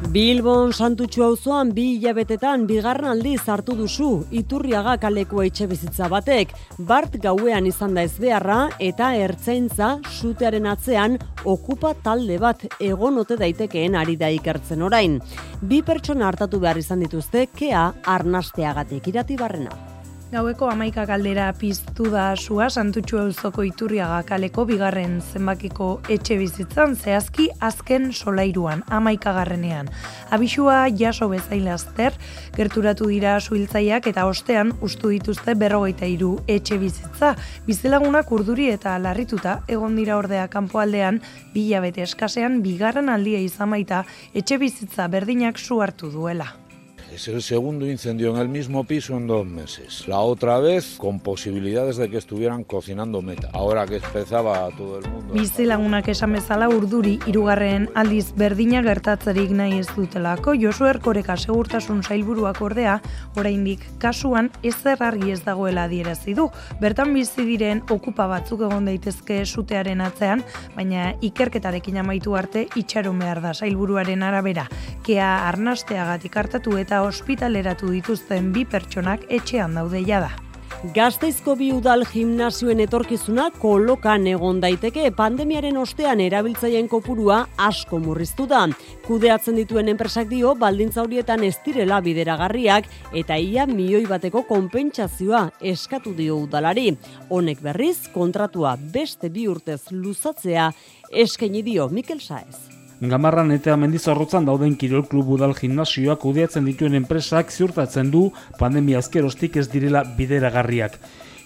Bilbon 0.08 0.70
Santutxu 0.72 1.20
auzoan 1.26 1.74
bi 1.76 1.82
hilabetetan 1.98 2.62
bigarren 2.68 3.10
aldiz 3.10 3.42
hartu 3.52 3.74
duzu 3.76 4.06
Iturriaga 4.40 4.94
kaleko 5.02 5.42
etxe 5.44 5.66
bizitza 5.68 6.08
batek. 6.08 6.54
Bart 6.88 7.18
gauean 7.20 7.68
izan 7.68 7.92
da 7.98 8.06
ezbeharra 8.08 8.56
eta 8.86 9.10
ertzaintza 9.26 9.90
sutearen 10.08 10.70
atzean 10.72 11.18
okupa 11.44 11.92
talde 12.06 12.40
bat 12.40 12.64
egon 12.80 13.20
ote 13.20 13.36
daitekeen 13.36 14.00
ari 14.00 14.16
da 14.16 14.32
ikertzen 14.32 14.86
orain. 14.88 15.20
Bi 15.60 15.82
pertsona 15.84 16.30
hartatu 16.30 16.64
behar 16.64 16.80
izan 16.80 17.04
dituzte 17.04 17.44
kea 17.60 17.84
arnasteagatik 18.16 19.12
irati 19.12 19.36
barrena. 19.36 19.97
Gaueko 20.28 20.66
amaika 20.68 21.06
kaldera 21.08 21.46
piztu 21.56 22.10
da 22.12 22.34
sua 22.36 22.66
santutxu 22.68 23.16
euzoko 23.22 23.62
iturriaga 23.64 24.18
kaleko 24.28 24.66
bigarren 24.68 25.14
zenbakiko 25.22 25.86
etxe 26.12 26.36
bizitzan 26.36 26.92
zehazki 27.00 27.46
azken 27.68 28.10
solairuan 28.12 28.82
amaika 28.98 29.32
garrenean. 29.32 29.88
Abisua 30.28 30.82
jaso 31.00 31.30
bezain 31.32 31.64
laster, 31.64 32.12
gerturatu 32.58 33.08
dira 33.08 33.38
suhiltzaiak 33.40 34.10
eta 34.12 34.26
ostean 34.28 34.74
ustu 34.90 35.14
dituzte 35.16 35.56
berrogeita 35.56 36.04
iru 36.04 36.34
etxe 36.58 36.76
bizitza. 36.76 37.32
Bizilagunak 37.64 38.28
urduri 38.28 38.68
eta 38.76 38.98
larrituta 39.00 39.62
egon 39.66 39.96
dira 39.96 40.20
ordea 40.20 40.44
kanpoaldean 40.52 41.24
bilabete 41.56 42.04
eskasean 42.04 42.60
bigarren 42.60 43.08
aldia 43.08 43.40
izan 43.40 43.72
baita 43.72 44.04
etxe 44.34 44.60
bizitza 44.60 45.08
berdinak 45.08 45.56
su 45.56 45.80
hartu 45.80 46.12
duela. 46.12 46.52
Es 47.18 47.26
el 47.26 47.42
segundo 47.42 47.84
incendio 47.84 48.30
en 48.30 48.36
el 48.36 48.48
mismo 48.48 48.84
piso 48.84 49.16
en 49.16 49.26
dos 49.26 49.44
meses. 49.44 50.06
La 50.06 50.20
otra 50.20 50.60
vez 50.60 50.94
con 50.98 51.18
posibilidades 51.18 51.96
de 51.96 52.08
que 52.08 52.16
estuvieran 52.16 52.62
cocinando 52.62 53.22
meta. 53.22 53.50
Ahora 53.52 53.86
que 53.86 53.96
empezaba 53.96 54.68
todo 54.76 55.00
el 55.00 55.10
mundo... 55.10 55.34
Bizilagunak 55.34 56.06
esan 56.06 56.36
bezala 56.36 56.68
urduri 56.68 57.18
irugarren 57.26 57.88
aldiz 57.98 58.30
berdina 58.38 58.84
gertatzerik 58.86 59.50
nahi 59.50 59.80
ez 59.80 59.88
dutelako. 59.96 60.54
Josu 60.62 60.86
Erkoreka 60.86 61.34
segurtasun 61.36 62.04
sailburuak 62.04 62.60
ordea, 62.62 63.00
oraindik 63.34 63.82
kasuan 63.98 64.52
ezer 64.62 65.02
argi 65.02 65.34
ez 65.34 65.42
dagoela 65.42 65.88
adierazi 65.90 66.36
du. 66.38 66.46
Bertan 66.78 67.10
bizi 67.18 67.42
diren 67.50 67.82
okupa 67.90 68.28
batzuk 68.30 68.62
egon 68.68 68.86
daitezke 68.86 69.40
sutearen 69.44 70.06
atzean, 70.06 70.46
baina 70.76 71.10
ikerketarekin 71.20 71.98
amaitu 71.98 72.38
arte 72.38 72.68
itxaron 72.78 73.18
behar 73.18 73.42
da 73.42 73.56
sailburuaren 73.58 74.22
arabera. 74.22 74.68
Kea 75.02 75.34
arnasteagatik 75.50 76.38
hartatu 76.38 76.78
eta 76.78 77.02
ospitaleratu 77.08 77.90
dituzten 77.94 78.52
bi 78.52 78.66
pertsonak 78.68 79.24
etxean 79.40 79.74
daude 79.80 80.04
jada. 80.06 80.30
Gazteizko 80.94 81.56
bi 81.58 81.72
udal 81.74 82.04
gimnazioen 82.06 82.78
etorkizuna 82.84 83.48
kolokan 83.58 84.28
egon 84.30 84.60
daiteke 84.62 85.08
pandemiaren 85.16 85.74
ostean 85.80 86.22
erabiltzaileen 86.22 86.86
kopurua 86.86 87.40
asko 87.66 87.98
murriztu 87.98 88.46
da. 88.46 88.60
Kudeatzen 89.08 89.58
dituen 89.58 89.90
enpresak 89.90 90.30
dio 90.30 90.54
baldintza 90.54 91.02
horietan 91.02 91.42
ez 91.42 91.56
direla 91.66 91.98
bideragarriak 91.98 92.86
eta 93.10 93.34
ia 93.42 93.66
milioi 93.66 94.06
bateko 94.06 94.44
konpentsazioa 94.46 95.48
eskatu 95.74 96.14
dio 96.14 96.38
udalari. 96.44 96.92
Honek 97.28 97.58
berriz 97.66 97.98
kontratua 98.14 98.78
beste 98.78 99.34
bi 99.34 99.50
urtez 99.50 99.82
luzatzea 99.90 100.70
eskaini 101.10 101.66
dio 101.66 101.90
Mikel 101.90 102.22
Saez. 102.22 102.67
Gamarran 103.00 103.52
eta 103.54 103.76
mendizorrotzan 103.78 104.48
dauden 104.48 104.72
kirol 104.74 105.04
klub 105.06 105.28
udal 105.30 105.52
gimnasioak 105.54 106.18
kudeatzen 106.24 106.64
dituen 106.66 106.98
enpresak 106.98 107.52
ziurtatzen 107.54 108.10
du 108.10 108.24
pandemia 108.58 108.98
azkerostik 108.98 109.56
ez 109.56 109.68
direla 109.70 110.02
bideragarriak. 110.16 110.98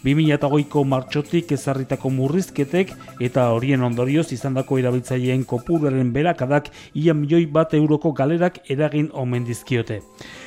2008ko 0.02 0.82
martxotik 0.84 1.52
ezarritako 1.54 2.10
murrizketek 2.10 2.90
eta 3.22 3.44
horien 3.54 3.84
ondorioz 3.86 4.32
izandako 4.34 4.80
erabiltzaileen 4.82 5.44
kopuruaren 5.46 6.10
berakadak 6.12 6.72
ia 6.94 7.14
milioi 7.14 7.46
bat 7.46 7.74
euroko 7.78 8.12
galerak 8.12 8.58
eragin 8.70 9.10
omen 9.12 9.46
dizkiote. 9.46 10.00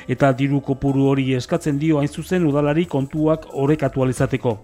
Eta 0.08 0.32
diru 0.36 0.60
kopuru 0.60 1.08
hori 1.12 1.32
eskatzen 1.38 1.80
dio 1.80 2.02
hain 2.02 2.12
zuzen 2.12 2.46
udalari 2.46 2.84
kontuak 2.84 3.48
orekatu 3.52 4.04
alizateko. 4.04 4.58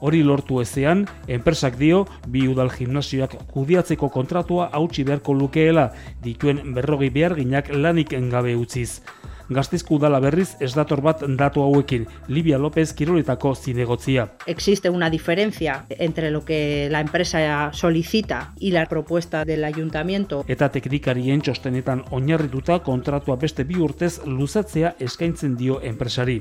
Hori 0.00 0.22
lortu 0.22 0.60
ezean, 0.60 1.06
enpresak 1.26 1.78
dio, 1.80 2.04
bi 2.28 2.46
udal 2.48 2.70
gimnasioak 2.70 3.38
kudiatzeko 3.52 4.10
kontratua 4.12 4.68
hautsi 4.72 5.04
beharko 5.08 5.32
lukeela, 5.34 5.88
dituen 6.22 6.74
berrogei 6.76 7.10
behar 7.10 7.34
ginak 7.34 7.72
lanik 7.72 8.12
engabe 8.12 8.54
utziz. 8.56 9.00
Gaztizko 9.48 9.94
udala 9.94 10.18
berriz 10.18 10.56
ez 10.60 10.72
dator 10.74 11.00
bat 11.00 11.20
datu 11.38 11.62
hauekin, 11.62 12.06
Livia 12.26 12.58
López 12.58 12.92
Kiroletako 12.98 13.54
zinegotzia. 13.54 14.26
Existe 14.46 14.90
una 14.90 15.08
diferencia 15.08 15.84
entre 15.88 16.32
lo 16.32 16.44
que 16.44 16.88
la 16.90 17.00
empresa 17.00 17.70
solicita 17.72 18.52
y 18.58 18.72
la 18.72 18.86
propuesta 18.86 19.44
del 19.44 19.62
ayuntamiento. 19.64 20.44
Eta 20.48 20.68
teknikarien 20.74 21.40
txostenetan 21.40 22.02
oinarrituta 22.10 22.80
kontratua 22.82 23.36
beste 23.36 23.62
bi 23.64 23.78
urtez 23.78 24.18
luzatzea 24.26 24.96
eskaintzen 24.98 25.54
dio 25.56 25.78
enpresari. 25.80 26.40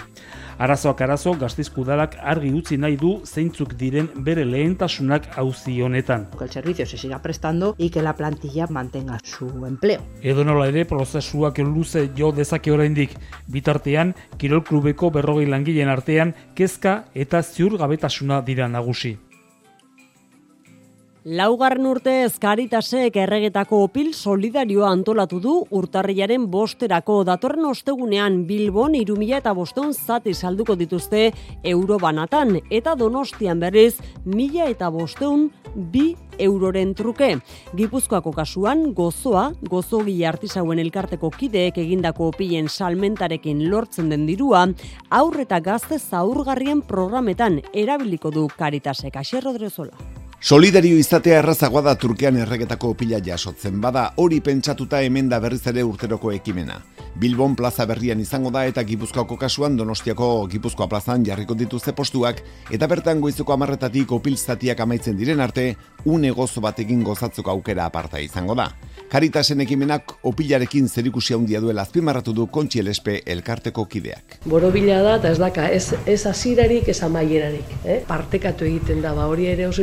Arazoak 0.58 1.02
arazo 1.02 1.36
Gaztizko 1.38 1.82
udalak 1.82 2.16
argi 2.24 2.50
utzi 2.56 2.78
nahi 2.78 2.98
du 2.98 3.20
zeintzuk 3.26 3.76
diren 3.78 4.10
bere 4.16 4.46
lehentasunak 4.46 5.30
auzi 5.38 5.82
honetan. 5.82 6.30
Que 6.38 6.46
el 6.46 6.50
servicio 6.50 6.86
se 6.86 6.98
siga 6.98 7.22
prestando 7.22 7.76
y 7.78 7.90
que 7.90 8.02
la 8.02 8.16
plantilla 8.16 8.66
mantenga 8.68 9.20
su 9.24 9.66
empleo. 9.68 10.02
Edo 10.24 10.44
nola 10.44 10.68
ere 10.68 10.86
prozesuak 10.86 11.60
luze 11.60 12.10
jo 12.18 12.32
dezake 12.32 12.72
oraindik. 12.96 13.18
Bitartean, 13.48 14.16
Kirol 14.38 14.64
Klubeko 14.64 15.12
berrogei 15.12 15.46
langileen 15.48 15.90
artean 15.90 16.34
kezka 16.56 17.06
eta 17.14 17.42
ziur 17.44 17.78
gabetasuna 17.78 18.42
dira 18.42 18.68
nagusi. 18.68 19.18
Laugarren 21.26 21.88
urte 21.90 22.12
ezkaritasek 22.28 23.16
erregetako 23.18 23.80
opil 23.88 24.12
solidarioa 24.14 24.92
antolatu 24.94 25.40
du 25.42 25.54
urtarriaren 25.74 26.44
bosterako 26.54 27.16
datorren 27.26 27.66
ostegunean 27.66 28.44
Bilbon 28.46 28.94
irumila 28.94 29.40
eta 29.42 29.56
boston 29.58 29.90
zati 29.96 30.36
salduko 30.36 30.76
dituzte 30.78 31.32
eurobanatan 31.64 32.60
eta 32.70 32.94
donostian 32.94 33.58
berriz 33.64 33.96
mila 34.26 34.68
eta 34.70 34.92
bosteun 34.94 35.48
bi 35.74 36.12
euroren 36.38 36.94
truke. 36.94 37.32
Gipuzkoako 37.74 38.30
kasuan 38.36 38.92
gozoa, 38.94 39.48
gozogi 39.66 40.20
artisauen 40.30 40.78
elkarteko 40.84 41.32
kideek 41.34 41.80
egindako 41.82 42.28
opilen 42.36 42.70
salmentarekin 42.70 43.66
lortzen 43.72 44.14
den 44.14 44.28
dirua, 44.30 44.68
aurreta 45.10 45.58
gazte 45.58 45.98
zaurgarrien 45.98 46.86
programetan 46.86 47.64
erabiliko 47.74 48.30
du 48.30 48.46
karitasek 48.62 49.18
aserro 49.24 49.56
drezola. 49.58 49.98
Solidario 50.46 50.94
izatea 51.02 51.40
errazagoa 51.42 51.82
da 51.88 51.96
Turkean 51.98 52.36
erregetako 52.38 52.92
opila 52.94 53.18
jasotzen 53.28 53.80
bada 53.82 54.04
hori 54.22 54.38
pentsatuta 54.46 55.00
hemen 55.02 55.32
da 55.32 55.40
berriz 55.42 55.64
ere 55.72 55.82
urteroko 55.84 56.30
ekimena. 56.36 56.76
Bilbon 57.18 57.56
plaza 57.56 57.86
berrian 57.90 58.20
izango 58.20 58.52
da 58.52 58.66
eta 58.70 58.84
Gipuzkoako 58.84 59.40
kasuan 59.42 59.78
Donostiako 59.80 60.28
Gipuzkoa 60.52 60.86
plazan 60.92 61.24
jarriko 61.26 61.56
dituzte 61.58 61.96
postuak 61.98 62.44
eta 62.70 62.90
bertan 62.92 63.24
goizeko 63.24 63.56
amarretatik 63.56 64.12
opilzatiak 64.12 64.84
amaitzen 64.86 65.18
diren 65.18 65.42
arte 65.42 65.78
une 66.06 66.30
gozo 66.30 66.62
batekin 66.62 67.02
gozatzeko 67.04 67.50
aukera 67.50 67.86
aparta 67.86 68.20
izango 68.22 68.54
da. 68.54 68.68
Karitasen 69.10 69.62
ekimenak 69.62 70.14
opilarekin 70.28 70.90
zerikusi 70.90 71.34
handia 71.34 71.62
duela 71.62 71.82
azpimarratu 71.88 72.34
du 72.34 72.46
Kontxi 72.48 72.84
elkarteko 73.26 73.86
kideak. 73.86 74.40
Borobila 74.46 75.02
da 75.02 75.16
eta 75.16 75.32
ez 75.32 75.40
daka 75.40 75.70
ez 75.70 75.94
ez 76.06 76.26
hasirarik 76.26 76.90
ez 76.90 77.02
amaierarik, 77.02 77.76
eh? 77.86 78.04
Partekatu 78.08 78.66
egiten 78.66 79.02
da, 79.02 79.14
ba 79.14 79.28
hori 79.28 79.48
ere 79.48 79.68
oso 79.68 79.82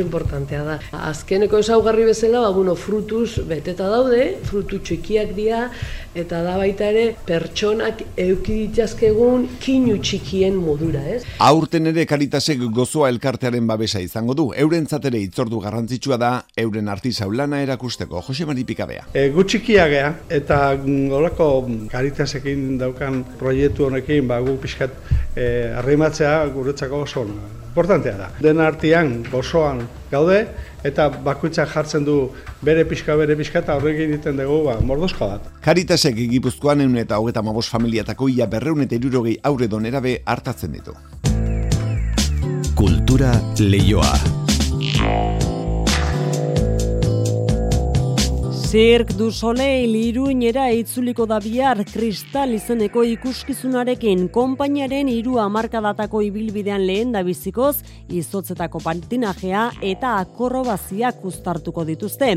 importantea 0.53 0.63
da. 0.91 1.07
Azkeneko 1.09 1.59
ezaugarri 1.59 2.05
bezala, 2.05 2.41
ba 2.41 2.51
bueno, 2.51 2.75
frutuz 2.75 3.39
beteta 3.47 3.89
daude, 3.89 4.37
frutu 4.45 4.79
txikiak 4.79 5.33
dira 5.35 5.69
eta 6.13 6.43
da 6.45 6.57
baita 6.57 6.89
ere 6.91 7.15
pertsonak 7.25 8.03
euki 8.21 8.59
ditzazkegun 8.67 9.47
kinu 9.63 9.97
txikien 9.97 10.55
modura, 10.55 11.01
ez? 11.09 11.23
Aurten 11.41 11.89
ere 11.89 12.05
Karitasek 12.09 12.61
gozoa 12.73 13.09
elkartearen 13.09 13.65
babesa 13.67 14.01
izango 14.03 14.35
du. 14.37 14.51
Eurentzat 14.53 15.07
ere 15.09 15.23
itzordu 15.23 15.59
garrantzitsua 15.63 16.19
da 16.21 16.33
euren 16.57 16.91
artisau 16.93 17.31
lana 17.33 17.63
erakusteko. 17.65 18.21
Jose 18.27 18.45
Mari 18.45 18.65
Pikabea. 18.69 19.07
E, 19.13 19.29
gutxikia 19.33 19.87
gea, 19.89 20.13
eta 20.29 20.61
olako 21.17 21.49
karitasekin 21.91 22.77
daukan 22.81 23.23
proiektu 23.41 23.89
honekin, 23.89 24.29
ba, 24.29 24.39
gu 24.43 24.57
pixkat 24.61 24.93
e, 25.35 25.49
arrimatzea 25.81 26.37
guretzako 26.53 27.03
oso 27.07 27.27
importantea 27.73 28.13
da. 28.17 28.29
Den 28.41 28.61
artean, 28.61 29.23
gozoan 29.31 29.81
gaude, 30.11 30.43
eta 30.85 31.07
bakoitzak 31.25 31.71
jartzen 31.73 32.05
du 32.05 32.17
bere 32.61 32.85
pixka, 32.85 33.15
bere 33.17 33.35
pixka, 33.39 33.63
eta 33.65 33.79
horrek 33.79 33.97
egiten 34.05 34.37
dugu, 34.37 34.59
ba, 34.67 34.77
mordozko 34.85 35.31
bat. 35.31 35.47
Karitasek 35.65 36.19
egipuzkoan 36.27 36.85
egun 36.85 37.01
eta 37.01 37.17
hogeta 37.17 37.41
mabos 37.41 37.65
familiatako 37.73 38.29
ia 38.29 38.45
berreun 38.45 38.85
eta 38.85 38.99
irurogei 38.99 39.39
aurre 39.49 39.67
donerabe 39.71 40.19
hartatzen 40.25 40.77
ditu. 40.77 40.93
Kultura 42.77 43.33
leioa. 43.57 44.13
Zirk 48.73 49.11
du 49.13 49.27
Soleil 49.29 49.91
iruinera 49.93 50.63
itzuliko 50.73 51.27
da 51.29 51.37
bihar 51.37 51.77
kristal 51.85 52.55
izeneko 52.55 53.03
ikuskizunarekin 53.05 54.23
konpainiaren 54.33 55.11
hiru 55.13 55.35
hamarkadatako 55.37 56.23
ibilbidean 56.25 56.81
lehen 56.87 57.11
da 57.13 57.21
bizikoz 57.21 57.83
izotzetako 58.09 58.81
patinajea 58.81 59.67
eta 59.91 60.15
akorrobaziak 60.23 61.21
uztartuko 61.21 61.83
dituzte. 61.85 62.31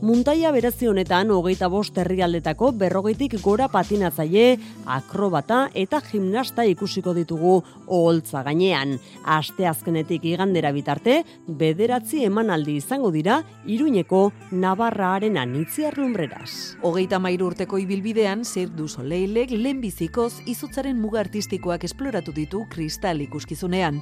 Muntaia 0.00 0.54
berezi 0.56 0.88
honetan 0.88 1.34
hogeita 1.36 1.68
bost 1.68 2.00
herrialdetako 2.00 2.72
berrogeitik 2.80 3.36
gora 3.44 3.68
patinatzaile, 3.68 4.56
akrobata 4.96 5.66
eta 5.74 6.00
gimnasta 6.08 6.64
ikusiko 6.72 7.12
ditugu 7.12 7.58
oholtza 7.84 8.40
gainean. 8.48 8.96
Aste 9.28 9.68
azkenetik 9.68 10.24
igandera 10.32 10.72
bitarte, 10.72 11.20
bederatzi 11.46 12.24
emanaldi 12.30 12.80
izango 12.80 13.12
dira 13.12 13.42
iruineko 13.68 14.24
Navarra 14.56 15.18
arena 15.20 15.44
Itziar 15.82 15.98
Lumbreras. 15.98 16.76
Hogeita 16.86 17.18
mairu 17.18 17.48
urteko 17.50 17.74
ibilbidean, 17.82 18.44
zer 18.46 18.68
du 18.70 18.84
soleilek 18.86 19.50
lehenbizikoz 19.50 20.44
izutzaren 20.46 20.94
muga 21.02 21.18
artistikoak 21.24 21.82
esploratu 21.88 22.30
ditu 22.36 22.60
kristal 22.70 23.18
ikuskizunean. 23.24 23.98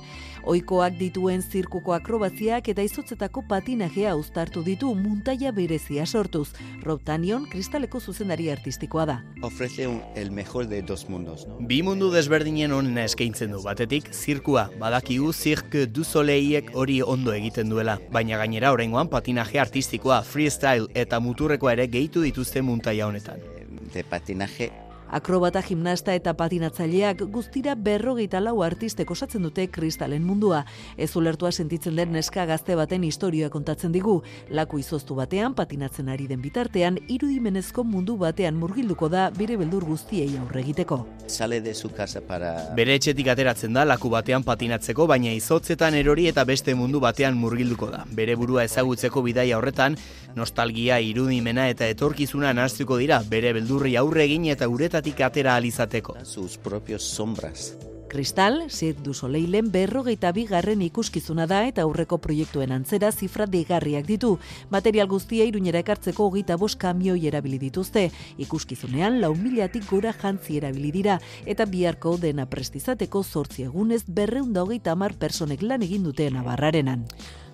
Oikoak 0.49 0.97
dituen 0.99 1.43
zirkuko 1.43 1.93
akrobaziak 1.93 2.69
eta 2.73 2.83
izutzetako 2.83 3.43
patinajea 3.49 4.15
uztartu 4.17 4.63
ditu 4.65 4.95
muntaia 4.95 5.53
berezia 5.53 6.07
sortuz. 6.07 6.49
Rob 6.83 7.03
Tanion 7.05 7.47
kristaleko 7.51 8.01
zuzendari 8.01 8.51
artistikoa 8.51 9.07
da. 9.07 9.19
Ofrece 9.43 9.87
un, 9.87 10.01
el 10.17 10.31
mejor 10.31 10.67
de 10.69 10.83
dos 10.83 11.09
mundos. 11.09 11.47
No? 11.47 11.59
Bi 11.61 11.83
mundu 11.83 12.11
desberdinen 12.11 12.73
onena 12.73 13.05
eskaintzen 13.05 13.53
du 13.53 13.63
batetik, 13.63 14.13
zirkua, 14.15 14.71
badakigu 14.81 15.33
Cirque 15.33 15.87
du 15.87 16.05
Soleilek 16.05 16.73
hori 16.75 17.01
ondo 17.03 17.33
egiten 17.37 17.69
duela. 17.69 17.99
Baina 18.11 18.39
gainera 18.41 18.73
oraingoan 18.73 19.09
patinaje 19.13 19.61
artistikoa, 19.61 20.23
freestyle 20.23 20.89
eta 20.95 21.21
muturreko 21.21 21.71
ere 21.71 21.89
gehitu 21.89 22.25
dituzte 22.25 22.63
muntaia 22.63 23.07
honetan. 23.07 23.45
De 23.93 24.05
patinaje 24.05 24.71
Akrobata, 25.11 25.59
gimnasta 25.67 26.15
eta 26.15 26.37
patinatzaileak 26.39 27.25
guztira 27.35 27.75
berrogeita 27.75 28.39
lau 28.39 28.61
artistek 28.63 29.11
osatzen 29.11 29.43
dute 29.43 29.65
kristalen 29.67 30.23
mundua. 30.23 30.61
Ez 30.97 31.17
ulertua 31.19 31.51
sentitzen 31.51 31.97
den 31.99 32.13
neska 32.15 32.45
gazte 32.47 32.77
baten 32.79 33.03
historia 33.03 33.49
kontatzen 33.51 33.91
digu. 33.91 34.21
Laku 34.55 34.79
izoztu 34.79 35.17
batean, 35.19 35.57
patinatzen 35.59 36.09
ari 36.09 36.29
den 36.31 36.39
bitartean, 36.45 37.01
irudimenezko 37.09 37.83
mundu 37.83 38.15
batean 38.21 38.55
murgilduko 38.61 39.09
da 39.11 39.25
bere 39.35 39.57
beldur 39.59 39.89
guztiei 39.89 40.29
aurre 40.39 40.63
egiteko. 40.63 41.01
Sale 41.27 41.61
de 41.61 41.75
su 41.75 41.91
casa 41.91 42.21
para... 42.21 42.53
Bere 42.79 42.95
etxetik 42.95 43.33
ateratzen 43.35 43.75
da 43.75 43.85
laku 43.85 44.13
batean 44.15 44.47
patinatzeko, 44.47 45.09
baina 45.11 45.35
izotzetan 45.35 45.99
erori 45.99 46.29
eta 46.31 46.45
beste 46.47 46.77
mundu 46.79 47.03
batean 47.03 47.35
murgilduko 47.35 47.91
da. 47.91 48.05
Bere 48.15 48.39
burua 48.39 48.63
ezagutzeko 48.71 49.27
bidaia 49.27 49.59
horretan, 49.59 49.99
nostalgia, 50.39 51.01
irudimena 51.03 51.67
eta 51.69 51.91
etorkizuna 51.91 52.55
naztuko 52.55 53.03
dira, 53.03 53.21
bere 53.27 53.53
beldurri 53.59 53.97
aurre 53.99 54.25
egin 54.29 54.47
eta 54.55 54.71
uretatik 55.01 55.21
atera 55.21 55.57
alizateko. 55.57 56.17
Sus 56.25 56.59
propios 56.59 57.03
sombras. 57.03 57.77
Kristal, 58.09 58.69
Cirque 58.69 59.03
du 59.03 59.15
Soleilen 59.15 59.71
berrogeita 59.71 60.33
bigarren 60.33 60.83
ikuskizuna 60.83 61.47
da 61.47 61.61
eta 61.69 61.83
aurreko 61.83 62.19
proiektuen 62.19 62.73
antzera 62.73 63.13
zifra 63.13 63.47
degarriak 63.47 64.05
ditu. 64.05 64.39
Material 64.69 65.07
guztia 65.07 65.45
irunera 65.47 65.79
ekartzeko 65.79 66.27
hogeita 66.27 66.57
bost 66.57 66.77
kamioi 66.81 67.29
erabili 67.29 67.59
dituzte. 67.59 68.11
Ikuskizunean 68.37 69.21
lau 69.21 69.35
milatik 69.37 69.87
gora 69.89 70.13
jantzi 70.13 70.59
erabili 70.59 70.91
dira 70.91 71.21
eta 71.47 71.65
biharko 71.67 72.17
dena 72.19 72.47
prestizateko 72.47 73.23
zortzi 73.23 73.63
egunez 73.71 74.03
berreunda 74.09 74.65
hogeita 74.67 74.91
amar 74.93 75.15
personek 75.15 75.63
lan 75.63 75.87
egin 75.87 76.03
dute 76.03 76.29
nabarrarenan. 76.31 77.07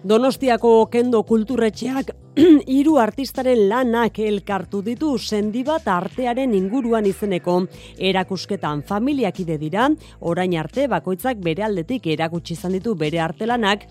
Donostiako 0.07 0.87
kendo 0.87 1.25
kulturretxeak 1.27 2.13
hiru 2.77 2.93
artistaren 3.03 3.65
lanak 3.67 4.21
elkartu 4.23 4.79
ditu 4.87 5.17
sendi 5.19 5.65
bat 5.67 5.89
artearen 5.91 6.55
inguruan 6.55 7.09
izeneko 7.11 7.57
erakusketan 7.99 8.85
familiakide 8.87 9.59
dira, 9.59 9.89
orain 10.21 10.55
arte 10.63 10.87
bakoitzak 10.87 11.43
bere 11.43 11.67
aldetik 11.67 12.07
erakutsi 12.15 12.55
izan 12.55 12.79
ditu 12.79 12.95
bere 12.95 13.19
artelanak 13.19 13.89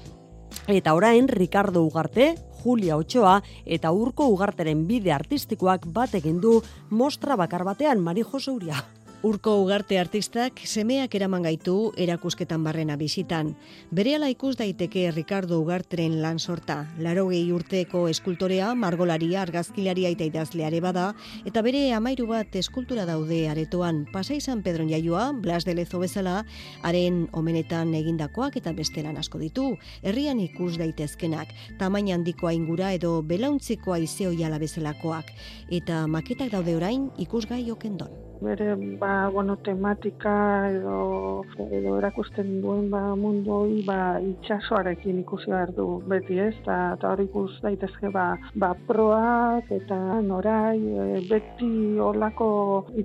eta 0.72 0.94
orain 0.96 1.28
Ricardo 1.28 1.84
Ugarte, 1.84 2.32
Julia 2.64 2.96
Ochoa 2.96 3.42
eta 3.66 3.92
Urko 3.92 4.30
Ugarteren 4.32 4.88
bide 4.88 5.12
artistikoak 5.12 5.90
bat 5.92 6.16
egin 6.16 6.40
du 6.40 6.62
mostra 6.92 7.36
bakar 7.36 7.68
batean 7.68 8.00
Mari 8.00 8.24
Jose 8.24 8.56
Uria. 8.56 8.80
Urko 9.26 9.56
ugarte 9.58 9.98
artistak 9.98 10.60
semeak 10.70 11.16
eraman 11.18 11.42
gaitu 11.48 11.74
erakusketan 11.98 12.62
barrena 12.62 12.94
bisitan. 12.96 13.48
Berehala 13.90 14.28
ikus 14.30 14.52
daiteke 14.60 15.08
Ricardo 15.16 15.58
Ugartren 15.64 16.20
lan 16.22 16.38
sorta. 16.38 16.76
Larogei 17.02 17.42
urteko 17.52 18.04
eskultorea, 18.12 18.68
margolaria, 18.78 19.40
argazkilaria 19.42 20.12
eta 20.14 20.28
idazleare 20.30 20.82
bada, 20.86 21.08
eta 21.42 21.64
bere 21.66 21.82
amairu 21.98 22.28
bat 22.30 22.54
eskultura 22.62 23.08
daude 23.10 23.40
aretoan. 23.50 24.04
Pasai 24.14 24.38
San 24.42 24.62
Pedron 24.62 24.94
jaioa, 24.94 25.32
Blas 25.42 25.66
de 25.66 25.74
Lezo 25.74 26.04
bezala, 26.04 26.36
haren 26.84 27.26
omenetan 27.34 27.96
egindakoak 27.98 28.60
eta 28.62 28.76
bestelan 28.78 29.18
asko 29.18 29.42
ditu. 29.42 29.72
Herrian 30.04 30.44
ikus 30.46 30.76
daitezkenak, 30.78 31.50
tamaina 31.82 32.14
handikoa 32.14 32.54
ingura 32.54 32.94
edo 32.94 33.24
belauntzikoa 33.26 33.98
izeoiala 34.06 34.62
bezalakoak. 34.62 35.34
Eta 35.74 36.06
maketak 36.06 36.54
daude 36.54 36.78
orain 36.78 37.10
ikusgai 37.18 37.64
okendon 37.74 38.14
bere 38.42 38.76
ba, 39.00 39.30
bueno, 39.30 39.58
tematika 39.58 40.36
edo, 40.72 41.44
edo 41.72 41.98
erakusten 42.00 42.62
duen 42.62 42.90
ba, 42.92 43.02
mundu 43.16 43.54
hori 43.60 43.82
ba, 43.88 44.00
itxasoarekin 44.32 45.22
ikusi 45.24 45.52
behar 45.52 45.74
du 45.78 45.88
beti 46.12 46.40
ez, 46.40 46.54
eta 46.66 47.12
hori 47.12 47.28
ikus 47.30 47.60
daitezke 47.64 48.12
ba, 48.14 48.28
ba, 48.56 48.74
proak 48.88 49.72
eta 49.80 49.98
norai 50.28 50.78
e, 50.80 51.24
beti 51.30 51.72
olako 52.10 52.50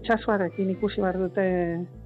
itxasoarekin 0.01 0.77
ikusi 0.77 1.01
behar 1.05 1.19
dute 1.25 1.49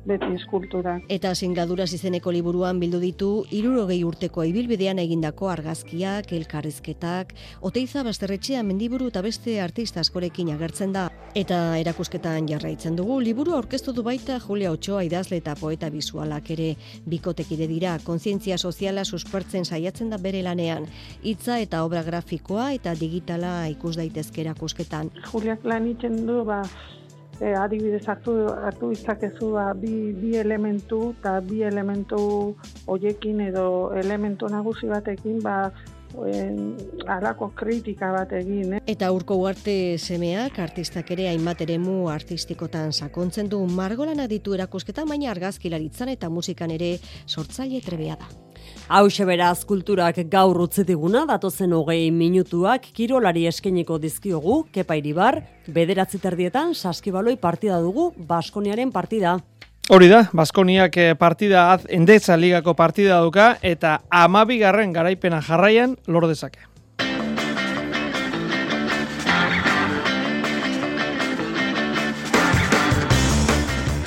beti 0.08 0.30
eskultura. 0.36 0.98
Eta 1.08 1.34
zingaduraz 1.34 1.90
izeneko 1.96 2.32
liburuan 2.34 2.80
bildu 2.80 3.00
ditu, 3.02 3.30
irurogei 3.56 4.02
urteko 4.04 4.44
ibilbidean 4.44 5.00
egindako 5.02 5.48
argazkiak, 5.52 6.32
elkarrezketak, 6.32 7.34
oteiza 7.60 8.04
basterretxea 8.06 8.62
mendiburu 8.62 9.08
eta 9.12 9.22
beste 9.24 9.60
artista 9.60 10.00
askorekin 10.04 10.52
agertzen 10.54 10.92
da. 10.92 11.08
Eta 11.34 11.58
erakusketan 11.80 12.46
jarraitzen 12.46 12.94
dugu, 12.94 13.18
liburu 13.20 13.56
aurkeztu 13.56 13.92
du 13.92 14.04
baita 14.06 14.38
Julia 14.38 14.70
Ochoa 14.70 15.02
idazle 15.02 15.40
eta 15.40 15.56
poeta 15.58 15.90
bizualak 15.90 16.50
ere 16.54 16.68
bikotekide 17.10 17.66
dira, 17.66 17.96
kontzientzia 18.04 18.58
soziala 18.58 19.04
suspertzen 19.04 19.64
saiatzen 19.64 20.12
da 20.14 20.18
bere 20.22 20.44
lanean, 20.46 20.86
hitza 21.24 21.58
eta 21.58 21.82
obra 21.84 22.04
grafikoa 22.06 22.70
eta 22.76 22.94
digitala 22.94 23.54
ikus 23.72 23.96
daitezke 23.98 24.44
erakusketan. 24.44 25.10
Juliak 25.32 25.64
lan 25.66 25.90
du, 26.26 26.44
ba, 26.44 26.62
e, 27.40 27.54
adibidez 27.54 28.04
hartu 28.08 28.36
hartu 28.52 28.92
itzakezu 28.92 29.52
ba, 29.56 29.72
bi, 29.74 30.12
bi 30.12 30.36
elementu 30.36 31.14
eta 31.18 31.40
bi 31.40 31.62
elementu 31.62 32.20
hoiekin 32.86 33.40
edo 33.48 33.66
elementu 33.96 34.48
nagusi 34.52 34.90
batekin 34.90 35.42
ba 35.42 35.58
alako 37.06 37.50
kritika 37.56 38.12
bat 38.12 38.32
egin. 38.38 38.76
Eh? 38.78 38.80
Eta 38.86 39.10
urko 39.12 39.36
uarte 39.42 39.98
semeak 39.98 40.58
artistak 40.62 41.10
ere 41.10 41.28
hainbat 41.30 41.64
eremu 41.66 42.08
artistikotan 42.12 42.92
sakontzen 42.92 43.50
du 43.50 43.64
margolana 43.66 44.28
ditu 44.30 44.54
erakusketa 44.54 45.04
baina 45.08 45.30
argazkilaritzan 45.32 46.14
eta 46.14 46.30
musikan 46.30 46.70
ere 46.70 46.96
sortzaile 47.26 47.80
trebea 47.84 48.18
da. 48.20 48.30
Hau 48.84 49.08
beraz 49.08 49.64
kulturak 49.64 50.18
gaur 50.28 50.58
utzitiguna, 50.60 51.24
datozen 51.24 51.72
hogei 51.72 52.10
minutuak 52.10 52.82
kirolari 52.92 53.46
eskeniko 53.46 53.96
dizkiogu, 53.98 54.66
kepa 54.70 54.94
iribar, 55.00 55.40
bederatzi 55.66 56.18
terdietan 56.18 56.74
saskibaloi 56.74 57.36
partida 57.36 57.80
dugu, 57.80 58.12
Baskoniaren 58.28 58.92
partida. 58.92 59.38
Hori 59.88 60.08
da, 60.08 60.28
Baskoniak 60.32 60.96
eh, 60.98 61.14
partida 61.16 61.72
az 61.72 61.86
endetza 61.88 62.36
ligako 62.36 62.74
partida 62.74 63.22
duka 63.24 63.56
eta 63.62 64.02
amabigarren 64.10 64.92
garaipena 64.92 65.40
jarraian 65.40 65.96
lor 66.06 66.28
dezake. 66.28 66.73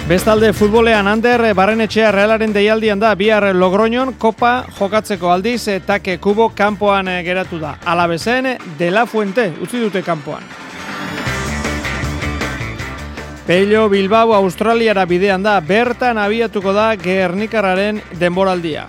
Bestalde 0.07 0.53
futbolean 0.53 1.07
Ander 1.11 1.41
Barrenetxea 1.51 2.13
Realaren 2.15 2.53
deialdian 2.55 2.99
da 2.99 3.09
bihar 3.19 3.43
Logroñon 3.51 4.13
Kopa 4.15 4.63
jokatzeko 4.77 5.33
aldiz 5.33 5.67
etake 5.67 6.13
kubo 6.23 6.45
kanpoan 6.55 7.09
eh, 7.11 7.23
geratu 7.25 7.59
da. 7.59 7.73
Alabezen 7.83 8.53
De 8.79 8.87
La 8.89 9.03
Fuente 9.05 9.49
utzi 9.59 9.81
dute 9.83 9.99
kanpoan. 10.07 10.45
Pello 13.47 13.89
Bilbao 13.89 14.31
Australiara 14.37 15.03
bidean 15.05 15.43
da 15.43 15.59
bertan 15.59 16.17
abiatuko 16.23 16.71
da 16.71 16.93
Gernikarraren 16.95 17.99
denboraldia. 18.15 18.87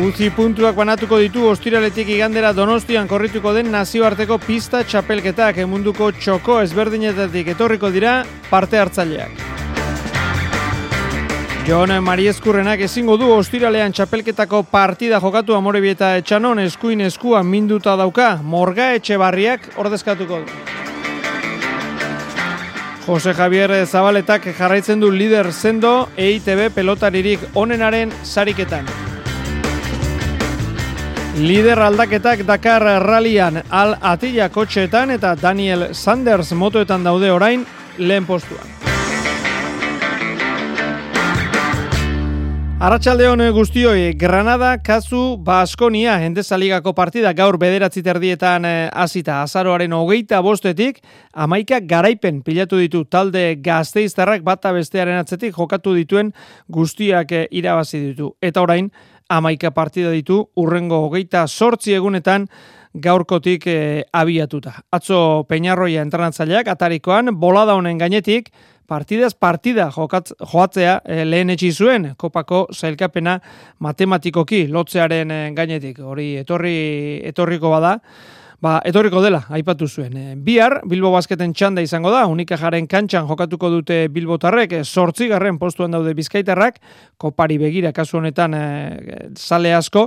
Uzi 0.00 0.30
puntuak 0.32 0.72
banatuko 0.72 1.18
ditu 1.20 1.42
ostiraletik 1.50 2.08
igandera 2.14 2.54
donostian 2.56 3.04
korrituko 3.08 3.50
den 3.52 3.68
nazioarteko 3.74 4.38
pista 4.40 4.80
txapelketak 4.88 5.58
emunduko 5.66 6.08
txoko 6.16 6.62
ezberdinetatik 6.62 7.50
etorriko 7.52 7.90
dira 7.92 8.22
parte 8.48 8.80
hartzaileak. 8.80 9.42
Jon 11.68 11.92
Mariezkurrenak 12.02 12.80
ezingo 12.88 13.18
du 13.20 13.28
ostiralean 13.36 13.92
txapelketako 13.92 14.62
partida 14.72 15.20
jokatu 15.20 15.54
amorebieta 15.60 16.16
etxanon 16.22 16.64
eskuin 16.64 17.04
eskua 17.04 17.44
minduta 17.44 17.92
dauka 18.00 18.38
morga 18.42 18.94
etxe 18.96 19.20
barriak 19.20 19.68
ordezkatuko 19.76 20.40
du. 20.40 20.58
Jose 23.04 23.36
Javier 23.36 23.76
Zabaletak 23.84 24.54
jarraitzen 24.56 25.00
du 25.04 25.12
lider 25.12 25.52
zendo 25.52 26.08
EITB 26.16 26.70
pelotaririk 26.72 27.50
onenaren 27.52 28.12
sariketan. 28.24 29.01
Lider 31.32 31.78
aldaketak 31.80 32.42
Dakar 32.44 32.82
Rallyan 33.00 33.62
Al 33.70 33.94
Atilla 34.04 34.50
kotxeetan 34.52 35.14
eta 35.14 35.32
Daniel 35.40 35.94
Sanders 35.96 36.52
motoetan 36.52 37.04
daude 37.08 37.30
orain 37.32 37.64
lehen 37.96 38.26
postuan. 38.28 38.68
Arratxalde 42.82 43.28
hone 43.30 43.46
guztioi, 43.54 44.12
Granada, 44.18 44.74
Kazu, 44.82 45.38
Baskonia, 45.38 46.16
endezaligako 46.26 46.92
partida 46.98 47.30
gaur 47.32 47.56
bederatzi 47.56 48.02
terdietan 48.02 48.66
eh, 48.66 48.90
hasita 48.92 49.36
azaroaren 49.44 49.92
hogeita 49.94 50.40
bostetik, 50.42 50.98
amaika 51.32 51.78
garaipen 51.78 52.42
pilatu 52.42 52.82
ditu 52.82 53.04
talde 53.06 53.54
gazteiztarrak 53.62 54.42
bata 54.42 54.74
bestearen 54.74 55.16
atzetik 55.22 55.54
jokatu 55.54 55.94
dituen 55.94 56.34
guztiak 56.68 57.32
eh, 57.32 57.46
irabazi 57.54 58.02
ditu. 58.08 58.32
Eta 58.42 58.66
orain, 58.66 58.90
amaika 59.28 59.70
partida 59.70 60.10
ditu 60.10 60.42
urrengo 60.56 61.02
hogeita 61.06 61.46
sortzi 61.46 61.94
egunetan 61.94 62.48
gaurkotik 62.94 63.66
e, 63.66 64.04
abiatuta. 64.12 64.74
Atzo 64.92 65.46
Peñarroia 65.48 66.02
entrenatzaileak 66.02 66.68
atarikoan 66.68 67.32
bolada 67.40 67.74
honen 67.74 67.98
gainetik 67.98 68.52
partidaz 68.88 69.32
partida 69.34 69.88
jokatz, 69.94 70.34
joatzea 70.52 71.00
e, 71.04 71.24
lehen 71.24 71.50
etxi 71.54 71.72
zuen 71.72 72.10
kopako 72.20 72.66
zailkapena 72.72 73.38
matematikoki 73.80 74.66
lotzearen 74.68 75.30
e, 75.30 75.40
gainetik. 75.56 76.02
Hori 76.04 76.36
etorri 76.42 76.76
etorriko 77.32 77.72
bada 77.72 77.98
Ba, 78.62 78.76
etorriko 78.86 79.18
dela, 79.18 79.40
aipatu 79.50 79.88
zuen. 79.90 80.12
E, 80.14 80.34
bihar, 80.38 80.76
Bilbo 80.86 81.10
Basketen 81.10 81.50
txanda 81.50 81.82
izango 81.82 82.12
da, 82.14 82.20
unika 82.30 82.54
jaren 82.60 82.86
kantxan 82.86 83.26
jokatuko 83.26 83.72
dute 83.72 83.96
Bilbo 84.14 84.36
tarrek, 84.38 84.76
sortzi 84.86 85.26
garren 85.32 85.58
postuan 85.58 85.90
daude 85.90 86.12
bizkaitarrak, 86.14 86.78
kopari 87.18 87.56
begira 87.58 87.90
kasu 87.90 88.20
honetan 88.20 88.54
e, 88.54 88.62
sale 89.34 89.74
asko, 89.74 90.04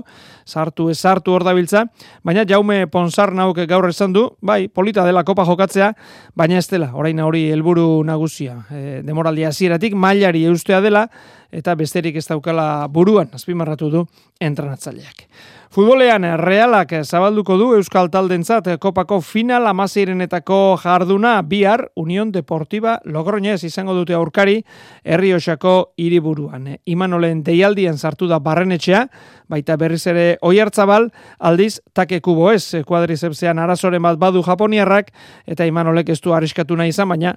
sartu 0.47 0.88
ez 0.93 0.95
sartu 1.01 1.36
hor 1.36 1.43
dabiltza, 1.43 1.84
baina 2.24 2.47
jaume 2.47 2.86
ponsar 2.88 3.36
nauk 3.36 3.60
gaur 3.68 3.89
esan 3.91 4.16
du, 4.16 4.30
bai, 4.39 4.70
polita 4.72 5.03
dela 5.03 5.26
kopa 5.28 5.43
jokatzea, 5.43 5.91
baina 6.39 6.64
ez 6.64 6.70
dela, 6.72 6.93
orain 6.95 7.20
hori 7.20 7.49
helburu 7.51 8.06
nagusia. 8.08 8.62
E, 8.72 9.01
demoraldia 9.03 9.51
zieratik, 9.51 9.99
mailari 9.99 10.47
eustea 10.47 10.80
dela, 10.80 11.10
eta 11.56 11.76
besterik 11.80 12.20
ez 12.20 12.28
daukala 12.28 12.88
buruan, 12.91 13.32
azpimarratu 13.34 13.89
du, 13.91 14.06
entranatzaileak. 14.43 15.28
Futbolean 15.76 16.24
realak 16.39 16.93
zabalduko 17.03 17.58
du 17.60 17.66
Euskal 17.76 18.08
Taldentzat 18.08 18.70
kopako 18.80 19.18
final 19.20 19.66
amaseirenetako 19.68 20.78
jarduna 20.80 21.34
bihar 21.43 21.89
Unión 21.99 22.32
Deportiva 22.32 22.99
Logroñez 23.03 23.66
izango 23.68 23.95
dute 23.97 24.16
aurkari 24.16 24.62
Herriosako 25.03 25.91
hiriburuan. 25.97 26.78
Imanolen 26.86 27.43
deialdian 27.43 27.97
sartu 27.97 28.30
da 28.32 28.39
barrenetxea, 28.39 29.10
baita 29.50 29.78
berriz 29.78 30.06
ere 30.08 30.26
oiartzabal, 30.41 31.10
aldiz 31.39 31.80
take 31.93 32.22
kubo 32.22 32.52
ez, 32.52 32.76
kuadrizepsean 32.86 33.60
arazoren 33.60 34.04
bat 34.04 34.20
badu 34.20 34.43
japoniarrak, 34.46 35.12
eta 35.46 35.66
Imanolek 35.66 36.10
ez 36.10 36.20
du 36.22 36.34
arriskatu 36.34 36.76
nahi 36.76 36.93
izan, 36.93 37.10
baina 37.10 37.36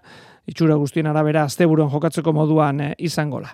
itxura 0.48 0.78
guztien 0.80 1.06
arabera 1.06 1.44
asteburuan 1.44 1.92
jokatzeko 1.92 2.32
moduan 2.32 2.80
eh, 2.80 2.94
izangola. 2.98 3.52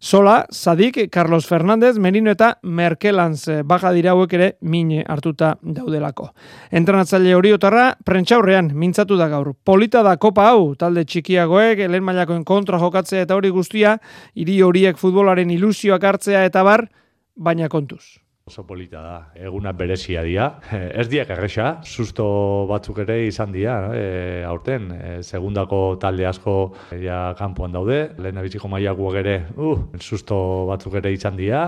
Sola, 0.00 0.46
Sadik, 0.48 1.10
Carlos 1.10 1.48
Fernández, 1.48 1.98
Merino 1.98 2.30
eta 2.30 2.52
Merkelanz 2.62 3.48
eh, 3.48 3.62
baja 3.66 3.90
dira 3.90 4.12
hauek 4.12 4.34
ere 4.38 4.48
mine 4.62 5.02
hartuta 5.02 5.56
daudelako. 5.60 6.28
Entrenatzaile 6.70 7.34
hori 7.34 7.50
otarra, 7.56 7.88
prentxaurrean, 8.06 8.70
mintzatu 8.78 9.18
da 9.18 9.26
gaur. 9.32 9.56
Polita 9.66 10.04
da 10.06 10.14
kopa 10.16 10.46
hau, 10.52 10.76
talde 10.78 11.02
txikiagoek, 11.02 11.82
lehen 11.90 12.06
mailakoen 12.06 12.44
kontra 12.46 12.78
jokatzea 12.78 13.26
eta 13.26 13.34
hori 13.34 13.50
guztia, 13.50 13.96
hiri 14.38 14.60
horiek 14.62 15.02
futbolaren 15.02 15.50
ilusioak 15.50 16.06
hartzea 16.12 16.44
eta 16.46 16.62
bar, 16.62 16.86
baina 17.38 17.68
kontuz. 17.70 18.18
Oso 18.48 18.64
polita 18.64 19.00
da, 19.04 19.16
eguna 19.36 19.74
berezia 19.76 20.22
dira. 20.24 20.48
Ez 21.00 21.06
diak 21.12 21.30
erresa, 21.34 21.78
susto 21.84 22.26
batzuk 22.70 23.02
ere 23.04 23.20
izan 23.26 23.52
dira, 23.52 23.76
e, 23.94 24.42
aurten. 24.48 24.90
E, 24.94 25.10
segundako 25.22 25.98
talde 26.00 26.26
asko 26.26 26.58
ja 27.02 27.34
kanpoan 27.38 27.76
daude, 27.76 28.00
lehen 28.18 28.40
abiziko 28.40 28.70
maiakuak 28.72 29.20
ere, 29.20 29.38
uh, 29.56 29.76
susto 30.00 30.38
batzuk 30.70 30.96
ere 31.02 31.12
izan 31.12 31.36
dira. 31.36 31.66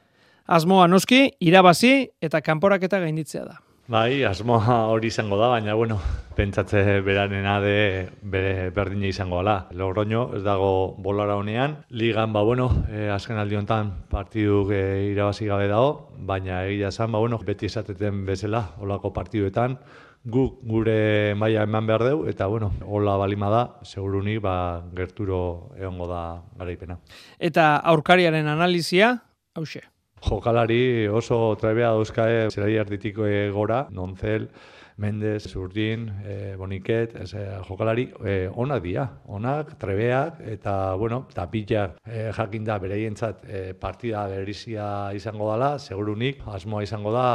Asmoa 0.50 0.88
noski, 0.90 1.26
irabazi 1.46 1.94
eta 2.20 2.40
kanporaketa 2.42 2.98
gainditzea 3.04 3.44
da. 3.44 3.60
Bai, 3.90 4.22
asmoa 4.22 4.74
hori 4.86 5.08
izango 5.10 5.34
da, 5.34 5.48
baina, 5.50 5.72
bueno, 5.74 5.96
pentsatze 6.36 7.00
beranena 7.02 7.56
de 7.58 8.06
bere 8.22 8.68
berdina 8.70 9.08
izango 9.08 9.40
ala. 9.40 9.66
Logroño, 9.74 10.28
ez 10.38 10.44
dago 10.44 10.94
bolara 10.94 11.34
honean. 11.34 11.74
Ligan, 11.90 12.30
ba, 12.32 12.44
bueno, 12.46 12.68
e, 12.86 13.08
azken 13.10 13.42
aldi 13.42 13.58
honetan 13.58 13.90
partidu 14.12 14.62
e, 14.70 15.10
irabazi 15.10 15.50
gabe 15.50 15.66
dago, 15.66 16.14
baina 16.14 16.62
egia 16.68 16.94
esan, 16.94 17.10
ba, 17.10 17.18
bueno, 17.18 17.42
beti 17.42 17.66
esateten 17.66 18.22
bezala, 18.30 18.62
olako 18.78 19.10
partiduetan, 19.10 19.80
guk 20.22 20.62
gure 20.70 21.34
maila 21.34 21.66
eman 21.66 21.90
behar 21.90 22.06
deu, 22.12 22.24
eta, 22.30 22.46
bueno, 22.46 22.70
hola 22.86 23.18
balima 23.18 23.50
da, 23.50 23.68
segurunik, 23.82 24.38
ba, 24.46 24.84
gerturo 24.94 25.72
egongo 25.74 26.06
da 26.14 26.26
garaipena. 26.62 27.02
Eta 27.42 27.72
aurkariaren 27.90 28.54
analizia, 28.54 29.16
hause. 29.58 29.82
Jokalari 30.20 31.08
oso 31.08 31.56
trebea 31.60 31.94
dauzkae 31.96 32.50
zerai 32.50 32.76
arditiko 32.82 33.24
gora, 33.54 33.86
nonzel, 33.90 34.48
Mendez, 35.00 35.48
Zurdin, 35.48 36.08
e, 36.24 36.56
Boniket, 36.60 37.16
ez, 37.22 37.32
e, 37.34 37.44
jokalari 37.68 38.08
e, 38.24 38.34
onak 38.52 38.82
dira, 38.84 39.06
onak, 39.26 39.76
trebeak, 39.80 40.42
eta, 40.56 40.94
bueno, 41.00 41.24
tapilak 41.34 41.96
e, 42.04 42.28
jakin 42.36 42.66
da 42.68 42.78
bereientzat 42.82 43.46
e, 43.48 43.62
partida 43.80 44.26
berizia 44.28 44.90
izango 45.16 45.50
dela, 45.52 45.78
segurunik, 45.78 46.44
asmoa 46.46 46.84
izango 46.84 47.14
da, 47.16 47.30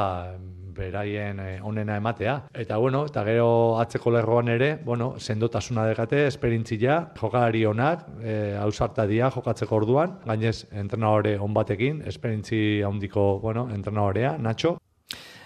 beraien 0.76 1.40
eh, 1.40 1.60
onena 1.64 1.98
ematea. 1.98 2.36
Eta 2.54 2.78
bueno, 2.78 3.06
eta 3.10 3.24
gero 3.28 3.50
atzeko 3.82 4.14
lerroan 4.16 4.52
ere, 4.54 4.76
bueno, 4.86 5.14
sendotasuna 5.20 5.88
dekate, 5.90 6.26
esperintzia, 6.28 7.00
jokalari 7.20 7.66
onak, 7.70 8.08
e, 8.22 8.36
ausarta 8.60 9.08
dia 9.10 9.32
jokatzeko 9.34 9.80
orduan, 9.82 10.20
gainez 10.26 10.66
entrenadore 10.72 11.38
on 11.40 11.54
batekin, 11.56 12.04
esperintzi 12.08 12.82
handiko, 12.86 13.40
bueno, 13.40 13.70
entrenadorea, 13.74 14.38
Nacho. 14.38 14.78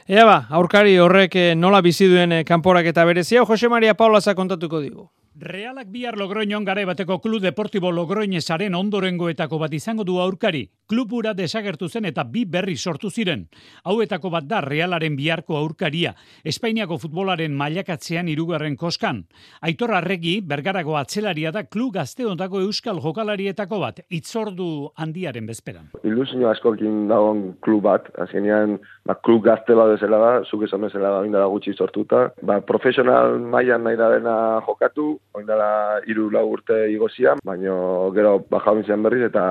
Ea 0.10 0.24
ba, 0.26 0.38
aurkari 0.58 0.96
horrek 0.98 1.36
eh, 1.38 1.52
nola 1.54 1.84
bizi 1.86 2.08
duen 2.10 2.34
kanporak 2.50 2.90
eta 2.90 3.06
berezia, 3.06 3.46
Jose 3.46 3.70
Maria 3.70 3.94
Paula 3.94 4.34
kontatuko 4.34 4.82
digu. 4.82 5.04
Realak 5.40 5.88
bihar 5.88 6.18
Logroñon 6.20 6.66
gare 6.68 6.84
bateko 6.84 7.22
Klub 7.24 7.40
Deportibo 7.40 7.94
Logroñesaren 7.96 8.74
ondorengoetako 8.76 9.60
bat 9.62 9.74
izango 9.74 10.04
du 10.04 10.18
aurkari. 10.20 10.66
Klubura 10.90 11.32
desagertu 11.34 11.88
zen 11.88 12.10
eta 12.10 12.26
bi 12.28 12.44
berri 12.44 12.76
sortu 12.76 13.10
ziren. 13.10 13.46
Hauetako 13.86 14.32
bat 14.34 14.44
da 14.50 14.60
Realaren 14.66 15.16
biharko 15.16 15.56
aurkaria. 15.56 16.12
Espainiako 16.44 16.98
futbolaren 17.00 17.56
mailakatzean 17.56 18.28
irugarren 18.28 18.76
koskan. 18.76 19.22
Aitor 19.62 19.94
Arregi, 19.96 20.42
bergarago 20.42 20.98
atzelaria 20.98 21.54
da 21.56 21.64
klub 21.64 21.94
gazte 21.94 22.28
ondako 22.28 22.60
euskal 22.66 23.00
jokalarietako 23.00 23.80
bat. 23.80 24.04
Itzordu 24.10 24.90
handiaren 24.98 25.48
bezperan. 25.48 25.88
Ilusio 26.04 26.50
askokin 26.52 27.08
dagoen 27.08 27.54
klub 27.64 27.86
bat. 27.88 28.12
Azkenean, 28.20 28.76
ba, 29.10 29.18
klub 29.26 29.44
gazte 29.46 29.76
bat 29.78 29.96
ezela 29.96 30.20
da, 30.22 30.32
zuk 30.46 30.68
esan 30.68 30.86
bezala 30.86 31.24
da, 31.34 31.46
gutxi 31.50 31.74
sortuta. 31.74 32.28
Ba, 32.46 32.60
profesional 32.62 33.40
mailan 33.40 33.88
nahi 33.88 33.98
da 33.98 34.12
dena 34.14 34.36
jokatu, 34.68 35.10
oindala 35.34 35.72
iru 36.12 36.30
lau 36.36 36.46
urte 36.54 36.86
igozian, 36.94 37.42
baino 37.46 38.12
gero 38.16 38.38
baja 38.52 38.76
berriz 39.08 39.26
eta 39.32 39.46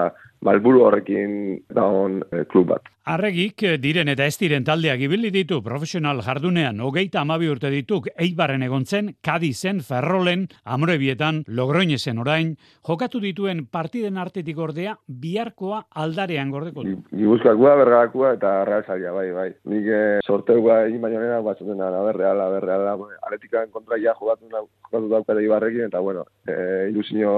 balburu 0.45 0.85
horrekin 0.87 1.59
dagoen 1.75 2.23
e, 2.31 2.45
klub 2.45 2.71
bat. 2.75 2.87
Arregik 3.09 3.63
eh, 3.65 3.77
diren 3.81 4.11
eta 4.13 4.27
ez 4.29 4.35
diren 4.37 4.67
taldeak 4.67 5.01
ibili 5.01 5.31
ditu 5.33 5.63
profesional 5.65 6.19
jardunean 6.27 6.77
hogeita 6.85 7.23
amabi 7.23 7.47
urte 7.49 7.71
dituk 7.73 8.11
eibarren 8.21 8.61
egontzen, 8.67 9.15
kadizen, 9.25 9.79
ferrolen, 9.81 10.43
amorebietan, 10.69 11.39
logroinesen 11.49 12.21
orain, 12.21 12.51
jokatu 12.85 13.23
dituen 13.23 13.63
partiden 13.73 14.19
artetik 14.21 14.61
ordea, 14.61 14.93
biharkoa 15.09 15.79
aldarean 16.03 16.53
gordeko 16.53 16.85
du. 16.85 16.99
Gibuzkoakua, 17.15 17.79
bergarakua 17.81 18.35
eta 18.37 18.51
realzaria, 18.69 19.15
bai, 19.17 19.31
bai. 19.33 19.47
Nik 19.73 19.89
e, 19.89 20.03
sorteua 20.29 20.83
egin 20.91 21.01
baino 21.07 21.25
nena, 21.25 21.41
batzuten 21.49 21.81
da, 21.81 21.89
berreala, 22.11 22.51
berreala, 22.59 22.93
aletikaen 23.31 23.73
kontra 23.73 23.97
ja 24.05 24.13
jokatu, 24.21 24.53
jokatu 24.53 25.11
daukate 25.15 25.47
ibarrekin, 25.47 25.87
eta 25.89 26.05
bueno, 26.05 26.27
e, 26.45 26.59
ilusio 26.93 27.33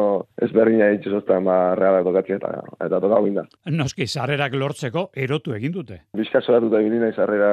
ezberdina 0.48 0.90
egin 0.96 1.46
ba, 1.46 1.60
reala 1.78 2.02
tokatzen, 2.02 2.42
eta, 2.42 2.52
eta 2.88 3.02
toka 3.06 3.22
da. 3.38 3.48
Noski, 3.70 4.10
sarrerak 4.10 4.58
lortzeko 4.58 5.08
erotu 5.14 5.59
egin 5.61 5.76
dute. 5.76 6.00
Bizka 6.16 6.42
soratuta 6.42 6.80
egin 6.80 6.98
nahi 7.04 7.14
sarrera, 7.16 7.52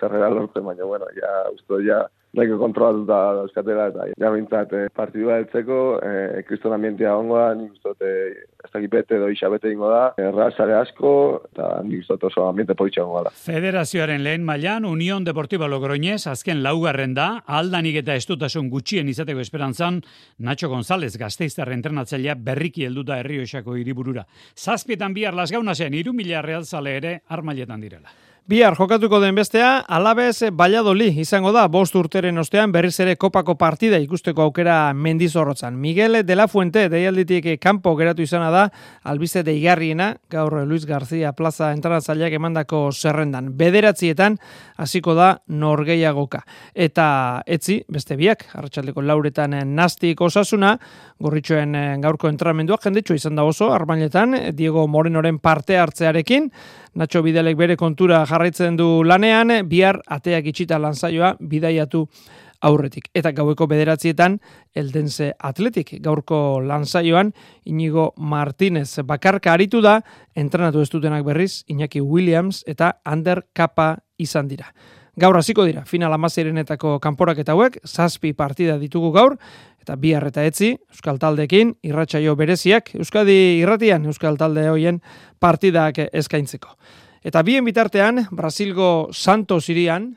sarrera 0.00 0.30
lortzen, 0.34 0.66
baina, 0.66 0.84
bueno, 0.90 1.08
ja, 1.16 1.32
usto, 1.54 1.80
ja, 1.86 2.04
nahiko 2.34 2.58
kontrolatuta 2.58 3.18
dauzkatela, 3.38 3.88
eta 3.92 4.08
ja 4.20 4.30
bintzat 4.34 4.72
eh, 4.74 4.88
partidua 4.94 5.38
eltzeko, 5.42 5.78
eh, 6.02 6.42
kriston 6.48 6.74
ambientia 6.76 7.14
ongoa, 7.16 7.52
nik 7.58 7.74
ustot 7.76 8.02
eh, 8.04 8.44
ez 8.64 8.70
dakit 8.72 8.90
bete 8.90 9.18
edo 9.18 9.28
isabete 9.32 9.70
ingo 9.72 9.90
da, 9.92 10.02
erra 10.20 10.50
sare 10.56 10.76
asko, 10.78 11.14
eta 11.52 11.70
nik 11.86 12.04
ustot 12.04 12.26
oso 12.30 12.48
ambiente 12.48 12.76
politxe 12.78 13.02
ongoa 13.04 13.24
da. 13.28 13.34
Federazioaren 13.44 14.24
lehen 14.24 14.44
mailan 14.46 14.88
Unión 14.88 15.24
Deportiva 15.24 15.68
Logroñez, 15.70 16.24
azken 16.30 16.62
laugarren 16.64 17.14
da, 17.14 17.28
aldanik 17.46 18.00
eta 18.02 18.18
estutasun 18.18 18.70
gutxien 18.72 19.08
izateko 19.08 19.44
esperantzan, 19.44 20.02
Nacho 20.38 20.68
González 20.72 21.14
gazteiztarren 21.20 21.78
entrenatzailea 21.78 22.34
berriki 22.38 22.86
helduta 22.86 23.18
herrioxako 23.20 23.76
hiriburura. 23.78 24.26
Zazpietan 24.56 25.14
bihar 25.14 25.36
lasgauna 25.36 25.74
zen, 25.74 25.94
irumila 25.94 26.42
realzale 26.42 26.96
ere 26.98 27.18
armailetan 27.28 27.82
direla. 27.82 28.14
Bihar 28.44 28.74
jokatuko 28.76 29.22
den 29.22 29.38
bestea, 29.38 29.78
alabez 29.88 30.50
Valladoli 30.52 31.06
izango 31.22 31.48
da, 31.56 31.62
bost 31.72 31.94
urteren 31.96 32.36
ostean 32.36 32.74
berriz 32.74 32.98
ere 33.00 33.14
kopako 33.16 33.54
partida 33.56 33.96
ikusteko 34.02 34.42
aukera 34.44 34.92
mendizorrotzan. 34.92 35.78
Miguel 35.80 36.18
de 36.28 36.36
la 36.36 36.44
Fuente, 36.46 36.90
deialditik 36.92 37.46
kanpo 37.56 37.94
geratu 37.96 38.20
izana 38.20 38.50
da, 38.52 38.66
albize 39.02 39.40
deigarriena, 39.48 40.10
gaur 40.28 40.58
Luis 40.68 40.84
García 40.84 41.32
Plaza 41.32 41.70
entraratzaileak 41.72 42.36
emandako 42.36 42.90
zerrendan. 42.92 43.48
Bederatzietan, 43.56 44.36
hasiko 44.76 45.14
da 45.14 45.30
norgeiagoka. 45.48 46.42
Eta 46.74 47.42
etzi, 47.46 47.80
beste 47.88 48.16
biak, 48.20 48.46
hartxaldeko 48.54 49.02
lauretan 49.02 49.56
nastik 49.74 50.20
osasuna, 50.20 50.74
gorritxoen 51.22 51.76
gaurko 52.02 52.28
entrenamenduak 52.28 52.84
jendetxo 52.84 53.14
izan 53.14 53.36
da 53.38 53.44
oso, 53.44 53.72
armainetan, 53.74 54.36
Diego 54.56 54.86
Morenoren 54.88 55.38
parte 55.38 55.78
hartzearekin, 55.78 56.50
Nacho 56.94 57.24
Bidelek 57.26 57.56
bere 57.58 57.74
kontura 57.76 58.20
jarraitzen 58.26 58.76
du 58.78 59.02
lanean, 59.02 59.50
bihar 59.66 59.98
ateak 60.06 60.46
itxita 60.52 60.78
lanzaioa 60.78 61.34
bidaiatu 61.40 62.04
aurretik. 62.64 63.10
Eta 63.14 63.32
gaueko 63.36 63.68
bederatzietan, 63.70 64.38
eldenze 64.74 65.32
atletik 65.38 65.94
gaurko 66.04 66.60
lanzaioan, 66.64 67.34
Inigo 67.64 68.12
Martinez 68.16 69.00
bakarka 69.04 69.52
aritu 69.52 69.82
da, 69.84 70.00
entrenatu 70.34 70.82
ez 70.82 70.90
dutenak 70.90 71.24
berriz, 71.26 71.62
Iñaki 71.68 72.00
Williams 72.00 72.64
eta 72.66 72.96
Ander 73.04 73.44
Kapa 73.52 73.96
izan 74.18 74.48
dira. 74.48 74.72
Gaur 75.16 75.36
hasiko 75.38 75.62
dira, 75.62 75.84
final 75.86 76.12
amazirenetako 76.16 76.96
kanporak 76.98 77.38
eta 77.38 77.54
hauek, 77.54 77.78
zazpi 77.86 78.32
partida 78.34 78.74
ditugu 78.80 79.12
gaur, 79.14 79.36
eta 79.84 79.94
bi 80.00 80.10
eta 80.16 80.42
etzi, 80.42 80.72
Euskal 80.90 81.20
Taldekin, 81.22 81.76
irratsaio 81.86 82.34
bereziak, 82.34 82.90
Euskadi 82.98 83.60
irratian 83.60 84.06
Euskal 84.10 84.36
Talde 84.40 84.66
hoien 84.72 85.02
partidak 85.38 86.00
eskaintzeko. 86.10 86.74
Eta 87.22 87.42
bien 87.42 87.64
bitartean, 87.64 88.26
Brasilgo 88.32 89.10
Santos 89.12 89.68
irian, 89.68 90.16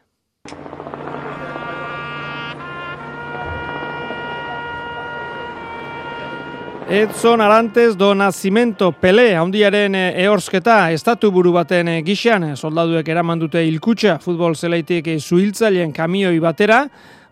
Edson 6.90 7.42
Arantes 7.42 7.98
do 7.98 8.16
Nascimento 8.16 8.94
Pele 8.94 9.36
handiaren 9.36 9.92
eorsketa 9.96 10.88
estatu 10.96 11.34
buru 11.36 11.52
baten 11.52 11.90
gixan 12.08 12.46
soldaduek 12.56 13.10
eraman 13.12 13.42
dute 13.42 13.60
ilkutxa 13.68 14.14
futbol 14.24 14.56
zeleitik 14.56 15.10
zuhiltzaileen 15.20 15.92
kamioi 15.92 16.40
batera 16.40 16.86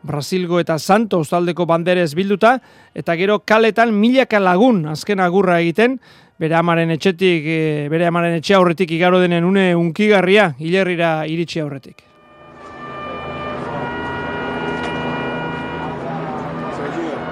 Brasilgo 0.05 0.59
eta 0.59 0.75
Santos 0.77 1.29
taldeko 1.31 1.65
banderez 1.65 2.11
bilduta, 2.13 2.57
eta 2.93 3.15
gero 3.15 3.39
kaletan 3.47 3.93
milaka 3.95 4.41
lagun 4.43 4.83
azken 4.91 5.23
agurra 5.23 5.61
egiten, 5.63 5.95
bere 6.37 6.59
amaren 6.59 6.91
etxetik, 6.93 7.47
bere 7.89 8.11
amaren 8.11 8.35
etxe 8.37 8.59
aurretik 8.59 8.91
igaro 8.91 9.23
denen 9.23 9.47
une 9.47 9.71
unkigarria, 9.75 10.51
hilerrira 10.59 11.21
iritsi 11.31 11.63
aurretik. 11.63 12.03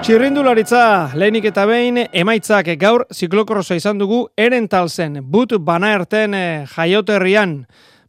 Txirrindularitza 0.03 1.15
lehenik 1.15 1.45
eta 1.47 1.63
behin 1.63 1.95
emaitzak 2.11 2.67
gaur 2.75 3.05
ziklokorroza 3.15 3.77
izan 3.79 4.01
dugu 4.01 4.17
erentalzen, 4.35 5.21
but 5.31 5.53
bana 5.63 5.93
erten 5.95 6.35
e, 6.35 6.41
jaioterrian, 6.73 7.53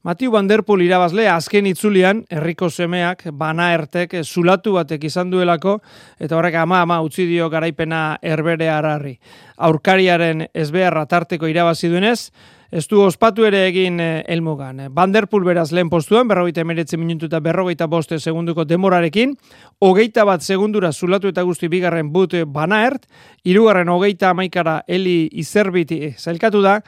Matiu 0.05 0.31
Van 0.31 0.45
Der 0.45 0.61
Poel 0.69 0.83
irabazle 0.85 1.25
azken 1.33 1.65
itzulian, 1.65 2.19
herriko 2.29 2.69
semeak, 2.69 3.23
bana 3.33 3.71
ertek, 3.73 4.19
zulatu 4.21 4.75
batek 4.77 5.07
izan 5.09 5.31
duelako, 5.33 5.79
eta 6.21 6.37
horrek 6.37 6.59
ama 6.61 6.83
ama 6.85 6.99
utzi 7.01 7.25
dio 7.25 7.47
garaipena 7.49 8.19
erbere 8.21 8.69
hararri. 8.69 9.15
Aurkariaren 9.57 10.45
ezbeharra 10.53 11.07
tarteko 11.09 11.49
irabazi 11.49 11.89
duenez, 11.89 12.19
Ez 12.75 12.89
du 12.91 12.99
ospatu 13.05 13.45
ere 13.47 13.61
egin 13.69 14.01
eh, 14.03 14.25
elmugan. 14.35 14.81
Van 14.91 15.13
der 15.15 15.29
Poel 15.31 15.45
beraz 15.47 15.69
lehen 15.71 15.87
postuan, 15.93 16.27
berrogeita 16.27 16.65
emeretze 16.65 16.99
minutu 16.99 17.29
eta 17.29 17.39
berrogeita 17.39 17.87
boste 17.87 18.19
segunduko 18.19 18.65
demorarekin, 18.67 19.37
hogeita 19.79 20.25
bat 20.27 20.43
segundura 20.43 20.91
zulatu 20.91 21.31
eta 21.31 21.45
guzti 21.47 21.71
bigarren 21.71 22.11
but 22.11 22.35
banaert, 22.51 23.07
irugarren 23.45 23.93
hogeita 23.95 24.33
amaikara 24.35 24.81
heli 24.89 25.29
izerbiti 25.31 26.17
zailkatu 26.19 26.65
da, 26.67 26.81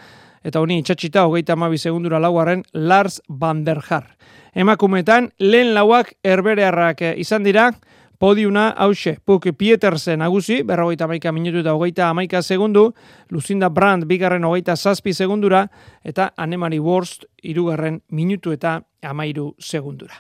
eta 0.46 0.62
honi 0.62 0.78
itxatxita 0.78 1.26
hogeita 1.26 1.56
amabi 1.56 1.78
segundura 1.78 2.20
laugarren 2.22 2.62
Lars 2.72 3.20
van 3.28 3.64
der 3.66 3.82
Har. 3.88 4.14
Emakumetan, 4.54 5.32
lehen 5.38 5.74
lauak 5.74 6.14
erberearrak 6.24 7.02
izan 7.16 7.44
dira, 7.44 7.72
Podiuna, 8.18 8.70
hause, 8.80 9.18
Puk 9.24 9.44
Pietersen 9.58 10.22
nagusi, 10.24 10.62
berrogeita 10.64 11.04
amaika 11.04 11.32
minutu 11.32 11.60
eta 11.60 11.74
hogeita 11.76 12.08
amaika 12.08 12.40
segundu, 12.42 12.94
Lucinda 13.28 13.68
Brandt 13.68 14.06
bigarren 14.08 14.44
hogeita 14.44 14.76
zazpi 14.76 15.12
segundura, 15.12 15.66
eta 16.02 16.30
Anemari 16.36 16.78
Worst 16.80 17.26
irugarren 17.42 18.00
minutu 18.08 18.52
eta 18.56 18.80
amairu 19.02 19.54
segundura. 19.58 20.14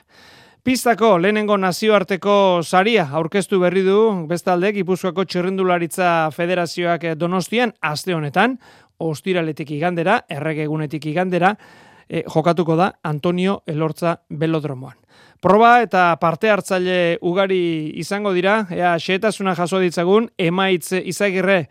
Pistako 0.66 1.12
lehenengo 1.22 1.54
nazioarteko 1.62 2.60
saria 2.66 3.04
aurkeztu 3.14 3.60
berri 3.62 3.84
du 3.86 4.26
bestalde 4.26 4.72
Gipuzkoako 4.74 5.22
Txirrindularitza 5.24 6.08
Federazioak 6.34 7.04
Donostian 7.14 7.70
aste 7.80 8.16
honetan, 8.16 8.56
ostiraletik 8.98 9.70
igandera, 9.70 10.22
erregegunetik 10.28 11.06
igandera, 11.06 11.56
e, 12.08 12.22
jokatuko 12.26 12.76
da 12.76 12.92
Antonio 13.02 13.62
Elortza 13.66 14.20
Belodromoan. 14.28 14.96
Proba 15.40 15.82
eta 15.84 16.08
parte 16.20 16.50
hartzaile 16.50 17.18
ugari 17.20 17.92
izango 18.00 18.32
dira, 18.32 18.64
ea 18.70 18.96
xetasuna 18.98 19.54
jaso 19.54 19.78
ditzagun, 19.82 20.30
emaitz 20.38 20.96
izagirre 21.02 21.66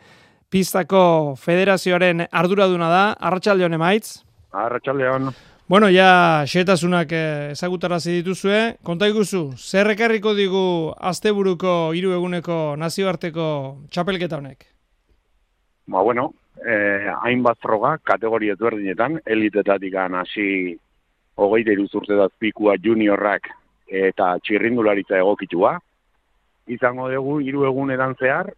pistako 0.49 1.35
federazioaren 1.41 2.27
arduraduna 2.31 2.89
da, 2.91 3.03
arratsaldeon 3.19 3.73
emaitz? 3.73 4.21
Arratxaldeon. 4.55 5.33
Bueno, 5.67 5.89
ja 5.89 6.45
xetasunak 6.45 7.09
eh, 7.11 7.51
ezagutarazi 7.55 8.19
dituzue, 8.19 8.77
konta 8.85 9.09
iguzu, 9.09 9.55
zer 9.57 9.89
ekarriko 9.95 10.35
digu 10.37 10.93
asteburuko 11.09 11.73
hiru 11.97 12.13
eguneko 12.13 12.75
nazioarteko 12.77 13.47
txapelketa 13.89 14.37
honek? 14.37 14.67
Ba, 15.89 16.03
bueno, 16.05 16.29
eh, 16.63 17.11
hainbat 17.21 17.59
froga, 17.61 17.97
kategoria 18.03 18.53
ezberdinetan, 18.53 19.19
elitetatik 19.25 19.95
hasi 19.95 20.77
hogeita 21.35 21.71
iruzurte 21.71 22.15
pikua 22.39 22.75
juniorrak 22.81 23.49
eta 23.87 24.37
txirrindularitza 24.39 25.17
egokitua. 25.17 25.79
Izango 26.67 27.09
dugu, 27.11 27.39
hiru 27.39 27.65
egun 27.65 27.91
edan 27.91 28.15
zehar, 28.15 28.53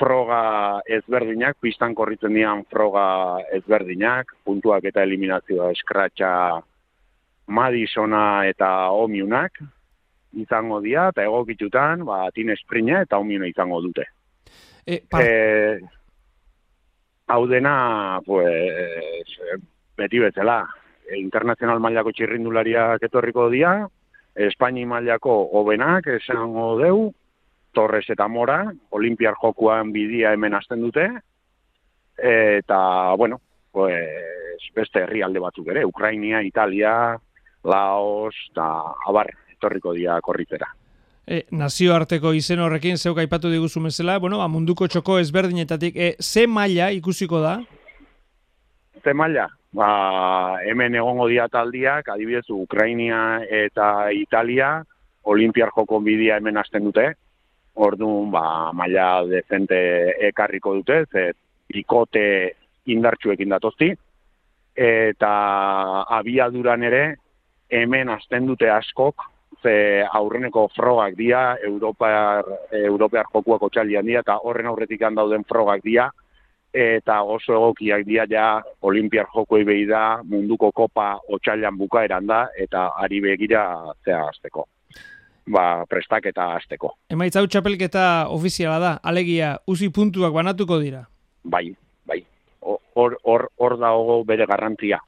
froga 0.00 0.80
ezberdinak, 0.88 1.58
pistan 1.60 1.94
korritzen 1.94 2.34
dian 2.34 2.64
froga 2.70 3.38
ezberdinak, 3.52 4.32
puntuak 4.44 4.84
eta 4.84 5.02
eliminazioa 5.02 5.70
eskratxa 5.76 6.32
Madisona 7.50 8.46
eta 8.48 8.90
Omiunak 8.96 9.60
izango 10.38 10.80
dira, 10.80 11.08
eta 11.10 11.24
egokitutan, 11.26 12.04
ba, 12.06 12.22
tin 12.34 12.52
esprina 12.54 13.02
eta 13.04 13.18
Omiuna 13.18 13.48
izango 13.50 13.80
dute. 13.82 14.06
E, 14.86 15.02
e, 15.18 15.26
hau 17.30 17.46
dena, 17.46 18.20
pues, 18.26 19.38
beti 19.96 20.18
betzela, 20.18 20.64
internazional 21.16 21.80
mailako 21.82 22.12
txirrindulariak 22.14 23.06
etorriko 23.06 23.48
dira, 23.52 23.86
Espaini 24.40 24.84
mailako 24.86 25.34
hobenak 25.58 26.06
esango 26.16 26.72
deu, 26.78 27.10
Torres 27.74 28.06
eta 28.10 28.26
Mora, 28.28 28.64
Olimpiar 28.96 29.36
jokuan 29.38 29.92
bidia 29.94 30.32
hemen 30.34 30.54
hasten 30.58 30.82
dute, 30.82 31.06
eta, 32.18 32.80
bueno, 33.18 33.40
pues, 33.70 34.66
beste 34.74 35.04
herrialde 35.04 35.42
batzuk 35.42 35.70
ere, 35.74 35.84
Ukrainia, 35.86 36.42
Italia, 36.42 37.14
Laos, 37.64 38.34
eta 38.50 38.68
abar, 39.06 39.30
etorriko 39.54 39.94
dira 39.94 40.20
korritera 40.24 40.74
e, 41.30 41.44
nazioarteko 41.54 42.32
izen 42.34 42.60
horrekin 42.64 42.98
zeuk 42.98 43.20
aipatu 43.22 43.50
diguzu 43.52 43.80
mesela, 43.84 44.18
bueno, 44.18 44.40
ba, 44.42 44.48
munduko 44.50 44.88
txoko 44.90 45.20
ezberdinetatik, 45.22 45.96
e, 45.96 46.10
ze 46.20 46.46
maila 46.50 46.90
ikusiko 46.96 47.40
da? 47.44 47.60
Ze 49.04 49.14
maila? 49.14 49.46
Ba, 49.76 49.90
hemen 50.66 50.98
egongo 50.98 51.28
dia 51.30 51.46
taldiak, 51.48 52.10
adibidez, 52.10 52.48
Ukrainia 52.50 53.40
eta 53.46 54.10
Italia, 54.10 54.80
Olimpiar 55.30 55.68
joko 55.76 55.98
bidia 56.00 56.38
hemen 56.40 56.56
hasten 56.56 56.86
dute, 56.88 57.10
orduan, 57.76 58.30
ba, 58.32 58.44
maila 58.74 59.22
dezente 59.28 59.78
ekarriko 60.30 60.74
dute, 60.80 61.04
ze 61.12 61.26
ikote 61.76 62.22
indartsuekin 62.90 63.52
datozti, 63.52 63.92
eta 64.74 65.32
abiaduran 66.16 66.82
ere, 66.88 67.02
hemen 67.70 68.08
hasten 68.10 68.48
dute 68.48 68.72
askok, 68.72 69.28
ze 69.62 70.04
aurreneko 70.12 70.68
frogak 70.74 71.14
dira, 71.16 71.56
Europear, 71.64 72.44
Europear 72.72 73.26
jokuak 73.32 73.62
otxalian 73.62 74.06
dira, 74.06 74.20
eta 74.24 74.38
horren 74.42 74.66
aurretik 74.70 75.00
dauden 75.00 75.44
frogak 75.44 75.82
dira, 75.84 76.10
eta 76.72 77.22
oso 77.22 77.52
egokiak 77.56 78.04
dira 78.06 78.26
ja 78.30 78.62
Olimpiar 78.86 79.26
jokuei 79.34 79.64
behi 79.64 79.86
da, 79.86 80.22
munduko 80.24 80.70
kopa 80.72 81.18
otxalian 81.28 81.76
bukaeran 81.76 82.26
da, 82.26 82.46
eta 82.56 82.90
ari 82.96 83.20
begira 83.20 83.64
zea 84.04 84.22
azteko. 84.28 84.66
Ba, 85.50 85.84
prestak 85.88 86.26
eta 86.30 86.54
azteko. 86.54 86.94
Emaitz 87.10 87.34
hau 87.36 87.46
txapelketa 87.46 88.28
ofiziala 88.30 88.78
da, 88.78 88.92
alegia, 89.02 89.56
uzi 89.66 89.90
puntuak 89.90 90.32
banatuko 90.32 90.78
dira? 90.78 91.06
Bai, 91.42 91.72
bai. 92.06 92.22
Hor, 92.60 93.16
hor, 93.24 93.48
hor 93.58 93.78
dago 93.80 94.22
bere 94.28 94.46
garrantzia 94.46 95.00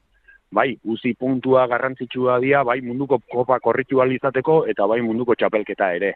bai, 0.53 0.77
uzi 0.85 1.15
puntua 1.19 1.67
garrantzitsua 1.67 2.39
dira, 2.41 2.63
bai, 2.65 2.81
munduko 2.85 3.19
kopa 3.31 3.59
korritu 3.61 4.03
izateko 4.05 4.67
eta 4.69 4.87
bai, 4.87 5.01
munduko 5.01 5.35
txapelketa 5.35 5.93
ere. 5.97 6.15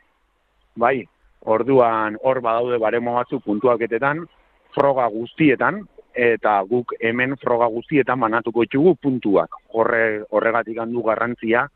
Bai, 0.77 1.05
orduan 1.41 2.19
hor 2.23 2.41
badaude 2.41 2.79
baremo 2.79 3.15
batzu 3.15 3.41
puntuaketetan, 3.41 4.27
froga 4.75 5.09
guztietan, 5.09 5.87
eta 6.15 6.63
guk 6.69 6.93
hemen 7.01 7.37
froga 7.37 7.67
guztietan 7.69 8.21
banatuko 8.21 8.63
itxugu 8.63 8.95
puntuak. 8.97 9.57
Horre, 9.73 10.23
horregatik 10.31 10.79
handu 10.79 11.03
garrantzia, 11.03 11.67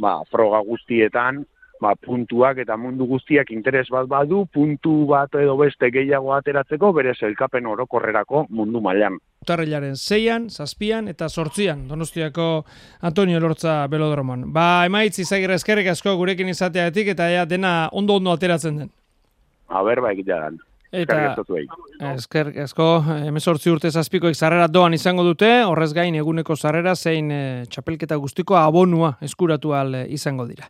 ba, 0.00 0.20
froga 0.30 0.60
guztietan, 0.66 1.44
ba, 1.80 1.94
puntuak 2.00 2.58
eta 2.62 2.76
mundu 2.80 3.06
guztiak 3.08 3.50
interes 3.54 3.86
bat 3.92 4.08
badu, 4.10 4.44
puntu 4.52 5.04
bat 5.10 5.34
edo 5.40 5.56
beste 5.60 5.90
gehiago 5.94 6.34
ateratzeko, 6.36 6.92
bere 6.96 7.14
zelkapen 7.14 7.66
orokorrerako 7.66 8.46
mundu 8.50 8.82
mailan. 8.84 9.18
Utarrilaren 9.44 9.96
zeian, 9.96 10.48
zazpian 10.50 11.08
eta 11.12 11.28
sortzian, 11.28 11.86
donostiako 11.88 12.64
Antonio 13.02 13.40
Lortza 13.40 13.82
Belodroman. 13.92 14.46
Ba, 14.52 14.84
emaitz 14.88 15.18
izagirra 15.20 15.58
eskerrik 15.60 15.90
asko 15.92 16.16
gurekin 16.20 16.48
izateatik 16.48 17.12
eta 17.16 17.28
ja, 17.32 17.48
dena 17.48 17.74
ondo-ondo 17.92 18.32
ateratzen 18.32 18.84
den. 18.84 18.94
Aber, 19.68 20.00
ba, 20.00 20.14
egitea 20.16 20.40
dan. 20.46 20.62
Eta 20.94 21.34
esker 22.14 22.52
asko, 22.62 22.86
emezortzi 23.26 23.72
urte 23.72 23.90
zazpikoik 23.90 24.36
zarrera 24.38 24.68
doan 24.70 24.94
izango 24.94 25.24
dute, 25.26 25.48
horrez 25.66 25.90
gain 25.96 26.14
eguneko 26.14 26.54
zarrera 26.54 26.94
zein 26.94 27.32
e, 27.34 27.40
txapelketa 27.66 28.18
guztiko 28.22 28.54
abonua 28.60 29.16
eskuratu 29.26 29.74
al 29.74 29.94
eh, 29.98 30.04
izango 30.14 30.46
dira. 30.46 30.68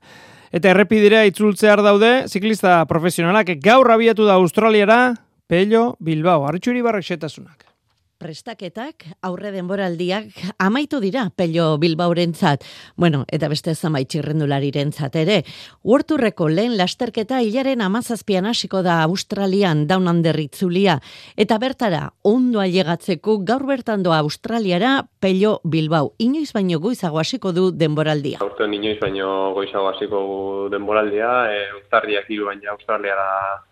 Eta 0.55 0.71
errepidera 0.71 1.25
itzultzear 1.27 1.83
daude, 1.83 2.29
ziklista 2.31 2.77
profesionalak 2.87 3.57
gaur 3.65 3.91
abiatu 3.91 4.29
da 4.29 4.39
Australiara, 4.39 5.17
Pello 5.51 5.97
Bilbao, 5.99 6.47
hartxuri 6.47 6.85
barrak 6.85 7.05
setasunak 7.05 7.74
prestaketak 8.19 9.05
aurre 9.23 9.51
denboraldiak 9.55 10.39
amaitu 10.63 11.01
dira 11.03 11.29
pello 11.37 11.77
bilbaurentzat. 11.79 12.65
Bueno, 12.97 13.25
eta 13.29 13.49
beste 13.53 13.75
zamait 13.75 14.09
txirrendularirentzat 14.09 15.17
ere. 15.21 15.41
Uorturreko 15.83 16.49
lehen 16.49 16.77
lasterketa 16.79 17.41
hilaren 17.45 17.83
amazazpian 17.85 18.47
hasiko 18.47 18.83
da 18.83 19.03
Australian 19.05 19.87
down 19.87 20.09
under 20.09 20.39
itzulia. 20.41 21.01
Eta 21.37 21.59
bertara, 21.59 22.13
ondo 22.23 22.61
ailegatzeko 22.61 23.39
gaur 23.45 23.67
bertan 23.67 24.03
doa 24.05 24.23
Australiara 24.25 24.95
pello 25.21 25.59
bilbau. 25.65 26.15
Inoiz 26.19 26.53
baino 26.55 26.79
goizago 26.81 27.19
hasiko 27.21 27.53
du 27.53 27.71
denboraldia. 27.73 28.41
Aurten 28.45 28.75
inoiz 28.75 28.99
baino 29.01 29.53
goizago 29.55 29.91
hasiko 29.91 30.69
denboraldia. 30.73 31.31
E, 31.53 31.61
Uztarriak 31.81 32.31
hiru 32.31 32.51
baina 32.51 32.73
Australiara 32.73 33.29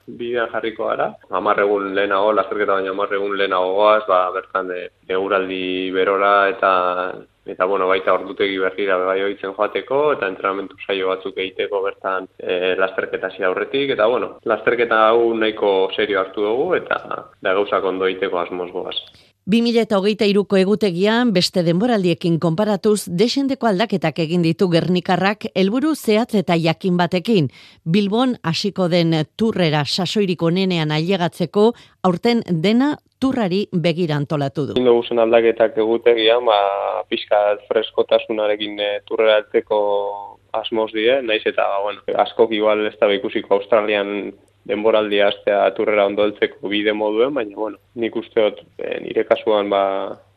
bidean 0.06 0.50
jarriko 0.52 0.88
gara. 0.90 1.12
Amarregun 1.30 1.92
lehenago, 1.94 2.32
lasterketa 2.36 2.78
baina 2.78 2.90
amarregun 2.90 3.36
lehenago 3.38 3.74
goaz, 3.78 4.02
ba, 4.08 4.31
bertan 4.34 4.68
de, 4.68 4.80
euraldi 5.08 5.90
berora 5.94 6.48
eta 6.50 6.72
eta 7.44 7.66
bueno, 7.66 7.88
baita 7.90 8.14
ordutegi 8.14 8.58
berrira 8.62 8.96
bai 9.02 9.18
hoitzen 9.24 9.54
joateko 9.56 10.00
eta 10.16 10.28
entrenamentu 10.30 10.76
saio 10.86 11.08
batzuk 11.10 11.38
egiteko 11.44 11.82
bertan 11.82 12.28
e, 12.38 12.76
lasterketa 12.78 13.32
hasi 13.32 13.42
aurretik 13.42 13.90
eta 13.96 14.06
bueno, 14.06 14.36
lasterketa 14.44 15.00
hau 15.08 15.34
nahiko 15.34 15.90
serio 15.96 16.20
hartu 16.20 16.46
dugu 16.46 16.74
eta 16.78 17.02
da 17.42 17.54
gauzak 17.58 17.84
ondo 17.84 18.06
egiteko 18.06 18.38
asmoz 18.44 18.70
goaz. 18.70 18.96
2023ko 19.50 20.58
egutegian 20.60 21.32
beste 21.34 21.64
denboraldiekin 21.66 22.36
konparatuz 22.38 23.08
desendeko 23.10 23.66
aldaketak 23.66 24.20
egin 24.22 24.44
ditu 24.46 24.68
Gernikarrak 24.70 25.48
helburu 25.58 25.96
zehatz 25.96 26.36
eta 26.38 26.54
jakin 26.54 26.94
batekin. 26.96 27.48
Bilbon 27.82 28.36
hasiko 28.46 28.86
den 28.88 29.16
turrera 29.36 29.82
sasoiriko 29.84 30.50
nenean 30.50 30.94
ailegatzeko 30.94 31.72
aurten 32.06 32.44
dena 32.46 32.92
turrari 33.18 33.66
begira 33.72 34.14
antolatu 34.14 34.68
du. 34.68 34.78
Indo 34.78 34.94
guzen 34.94 35.18
aldaketak 35.18 35.74
egutegian, 35.78 36.46
ba, 36.46 37.02
pixka 37.10 37.42
freskotasunarekin 37.66 38.78
e, 38.78 38.92
turrera 39.10 39.40
altzeko 39.42 39.82
asmoz 40.54 40.92
die, 40.94 41.18
naiz 41.26 41.42
eta, 41.42 41.66
ba, 41.66 41.82
bueno, 41.82 42.06
askok 42.28 42.54
igual 42.54 42.86
ez 42.86 42.94
da 43.00 43.10
ikusiko 43.10 43.58
Australian 43.58 44.30
denboraldia 44.68 45.28
astea 45.28 45.62
turrera 45.76 46.06
ondo 46.06 46.24
heltzeko 46.26 46.70
bide 46.70 46.92
moduen, 46.94 47.34
baina 47.34 47.56
bueno, 47.56 47.80
nik 47.98 48.16
usteot 48.16 48.60
e, 48.78 48.98
nire 49.02 49.24
kasuan 49.26 49.70
ba, 49.72 49.82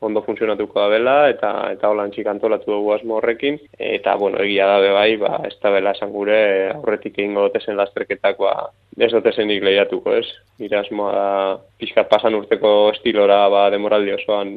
ondo 0.05 0.21
funtzionatuko 0.25 0.79
da 0.79 0.87
bela 0.89 1.15
eta 1.29 1.51
eta 1.73 1.89
holan 1.91 2.11
txik 2.13 2.27
antolatu 2.29 2.71
dugu 2.71 2.93
asmo 2.95 3.19
horrekin 3.19 3.59
eta 3.77 4.15
bueno, 4.21 4.41
egia 4.43 4.67
da 4.69 4.93
bai, 4.97 5.15
ba 5.21 5.39
ez 5.47 5.53
da 5.61 5.71
bela 5.73 5.93
esan 5.97 6.11
gure 6.13 6.39
aurretik 6.73 7.19
egingo 7.19 7.47
dotezen 7.47 7.77
lasterketak 7.77 8.41
ba 8.41 8.55
ez 8.97 9.11
dotezenik 9.11 9.63
lehiatuko, 9.63 10.15
ez? 10.15 10.27
Nire 10.59 10.79
asmoa 10.79 11.13
da 11.13 11.29
pixkat 11.81 12.09
pasan 12.09 12.37
urteko 12.37 12.75
estilora 12.93 13.43
ba 13.53 13.69
demoraldi 13.73 14.15
osoan 14.15 14.53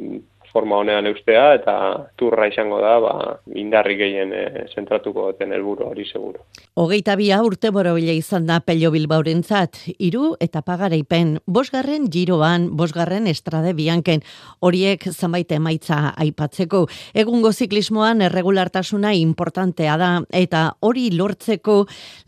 forma 0.53 0.79
honean 0.79 1.07
eustea 1.11 1.55
eta 1.59 1.75
turra 2.17 2.49
izango 2.49 2.81
da 2.83 2.95
ba, 3.03 3.15
indarri 3.59 3.97
gehien 3.99 4.33
e, 4.33 4.45
zentratuko 4.75 5.33
den 5.39 5.53
helburu 5.53 5.89
hori 5.91 6.07
seguro. 6.07 6.45
Hogeita 6.79 7.17
bia 7.19 7.41
urte 7.43 7.73
borobile 7.75 8.15
izan 8.15 8.47
da 8.47 8.61
Pello 8.61 8.91
Bilbaurentzat, 8.95 9.81
iru 9.99 10.37
eta 10.41 10.63
pagaraipen, 10.63 11.39
bosgarren 11.47 12.07
giroan, 12.13 12.69
bosgarren 12.79 13.27
estrade 13.27 13.75
bianken, 13.75 14.23
horiek 14.61 15.09
zanbait 15.11 15.51
emaitza 15.53 16.13
aipatzeko. 16.17 16.85
Egungo 17.19 17.53
ziklismoan 17.53 18.23
erregulartasuna 18.29 19.13
importantea 19.19 19.97
da, 19.99 20.13
eta 20.31 20.65
hori 20.81 21.09
lortzeko 21.17 21.81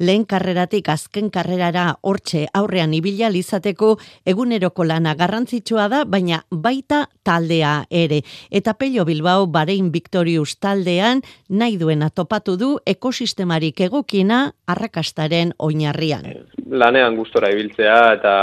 lehen 0.02 0.26
karreratik 0.26 0.90
azken 0.90 1.30
karrerara 1.30 1.86
hortxe 2.02 2.46
aurrean 2.54 2.94
ibila 2.94 3.30
izateko 3.30 3.96
eguneroko 4.26 4.84
lana 4.84 5.14
garrantzitsua 5.14 5.88
da, 5.92 6.04
baina 6.04 6.42
baita 6.50 7.04
taldea 7.22 7.84
ere. 7.90 8.09
Eta 8.50 8.74
Pello 8.74 9.04
Bilbao 9.04 9.46
Barein 9.46 9.92
Victorious 9.92 10.58
taldean 10.58 11.22
nahi 11.48 11.78
duena 11.78 12.10
topatu 12.10 12.56
du 12.56 12.70
ekosistemarik 12.86 13.80
egokina 13.86 14.52
arrakastaren 14.66 15.54
oinarrian. 15.58 16.26
Lanean 16.70 17.16
gustora 17.16 17.50
ibiltzea 17.50 17.98
eta 18.18 18.34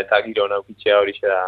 eta 0.00 0.20
giro 0.26 0.48
naukitzea 0.48 0.98
hori 1.00 1.14
da 1.22 1.38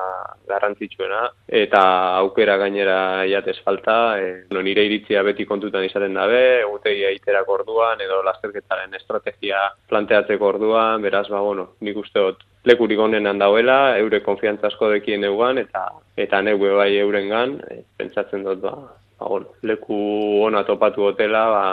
garrantzitsuena 0.48 1.22
eta 1.62 1.82
aukera 2.18 2.56
gainera 2.60 3.24
jatez 3.28 3.58
falta, 3.64 4.18
e, 4.20 4.44
no, 4.50 4.62
nire 4.62 4.84
iritzia 4.84 5.22
beti 5.22 5.46
kontutan 5.48 5.84
izaten 5.84 6.14
dabe, 6.14 6.60
egutegia 6.60 7.10
iterak 7.14 7.48
orduan 7.48 8.00
edo 8.00 8.22
lasterketaren 8.26 8.94
estrategia 8.98 9.68
planteatzeko 9.88 10.48
orduan, 10.54 11.02
beraz 11.02 11.28
ba 11.28 11.40
bueno, 11.40 11.72
nik 11.80 11.96
usteot 11.96 12.42
lekurik 12.64 12.98
onenan 12.98 13.38
dauela, 13.38 13.96
eure 13.98 14.22
konfiantza 14.22 14.68
asko 14.70 14.90
dekien 14.92 15.24
eugan, 15.24 15.58
eta 15.58 15.88
eta 16.16 16.42
neue 16.42 16.74
bai 16.78 16.90
eurengan, 16.98 17.58
e, 17.70 17.82
pentsatzen 17.98 18.44
dut, 18.46 18.60
ba, 18.62 18.76
ba, 19.18 19.40
leku 19.62 19.98
ona 20.46 20.64
topatu 20.68 21.08
hotela, 21.10 21.46
ba, 21.50 21.64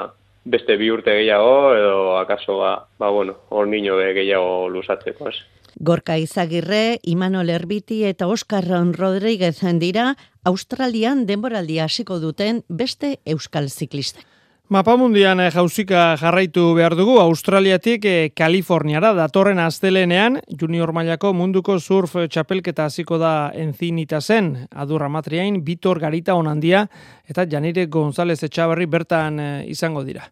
beste 0.50 0.78
bi 0.78 0.90
urte 0.92 1.14
gehiago, 1.20 1.76
edo 1.76 2.18
akaso, 2.18 2.58
ba, 2.58 2.74
ba 2.98 3.10
bueno, 3.10 3.38
hor 3.50 3.68
niño 3.68 3.98
be 3.98 4.14
gehiago 4.18 4.70
lusatzeko, 4.70 5.30
ez. 5.30 5.38
Gorka 5.80 6.18
Izagirre, 6.18 7.00
Imanol 7.04 7.50
Erbiti 7.54 8.04
eta 8.04 8.28
Oskar 8.28 8.66
Rodríguez 8.68 9.62
dira 9.80 10.16
Australian 10.44 11.26
denboraldia 11.26 11.86
hasiko 11.86 12.20
duten 12.20 12.64
beste 12.68 13.20
euskal 13.26 13.70
ziklistak. 13.70 14.26
Mapamundian 14.70 15.40
eh, 15.42 15.50
jauzika 15.50 16.12
jarraitu 16.22 16.76
behar 16.78 16.94
dugu 16.94 17.16
Australiatik 17.18 18.04
eh, 18.06 18.30
Kaliforniara 18.38 19.16
datorren 19.18 19.58
astelenean 19.64 20.38
junior 20.62 20.92
mailako 20.94 21.32
munduko 21.34 21.80
surf 21.82 22.14
txapelketa 22.30 22.86
hasiko 22.86 23.18
da 23.18 23.50
enzinita 23.58 24.20
zen 24.22 24.52
adurra 24.70 25.08
matriain 25.10 25.58
Bitor 25.66 25.98
Garita 25.98 26.36
onandia 26.38 26.84
eta 27.26 27.48
Janire 27.50 27.88
González 27.90 28.38
Etxaberri 28.46 28.86
bertan 28.86 29.40
eh, 29.42 29.64
izango 29.74 30.04
dira. 30.06 30.30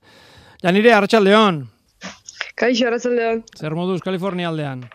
Janire, 0.62 0.94
Arratxaldeon. 0.94 1.64
Kaixo, 2.54 2.92
Arratxaldeon. 2.92 3.42
Zer 3.58 3.74
moduz 3.74 4.04
Kalifornia 4.06 4.52
aldean? 4.52 4.86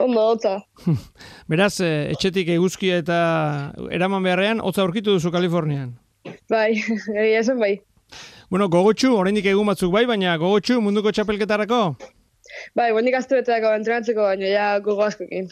Ondo, 0.00 0.30
hotza. 0.32 0.62
Beraz, 1.52 1.74
etxetik 1.84 2.56
eguzkia 2.56 3.02
eta 3.04 3.20
eraman 3.92 4.24
beharrean, 4.24 4.64
hotza 4.64 4.80
aurkitu 4.86 5.12
duzu 5.12 5.34
Kalifornian? 5.34 5.92
Bai, 6.48 6.72
egia 7.20 7.44
esan 7.44 7.60
bai. 7.60 7.74
Bueno, 8.48 8.70
gogotxu, 8.72 9.10
oraindik 9.12 9.44
egun 9.50 9.68
batzuk 9.68 9.90
bai, 9.92 10.06
baina 10.08 10.38
gogotxu 10.40 10.78
munduko 10.80 11.10
txapelketarako? 11.12 11.80
Bai, 12.78 12.86
oraindik 12.94 13.18
astu 13.18 13.36
betetako 13.36 13.74
entrenatzeko 13.76 14.24
baina 14.24 14.48
ja 14.48 14.68
gogo 14.86 15.04
askokin. 15.04 15.50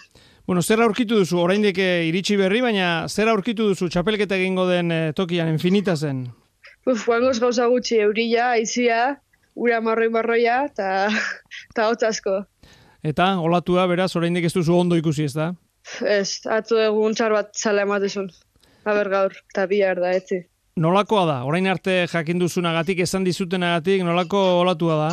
Bueno, 0.48 0.62
zer 0.62 0.80
aurkitu 0.80 1.18
duzu, 1.20 1.36
oraindik 1.42 1.76
eh, 1.82 2.06
iritsi 2.08 2.38
berri, 2.40 2.62
baina 2.64 3.04
zer 3.10 3.28
aurkitu 3.28 3.68
duzu 3.74 3.90
txapelketa 3.92 4.38
egingo 4.40 4.64
den 4.70 4.94
eh, 4.96 5.12
tokian, 5.12 5.52
infinita 5.52 5.92
zen? 5.96 6.24
Uf, 6.88 7.04
guangoz 7.04 7.36
gauza 7.42 7.68
gutxi, 7.68 8.00
eurila, 8.06 8.54
aizia, 8.56 9.02
ura 9.52 9.82
marroi 9.84 10.08
marroia, 10.16 10.62
eta 10.70 11.88
hotz 11.90 12.00
asko. 12.08 12.40
Eta, 13.04 13.34
olatua, 13.44 13.84
beraz, 13.92 14.14
oraindik 14.16 14.48
ez 14.48 14.54
duzu 14.56 14.80
ondo 14.80 14.96
ikusi 14.96 15.28
ez 15.28 15.34
da? 15.36 15.52
Ez, 16.00 16.40
atzo 16.48 16.80
egun 16.88 17.12
txar 17.12 17.36
bat 17.36 17.52
zala 17.52 17.84
ematezun. 17.84 18.32
Aber 18.88 19.12
gaur, 19.12 19.36
eta 19.52 19.68
bihar 19.68 20.00
da, 20.00 20.16
etzi. 20.16 20.46
Nolakoa 20.76 21.22
da? 21.24 21.36
Orain 21.48 21.64
arte 21.72 22.02
jakin 22.12 22.40
duzunagatik, 22.42 22.98
esan 23.00 23.24
dizutenagatik, 23.24 24.02
nolako 24.04 24.40
olatua 24.60 24.96
da? 25.00 25.10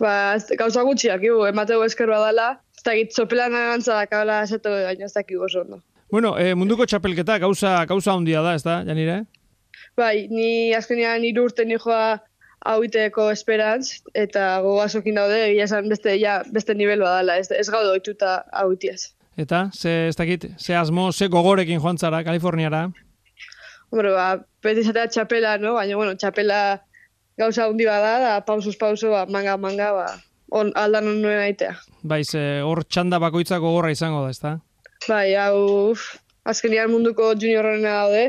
Ba, 0.00 0.12
gauza 0.56 0.84
gutxiak, 0.86 1.24
ibu, 1.26 1.42
emateu 1.50 1.82
eskerua 1.84 2.22
dela, 2.22 2.46
ez 2.78 2.84
da 2.86 2.94
git, 2.96 3.10
sopela 3.12 3.50
nagantza 3.52 3.98
da, 3.98 4.06
kabela 4.08 4.38
esatu 4.46 4.72
baina 4.72 5.04
ez 5.04 5.12
dakik 5.12 5.42
oso 5.44 5.66
ondo. 5.66 5.82
Bueno, 6.08 6.30
e, 6.40 6.54
munduko 6.56 6.86
txapelketa 6.88 7.36
gauza, 7.42 7.74
gauza 7.90 8.14
handia 8.14 8.40
da, 8.46 8.54
ez 8.56 8.64
da, 8.64 8.78
Janire? 8.86 9.18
Bai, 10.00 10.14
ni 10.32 10.72
azkenean 10.78 11.26
hiru 11.28 11.44
urte 11.50 11.66
nijoa 11.68 12.16
hauiteko 12.72 13.26
esperantz, 13.34 13.98
eta 14.16 14.46
gogazokin 14.64 15.20
daude, 15.20 15.42
egia 15.50 15.66
esan 15.68 15.92
beste, 15.92 16.14
ja, 16.22 16.38
beste 16.54 16.72
nivelua 16.78 17.18
dela, 17.18 17.36
ez, 17.36 17.50
ez 17.52 17.68
gaudo 17.68 17.92
oituta 17.98 18.38
hautiaz. 18.62 19.10
Eta, 19.36 19.66
ze, 19.76 20.08
ez 20.08 20.16
dakit, 20.16 20.48
ze 20.56 20.78
asmo, 20.80 21.10
ze 21.12 21.28
gogorekin 21.28 21.84
joan 21.84 22.00
zara, 22.00 22.24
Kaliforniara? 22.24 22.86
Hombre, 23.90 24.12
ba, 24.12 24.28
beti 24.62 24.84
zatea 24.84 25.08
txapela, 25.08 25.56
no? 25.62 25.74
Baina, 25.78 25.96
bueno, 25.96 26.14
txapela 26.18 26.80
gauza 27.38 27.68
hundi 27.70 27.86
bada, 27.88 28.18
da, 28.20 28.32
pausuz 28.44 28.76
pauso, 28.76 29.12
ba, 29.14 29.24
manga, 29.30 29.56
manga, 29.56 29.92
ba, 29.96 30.06
on, 30.50 30.72
aldan 30.76 31.08
on 31.08 31.22
nuen 31.22 31.40
aitea. 31.40 31.76
Bai, 32.02 32.22
ze 32.24 32.60
hor 32.66 32.84
txanda 32.84 33.20
bakoitzako 33.22 33.72
gorra 33.76 33.92
izango 33.94 34.24
da, 34.24 34.34
ezta? 34.34 34.54
Bai, 35.06 35.32
hau, 35.38 35.94
azkenian 36.44 36.90
munduko 36.92 37.32
junior 37.34 37.64
horrena 37.64 37.94
daude, 38.02 38.24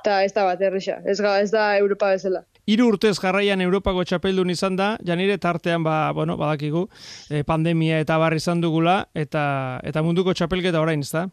eta 0.00 0.22
ez 0.24 0.32
da 0.34 0.46
bat, 0.48 0.62
errisa. 0.62 0.98
Ez, 1.04 1.20
ez 1.20 1.50
da 1.54 1.70
Europa 1.78 2.14
bezala. 2.14 2.42
Hiru 2.68 2.90
urtez 2.92 3.14
jarraian 3.16 3.62
Europako 3.64 4.02
txapeldun 4.04 4.50
izan 4.52 4.76
da, 4.76 4.90
janire 5.06 5.38
tartean 5.40 5.84
ba, 5.86 6.10
bueno, 6.16 6.36
badakigu, 6.40 6.88
eh, 7.30 7.44
pandemia 7.48 8.00
eta 8.02 8.18
bar 8.20 8.36
izan 8.36 8.60
dugula, 8.60 9.02
eta, 9.16 9.44
eta 9.88 10.02
munduko 10.04 10.34
txapelketa 10.36 10.82
orain, 10.82 11.00
ezta? 11.00 11.28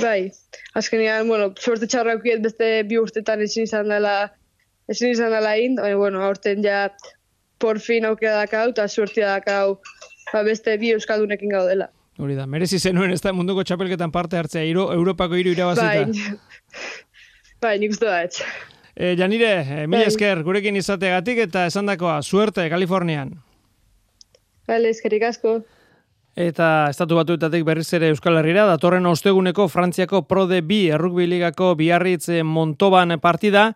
Bai, 0.00 0.32
azkenean, 0.74 1.28
bueno, 1.28 1.52
suerte 1.60 1.86
txarrakiet 1.90 2.42
beste 2.44 2.70
bi 2.88 2.98
urtetan 2.98 3.42
ezin 3.44 3.68
izan 3.68 3.90
dela, 3.92 4.32
ezin 4.88 5.12
izan 5.12 5.32
dela 5.34 5.54
in, 5.60 5.76
baina, 5.76 5.98
bueno, 6.00 6.22
aurten 6.24 6.64
ja 6.64 6.88
por 7.58 7.80
fin 7.80 8.04
aukera 8.08 8.40
dakau, 8.42 8.70
eta 8.72 8.88
suerte 8.88 9.22
dakau 9.24 9.78
ba, 10.32 10.42
beste 10.46 10.76
bi 10.80 10.92
euskaldunekin 10.96 11.52
gaudela. 11.52 11.90
Hori 12.18 12.36
da, 12.38 12.46
merezi 12.46 12.78
zenuen 12.78 13.12
ez 13.14 13.20
da 13.22 13.32
munduko 13.34 13.64
txapelketan 13.66 14.12
parte 14.14 14.38
hartzea, 14.38 14.62
iro, 14.68 14.86
Europako 14.94 15.38
hiru 15.40 15.54
irabazita. 15.54 16.04
Bai, 16.06 16.82
bai 17.64 17.74
nik 17.82 17.96
uste 17.96 18.06
da 18.06 18.20
ez. 18.26 18.38
E, 18.94 19.14
Janire, 19.18 19.54
e, 19.62 19.86
mila 19.86 20.04
bai. 20.04 20.10
esker, 20.12 20.44
gurekin 20.46 20.78
izategatik 20.78 21.40
eta 21.48 21.66
esandakoa, 21.70 22.20
suerte, 22.22 22.68
Kalifornian. 22.70 23.34
Bale, 24.68 24.92
eskerik 24.94 25.26
asko. 25.26 25.58
Eta 26.34 26.88
estatu 26.90 27.14
batuetatik 27.14 27.62
berriz 27.62 27.86
ere 27.94 28.08
Euskal 28.10 28.40
Herrira, 28.40 28.64
datorren 28.66 29.06
osteguneko 29.06 29.68
Frantziako 29.70 30.24
Prode 30.26 30.64
B 30.66 30.88
errukbi 30.90 31.28
ligako 31.30 31.76
biarritz 31.78 32.42
Montoban 32.42 33.14
partida, 33.22 33.68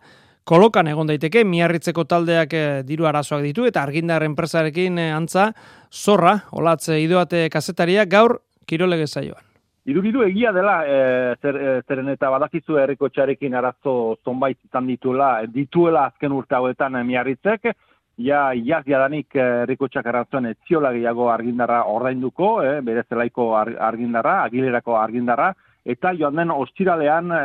kolokan 0.43 0.89
egon 0.91 1.07
daiteke, 1.07 1.45
miarritzeko 1.47 2.03
taldeak 2.03 2.53
eh, 2.53 2.81
diru 2.83 3.07
arazoak 3.07 3.45
ditu, 3.47 3.63
eta 3.63 3.79
argindar 3.79 4.25
enpresarekin 4.27 4.99
eh, 4.99 5.13
antza, 5.15 5.53
zorra, 5.89 6.41
olatze 6.51 6.99
idoate 6.99 7.47
kazetaria, 7.49 8.03
gaur 8.03 8.41
kirolege 8.67 9.07
zaioan. 9.07 9.45
Irugidu 9.87 10.25
egia 10.27 10.51
dela, 10.53 10.81
e, 10.85 10.97
zer, 11.41 11.55
zeren 11.87 12.11
eta 12.11 12.27
badakizu 12.29 12.75
herriko 12.77 13.07
txarekin 13.09 13.55
arazo 13.55 14.19
zonbait 14.21 14.59
izan 14.67 14.85
dituela, 14.85 15.29
dituela 15.49 16.03
azken 16.11 16.35
urte 16.35 16.53
hauetan 16.59 16.99
miarritzek, 17.07 17.71
ja 18.19 18.49
iaz 18.53 18.83
jadanik 18.87 19.35
eh, 19.35 19.63
herriko 19.63 19.87
txakarratzen 19.87 20.51
etziola 20.51 20.91
gehiago 20.95 21.29
argindarra 21.31 21.85
ordainduko, 21.87 22.59
eh, 22.63 22.79
bere 22.85 23.05
zelaiko 23.09 23.53
argindarra, 23.55 24.43
agilerako 24.43 24.97
argindarra, 24.99 25.53
eta 25.85 26.11
joan 26.13 26.35
den 26.35 26.51
ostiralean 26.51 27.31
e, 27.31 27.41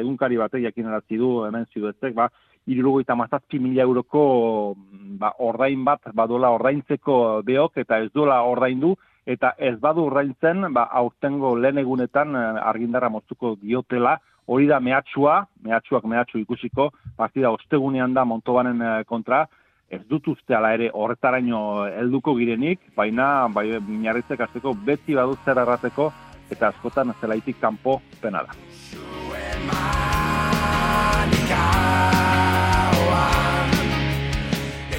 egunkari 0.00 0.38
batek 0.40 0.64
jakin 0.64 0.90
du 1.18 1.44
hemen 1.44 1.66
ziduetzek, 1.72 2.14
ba, 2.14 2.28
irurogeita 2.66 3.14
mazazpi 3.14 3.58
mila 3.58 3.82
euroko 3.82 4.74
ba, 5.20 5.34
ordain 5.38 5.84
bat 5.84 6.00
badola 6.14 6.50
ordaintzeko 6.50 7.42
beok 7.44 7.76
eta 7.76 7.98
ez 7.98 8.10
dola 8.14 8.42
ordaindu 8.42 8.94
eta 9.26 9.54
ez 9.58 9.76
badu 9.80 10.06
ordaintzen 10.08 10.72
ba, 10.72 10.88
aurtengo 10.92 11.54
lehen 11.56 11.78
egunetan 11.78 12.34
eh, 12.36 12.46
argindarra 12.62 13.08
moztuko 13.08 13.56
diotela. 13.60 14.18
Hori 14.46 14.66
da 14.68 14.76
mehatxua, 14.80 15.38
mehatxuak 15.64 16.04
mehatxu 16.04 16.38
ikusiko, 16.38 16.90
partida 17.16 17.50
ostegunean 17.50 18.12
da 18.12 18.26
Montobanen 18.28 18.82
eh, 18.82 19.04
kontra, 19.08 19.46
ez 19.94 20.02
dut 20.10 20.28
uste 20.28 20.54
ala 20.56 20.72
ere 20.74 20.90
horretaraino 20.92 21.86
helduko 21.86 22.34
girenik, 22.38 22.80
baina 22.96 23.46
bai, 23.52 23.66
minarritzek 23.86 24.40
azteko 24.46 24.74
beti 24.86 25.14
badu 25.14 25.36
zer 25.44 25.60
errateko 25.62 26.10
eta 26.50 26.68
askotan 26.72 27.14
zelaitik 27.20 27.60
kanpo 27.60 28.00
pena 28.20 28.44
da. 28.44 28.56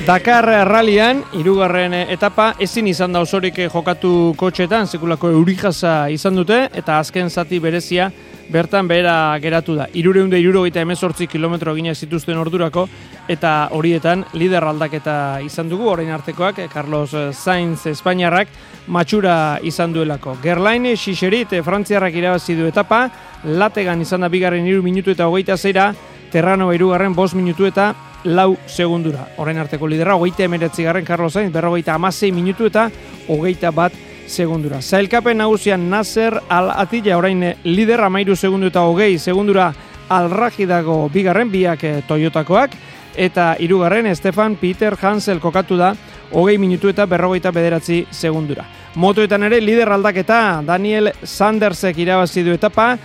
Dakar 0.06 0.46
rallian, 0.70 1.24
irugarren 1.34 1.96
etapa, 1.98 2.52
ezin 2.62 2.86
izan 2.86 3.16
da 3.16 3.24
osorik 3.26 3.58
jokatu 3.74 4.36
kotxetan, 4.38 4.86
sekulako 4.86 5.32
eurijaza 5.34 6.12
izan 6.14 6.38
dute, 6.38 6.60
eta 6.78 7.00
azken 7.02 7.32
zati 7.34 7.58
berezia 7.60 8.12
bertan 8.50 8.88
behera 8.88 9.38
geratu 9.42 9.76
da. 9.76 9.88
Irureunde 9.94 10.40
irurogeita 10.40 10.82
emezortzi 10.82 11.28
kilometro 11.28 11.74
gineak 11.76 11.98
zituzten 11.98 12.38
ordurako, 12.38 12.88
eta 13.28 13.70
horietan 13.74 14.26
lider 14.34 14.64
aldaketa 14.64 15.42
izan 15.46 15.70
dugu, 15.70 15.90
orain 15.90 16.12
artekoak, 16.14 16.62
Carlos 16.74 17.16
Sainz 17.34 17.86
Espainiarrak, 17.90 18.50
matxura 18.88 19.60
izan 19.64 19.94
duelako. 19.94 20.38
Gerlain, 20.44 20.86
Xixerit, 20.96 21.58
Frantziarrak 21.66 22.16
irabazi 22.16 22.56
du 22.56 22.68
etapa, 22.70 23.08
lategan 23.46 24.02
izan 24.02 24.22
da 24.22 24.30
bigarren 24.30 24.68
iru 24.68 24.84
minutu 24.84 25.12
eta 25.16 25.28
hogeita 25.28 25.58
zeira, 25.58 25.94
Terrano 26.32 26.72
irugarren 26.74 27.14
bost 27.16 27.36
minutu 27.38 27.64
eta 27.64 27.94
lau 28.26 28.58
segundura. 28.68 29.28
Horren 29.38 29.62
arteko 29.62 29.88
lidera, 29.88 30.18
hogeita 30.18 30.44
emeretzi 30.44 30.84
garren 30.84 31.06
Carlos 31.06 31.34
Sainz, 31.34 31.54
berrogeita 31.54 31.94
amasei 31.96 32.32
minutu 32.34 32.66
eta 32.68 32.90
hogeita 33.30 33.72
bat 33.72 33.94
segundura. 34.28 34.82
Zailkapen 34.82 35.38
nagusian 35.38 35.90
Nasser 35.90 36.34
Al-Atilla 36.50 37.18
orain 37.18 37.44
lider 37.64 38.02
amairu 38.02 38.36
segundu 38.36 38.68
eta 38.68 38.84
hogei 38.86 39.18
segundura 39.20 39.74
alraji 40.10 40.66
dago 40.66 41.10
bigarren 41.14 41.52
biak 41.52 41.84
eh, 41.84 42.02
Toyotakoak. 42.08 42.76
Eta 43.16 43.56
hirugarren 43.60 44.10
Stefan 44.16 44.58
Peter 44.60 44.98
Hansel 45.02 45.40
kokatu 45.40 45.78
da 45.78 45.94
hogei 46.32 46.58
minutu 46.58 46.90
eta 46.90 47.06
berrogeita 47.06 47.52
bederatzi 47.52 48.06
segundura. 48.12 48.66
Motoetan 48.96 49.44
ere 49.48 49.62
lider 49.62 49.92
aldaketa 49.92 50.62
Daniel 50.66 51.12
Sandersek 51.24 51.98
irabazi 51.98 52.44
du 52.44 52.52
etapa, 52.54 52.98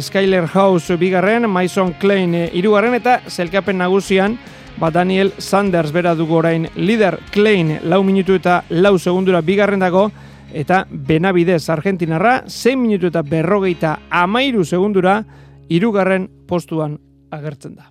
Skyler 0.00 0.46
House 0.46 0.96
bigarren, 0.96 1.48
Mason 1.50 1.92
Klein 2.00 2.34
eh, 2.34 2.50
hirugarren. 2.52 2.94
Eta 2.94 3.20
zelkapen 3.28 3.78
nagusian 3.78 4.38
ba 4.78 4.90
Daniel 4.90 5.32
Sanders 5.38 5.92
bera 5.92 6.14
dugu 6.14 6.38
orain 6.38 6.68
lider. 6.76 7.18
Klein 7.30 7.80
lau 7.82 8.02
minutu 8.02 8.38
eta 8.38 8.62
lau 8.70 8.98
segundura 8.98 9.42
bigarren 9.42 9.80
dago 9.80 10.10
eta 10.52 10.86
Benabidez 10.90 11.68
Argentinarra 11.70 12.42
6 12.46 12.76
minutu 12.76 13.10
eta 13.12 13.22
berrogeita 13.22 13.98
amairu 14.10 14.64
segundura 14.64 15.22
irugarren 15.68 16.28
postuan 16.46 16.98
agertzen 17.30 17.76
da. 17.76 17.90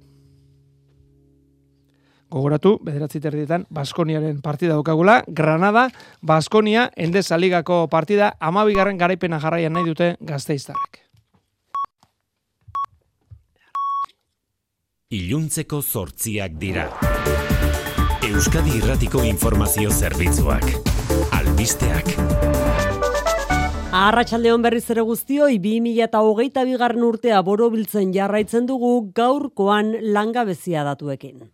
Gogoratu, 2.28 2.74
bederatzi 2.84 3.22
terdietan, 3.24 3.64
Baskoniaren 3.72 4.41
partida 4.43 4.74
daukagula, 4.74 5.22
Granada, 5.28 5.88
Baskonia, 6.22 6.89
Endez 6.97 7.32
Aligako 7.32 7.86
partida, 7.88 8.34
amabigarren 8.39 8.97
garaipena 8.99 9.39
jarraian 9.39 9.72
nahi 9.72 9.88
dute 9.88 10.16
gazteiztarrek. 10.20 11.08
iluntzeko 15.08 15.80
zortziak 15.82 16.58
dira. 16.60 16.89
Euskadi 18.28 18.76
Irratiko 18.82 19.24
Informazio 19.24 19.89
Zerbitzuak. 19.89 20.96
Albisteak. 21.58 22.12
Arratxaldeon 23.97 24.62
berriz 24.62 24.84
ere 24.93 25.01
guztioi, 25.01 25.55
2008 25.64 26.66
bigarren 26.70 27.05
urtea 27.08 27.39
borobiltzen 27.41 28.12
jarraitzen 28.14 28.68
dugu 28.70 28.91
gaurkoan 29.18 29.89
langabezia 30.14 30.84
datuekin. 30.86 31.49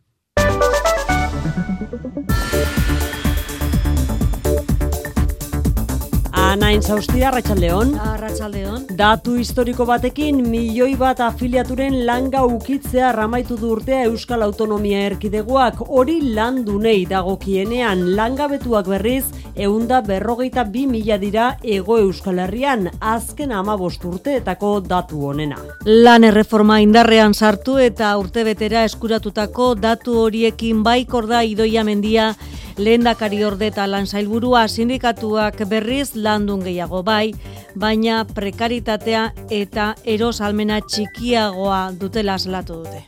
Anain 6.33 6.83
zaustia, 6.83 7.29
Arratxaldeon. 7.31 7.95
Arratxaldeon. 7.95 8.22
Datu 8.33 9.35
historiko 9.37 9.85
batekin, 9.85 10.39
milioi 10.49 10.95
bat 10.97 11.19
afiliaturen 11.21 11.99
langa 12.07 12.41
ukitzea 12.49 13.11
ramaitu 13.13 13.57
du 13.61 13.69
urtea 13.75 14.07
Euskal 14.07 14.41
Autonomia 14.41 15.03
Erkidegoak. 15.05 15.83
Hori 15.85 16.15
landunei 16.33 17.05
dagokienean. 17.05 18.01
Langabetuak 18.17 18.89
berriz, 18.89 19.25
eunda 19.55 20.01
berrogeita 20.01 20.63
bi 20.65 20.87
mila 20.89 21.19
dira 21.21 21.51
ego 21.61 21.99
Euskal 21.99 22.39
Herrian, 22.39 22.89
azken 22.99 23.51
ama 23.51 23.75
urteetako 23.75 24.79
datu 24.81 25.27
honena. 25.29 25.59
Lan 25.85 26.23
erreforma 26.23 26.79
indarrean 26.81 27.33
sartu 27.33 27.77
eta 27.77 28.17
urtebetera 28.17 28.83
eskuratutako 28.83 29.75
datu 29.75 30.17
horiekin 30.25 30.81
baikorda 30.83 31.43
idoia 31.43 31.83
mendia 31.83 32.33
lehendakari 32.77 33.43
orde 33.45 33.67
eta 33.67 33.85
lan 33.87 34.07
zailburua 34.07 34.67
sindikatuak 34.67 35.61
berriz 35.69 36.15
landun 36.15 36.63
gehiago 36.65 37.03
bai, 37.03 37.33
baina 37.75 38.22
prekaritatea 38.25 39.31
eta 39.49 39.93
eros 40.03 40.39
almena 40.41 40.79
txikiagoa 40.81 41.91
dutela 41.99 42.37
zelatu 42.39 42.83
dute. 42.83 43.03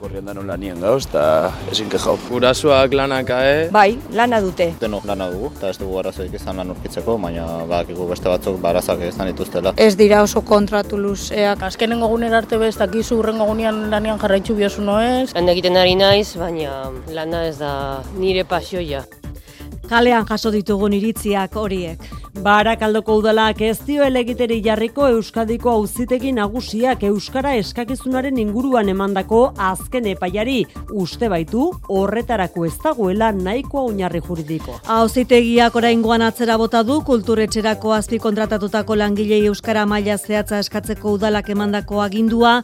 Korrian 0.00 0.24
da 0.24 0.32
nola 0.32 0.54
nien 0.56 0.78
gauz, 0.80 1.02
eta 1.10 1.50
ezin 1.68 1.90
kejau. 1.92 2.14
Gurasuak 2.30 2.94
lanaka, 2.96 3.40
eh? 3.44 3.66
Bai, 3.74 3.98
lana 4.16 4.38
dute. 4.40 4.70
Deno, 4.80 5.02
lana 5.04 5.26
dugu, 5.28 5.50
eta 5.58 5.68
ez 5.74 5.76
dugu 5.76 5.98
arazoik 6.00 6.32
izan 6.38 6.56
lan 6.56 6.70
urkitzeko, 6.72 7.18
baina 7.20 7.44
bakigu 7.68 8.06
beste 8.08 8.30
batzuk 8.32 8.56
barazak 8.62 9.02
izan 9.04 9.28
dituztela. 9.28 9.74
Ez 9.76 9.98
dira 10.00 10.22
oso 10.24 10.40
kontratu 10.46 10.96
luzeak. 10.96 11.66
Azkenengo 11.68 12.08
guner 12.08 12.32
arte 12.38 12.56
bez, 12.56 12.76
dakizu 12.80 13.18
urrengo 13.20 13.44
gunean 13.50 13.90
lanian 13.92 14.18
jarraitzu 14.22 14.56
biosu 14.56 14.86
noez. 14.86 15.34
Handa 15.36 15.52
egiten 15.52 15.76
ari 15.76 15.98
naiz, 16.00 16.30
baina 16.40 16.86
lana 17.12 17.44
ez 17.50 17.58
da 17.60 17.72
nire 18.16 18.46
pasioia. 18.48 19.04
Kalean 19.90 20.22
jaso 20.22 20.52
ditugun 20.54 20.92
iritziak 20.94 21.56
horiek. 21.58 22.02
Barakaldoko 22.44 23.16
udalak 23.18 23.58
ez 23.66 23.80
dio 23.82 24.04
elegiteri 24.06 24.60
jarriko 24.62 25.08
Euskadiko 25.10 25.72
auzitegi 25.72 26.30
nagusiak 26.32 27.02
Euskara 27.08 27.56
eskakizunaren 27.58 28.38
inguruan 28.38 28.88
emandako 28.92 29.40
azken 29.58 30.06
epaiari 30.12 30.60
uste 30.94 31.28
baitu 31.32 31.64
horretarako 31.90 32.68
ez 32.68 32.76
dagoela 32.84 33.32
nahikoa 33.34 33.82
oinarri 33.88 34.20
juridiko. 34.28 34.76
Auzitegiak 34.98 35.74
oraingoan 35.82 36.22
atzera 36.22 36.56
bota 36.62 36.84
du 36.86 37.00
kulturetxerako 37.08 37.96
azpi 37.98 38.22
kontratatutako 38.22 38.94
langilei 39.02 39.42
Euskara 39.50 39.84
maila 39.90 40.16
zehatza 40.18 40.62
eskatzeko 40.62 41.16
udalak 41.18 41.50
emandako 41.50 41.98
agindua, 42.06 42.60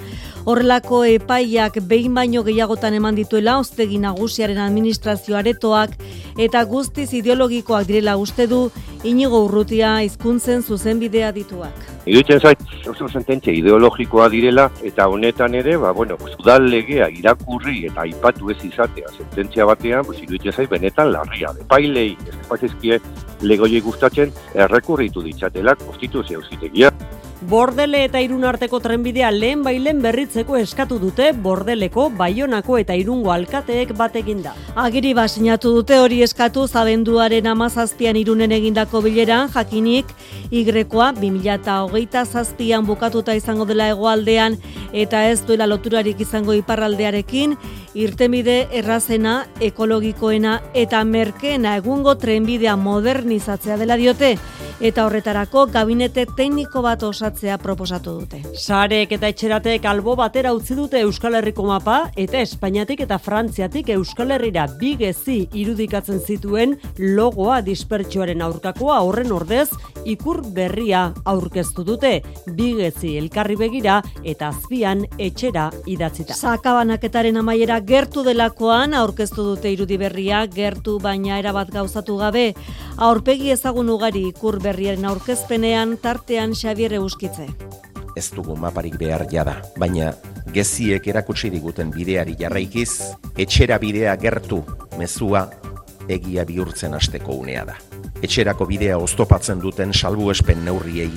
horrelako 0.46 1.02
epaiak 1.16 1.82
behin 1.90 2.14
baino 2.14 2.46
gehiagotan 2.46 2.94
eman 2.94 3.18
dituela 3.18 3.58
auzitegi 3.58 3.98
nagusiaren 3.98 4.62
administrazio 4.62 5.36
aretoak 5.42 5.98
eta 6.38 6.62
guztiz 6.70 7.15
ideologikoak 7.18 7.86
direla 7.88 8.16
uste 8.16 8.46
du 8.46 8.66
inigo 9.04 9.42
urrutia 9.44 9.96
hizkuntzen 10.04 10.62
zuzenbidea 10.62 11.32
dituak. 11.32 11.84
Iruditzen 12.06 12.40
zait, 12.40 12.62
oso 12.90 13.08
sententzia 13.08 13.52
ideologikoa 13.54 14.28
direla, 14.30 14.68
eta 14.86 15.08
honetan 15.10 15.54
ere, 15.58 15.76
ba, 15.82 15.92
bueno, 15.92 16.18
udal 16.38 16.68
legea 16.70 17.08
irakurri 17.10 17.80
eta 17.88 18.04
aipatu 18.06 18.50
ez 18.54 18.58
izatea 18.68 19.10
sententzia 19.16 19.66
batean, 19.66 20.04
pues, 20.06 20.20
iruditzen 20.22 20.54
zait, 20.54 20.70
benetan 20.70 21.10
larria. 21.12 21.50
Epailei, 21.66 22.12
ez 22.28 22.36
paizizkie, 22.48 23.00
legoiei 23.42 23.82
gustatzen, 23.82 24.32
errekurritu 24.54 25.22
ditzatela, 25.26 25.74
konstituzio 25.82 26.42
zitegia. 26.50 26.92
Bordele 27.44 27.98
eta 28.06 28.20
irun 28.24 28.46
arteko 28.48 28.78
trenbidea 28.80 29.28
lehen 29.30 29.60
bailen 29.60 29.98
berritzeko 30.00 30.56
eskatu 30.56 30.96
dute 30.98 31.34
Bordeleko, 31.36 32.06
Baionako 32.16 32.78
eta 32.80 32.94
Irungo 32.96 33.30
alkateek 33.30 33.92
batekin 33.98 34.40
da. 34.42 34.54
Agiri 34.74 35.12
basinatu 35.14 35.74
dute 35.74 35.98
hori 36.00 36.22
eskatu 36.24 36.64
zabenduaren 36.66 37.46
amazazpian 37.46 38.16
irunen 38.16 38.56
egindako 38.56 39.02
bileran, 39.04 39.50
jakinik, 39.52 40.14
igrekoa 40.50 41.10
2008 41.20 42.24
zazpian 42.24 42.86
bukatuta 42.88 43.36
izango 43.36 43.68
dela 43.68 43.90
egoaldean 43.92 44.56
eta 44.96 45.26
ez 45.28 45.42
duela 45.44 45.68
loturarik 45.68 46.20
izango 46.24 46.56
iparraldearekin, 46.56 47.58
irtenbide 47.94 48.62
errazena, 48.72 49.42
ekologikoena 49.60 50.62
eta 50.72 51.04
merkeena 51.04 51.76
egungo 51.76 52.16
trenbidea 52.16 52.76
modernizatzea 52.76 53.76
dela 53.76 53.96
diote. 54.00 54.38
eta 54.80 55.06
horretarako 55.06 55.66
gabinete 55.72 56.26
tekniko 56.36 56.82
bat 56.84 57.02
osatzea 57.36 57.58
proposatu 57.58 58.12
dute. 58.20 58.40
Sarek 58.56 59.12
eta 59.12 59.28
etxeratek 59.28 59.84
albo 59.84 60.14
batera 60.16 60.54
utzi 60.56 60.74
dute 60.74 61.00
Euskal 61.04 61.36
Herriko 61.36 61.66
mapa 61.66 62.10
eta 62.16 62.40
Espainiatik 62.40 63.02
eta 63.04 63.18
Frantziatik 63.18 63.90
Euskal 63.92 64.32
Herrira 64.32 64.66
bigezi 64.80 65.48
irudikatzen 65.52 66.20
zituen 66.20 66.76
logoa 66.98 67.60
dispertsioaren 67.60 68.40
aurkakoa 68.42 69.02
horren 69.04 69.32
ordez 69.32 69.68
ikur 70.06 70.40
berria 70.54 71.12
aurkeztu 71.24 71.84
dute 71.84 72.22
bigezi 72.56 73.16
elkarri 73.18 73.56
begira 73.56 74.00
eta 74.24 74.48
azpian 74.48 75.04
etxera 75.18 75.70
idatzita. 75.86 76.34
Sakabanaketaren 76.34 77.36
amaiera 77.36 77.80
gertu 77.80 78.24
delakoan 78.24 78.94
aurkeztu 78.94 79.44
dute 79.52 79.72
irudi 79.72 79.98
berria 80.00 80.46
gertu 80.46 80.98
baina 81.02 81.38
erabat 81.42 81.72
gauzatu 81.74 82.16
gabe 82.16 82.54
aurpegi 82.96 83.50
ezagun 83.52 83.90
ugari 83.92 84.26
ikur 84.30 84.60
berriaren 84.62 85.04
aurkezpenean 85.04 85.96
tartean 86.00 86.54
Xabier 86.56 86.96
Euskitze. 87.16 87.46
ez 88.16 88.30
dugu 88.32 88.56
maparik 88.56 88.96
behar 89.00 89.26
jada, 89.28 89.54
baina 89.80 90.10
geziek 90.52 91.06
erakutsi 91.08 91.48
diguten 91.52 91.90
bideari 91.92 92.34
jarraikiz, 92.36 93.16
etxera 93.36 93.78
bidea 93.80 94.14
gertu 94.20 94.62
mezua 94.98 95.46
egia 96.08 96.44
bihurtzen 96.44 96.92
hasteko 96.96 97.36
unea 97.40 97.64
da. 97.64 97.76
Etxerako 98.20 98.66
bidea 98.68 98.98
oztopatzen 99.00 99.60
duten 99.60 99.92
salbuespen 99.96 100.64
neurriei 100.64 101.10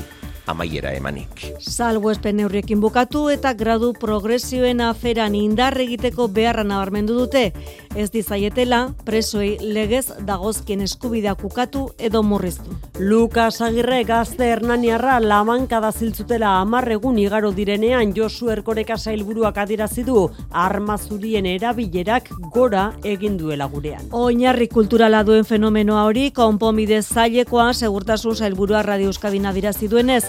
amaiera 0.49 0.93
emanik. 0.97 1.45
Salbuespen 1.59 2.39
neurriekin 2.39 2.81
bukatu 2.81 3.27
eta 3.29 3.53
gradu 3.53 3.93
progresioen 3.93 4.81
aferan 4.81 5.35
indar 5.35 5.77
egiteko 5.79 6.27
beharra 6.27 6.63
nabarmendu 6.63 7.17
dute. 7.19 7.51
Ez 7.95 8.09
dizaietela, 8.13 8.81
presoei 9.05 9.55
legez 9.61 10.05
dagozkien 10.25 10.81
eskubideak 10.85 11.43
ukatu 11.45 11.89
edo 11.97 12.23
murriztu. 12.23 12.75
Lukas 12.99 13.61
Agirre 13.65 14.03
gazte 14.03 14.49
Hernaniarra 14.49 15.19
lamankada 15.19 15.91
ziltzutela 15.91 16.55
amarregun 16.59 17.17
igaro 17.19 17.51
direnean 17.55 18.13
Josu 18.15 18.49
Erkoreka 18.53 18.97
sailburuak 18.97 19.57
adierazi 19.57 20.03
du 20.03 20.27
arma 20.51 20.97
zurien 20.97 21.45
erabilerak 21.45 22.29
gora 22.53 22.89
egin 23.03 23.37
duela 23.37 23.65
gurean. 23.71 24.09
Oinarri 24.11 24.67
kulturala 24.67 25.23
duen 25.23 25.45
fenomenoa 25.45 26.03
hori 26.09 26.29
konponbide 26.35 27.01
zailekoa 27.01 27.73
segurtasun 27.73 28.35
sailburua 28.35 28.83
Radio 28.83 29.09
Euskadin 29.13 29.45
adirazi 29.49 29.87
duenez, 29.87 30.23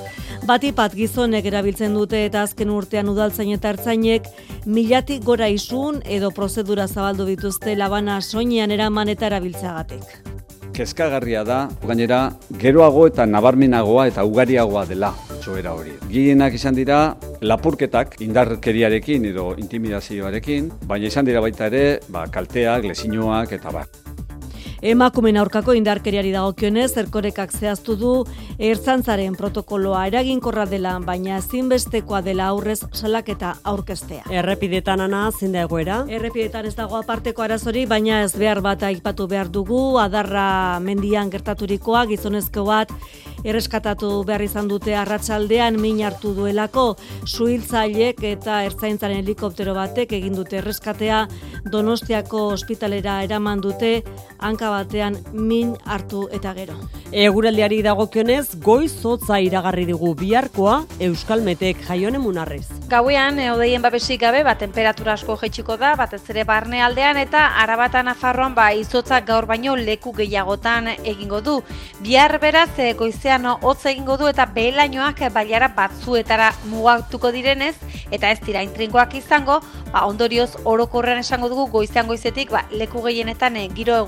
batipat 0.47 0.95
gizonek 0.95 1.47
erabiltzen 1.47 1.95
dute 1.95 2.25
eta 2.27 2.43
azken 2.43 2.71
urtean 2.71 3.09
udaltzain 3.13 3.53
eta 3.57 3.75
ertzainek 3.75 4.29
milatik 4.67 5.25
gora 5.25 5.49
isun 5.49 6.03
edo 6.05 6.31
prozedura 6.31 6.89
zabaldu 6.89 7.27
dituzte 7.27 7.77
labana 7.77 8.21
soinean 8.21 8.71
eraman 8.71 9.09
eta 9.09 9.27
erabiltzagatik. 9.27 10.05
kezkagarria 10.81 11.43
da, 11.45 11.69
gainera, 11.85 12.21
geroago 12.63 13.07
eta 13.11 13.27
nabarmenagoa 13.27 14.07
eta 14.09 14.25
ugariagoa 14.25 14.87
dela 14.89 15.11
txoera 15.41 15.75
hori. 15.77 15.97
Gehienak 16.13 16.55
izan 16.57 16.77
dira 16.77 17.01
lapurketak 17.41 18.17
indarkeriarekin 18.25 19.27
edo 19.33 19.51
intimidazioarekin, 19.61 20.71
baina 20.87 21.11
izan 21.11 21.29
dira 21.29 21.43
baita 21.45 21.69
ere, 21.71 21.85
ba, 22.09 22.27
kalteak, 22.33 22.87
lesinoak 22.93 23.57
eta 23.59 23.75
bar. 23.75 23.89
Emakumen 24.81 25.37
aurkako 25.37 25.75
indarkeriari 25.77 26.31
dagokionez, 26.33 26.95
erkorekak 27.03 27.51
zehaztu 27.53 27.97
du 28.01 28.13
ertzantzaren 28.57 29.35
protokoloa 29.37 30.07
eraginkorra 30.09 30.65
dela, 30.71 30.95
baina 31.05 31.37
ezinbestekoa 31.37 32.23
dela 32.25 32.47
aurrez 32.55 32.79
salaketa 32.97 33.53
aurkeztea. 33.73 34.25
Errepidetan 34.33 35.05
ana 35.05 35.27
zein 35.37 35.53
da 35.53 35.67
egoera? 35.69 36.01
Errepidetan 36.09 36.71
ez 36.71 36.75
dago 36.79 36.97
aparteko 36.97 37.45
arazori, 37.45 37.85
baina 37.91 38.23
ez 38.25 38.33
behar 38.33 38.63
bat 38.65 38.87
aipatu 38.89 39.29
behar 39.29 39.53
dugu, 39.53 39.99
adarra 40.01 40.81
mendian 40.81 41.29
gertaturikoa, 41.29 42.07
gizonezko 42.15 42.65
bat, 42.65 42.97
erreskatatu 43.45 44.11
behar 44.29 44.43
izan 44.45 44.69
dute 44.69 44.95
arratsaldean 44.97 45.79
min 45.81 46.01
hartu 46.05 46.33
duelako 46.37 46.85
suhiltzaileek 47.25 48.23
eta 48.33 48.63
ertzaintzaren 48.69 49.23
helikoptero 49.23 49.75
batek 49.77 50.13
egin 50.19 50.37
dute 50.37 50.61
erreskatea 50.61 51.23
Donostiako 51.73 52.47
ospitalera 52.55 53.21
eraman 53.25 53.61
dute 53.65 53.93
hanka 54.39 54.70
batean 54.71 55.19
min 55.33 55.77
hartu 55.85 56.27
eta 56.33 56.55
gero. 56.55 56.77
Eguraldiari 57.11 57.81
dagokionez, 57.83 58.57
goiz 58.63 58.93
hotza 59.05 59.41
iragarri 59.43 59.87
digu 59.89 60.15
biharkoa 60.15 60.85
Euskalmetek 61.03 61.83
jaione 61.89 62.21
munarrez. 62.23 62.67
Gauean, 62.91 63.39
odeien 63.53 63.83
babesik 63.83 64.21
gabe, 64.23 64.43
ba, 64.47 64.57
temperatura 64.59 65.15
asko 65.15 65.37
jetxiko 65.41 65.77
da, 65.81 65.95
batez 65.99 66.23
ere 66.31 66.45
barne 66.47 66.83
aldean, 66.83 67.19
eta 67.19 67.43
arabatan 67.63 68.11
afarroan, 68.13 68.55
ba, 68.55 68.69
izotzak 68.75 69.27
gaur 69.27 69.47
baino 69.51 69.77
leku 69.77 70.13
gehiagotan 70.17 70.93
egingo 70.99 71.41
du. 71.41 71.57
Bihar 72.05 72.39
beraz, 72.43 72.71
e, 72.79 72.93
goizean 72.99 73.47
hotz 73.53 73.85
egingo 73.91 74.17
du, 74.21 74.29
eta 74.31 74.47
behelainoak 74.47 75.23
baiara 75.35 75.71
batzuetara 75.77 76.53
mugatuko 76.71 77.31
direnez, 77.35 77.75
eta 78.11 78.31
ez 78.31 78.41
dira 78.47 78.63
intrinkoak 78.67 79.15
izango, 79.19 79.61
ba, 79.93 80.05
ondorioz 80.07 80.57
orokorrean 80.65 81.23
esango 81.23 81.51
dugu 81.51 81.67
goizean 81.71 82.07
goizetik, 82.11 82.51
ba, 82.55 82.65
leku 82.71 83.03
gehienetan 83.07 83.57
e, 83.57 83.69
giro 83.75 84.05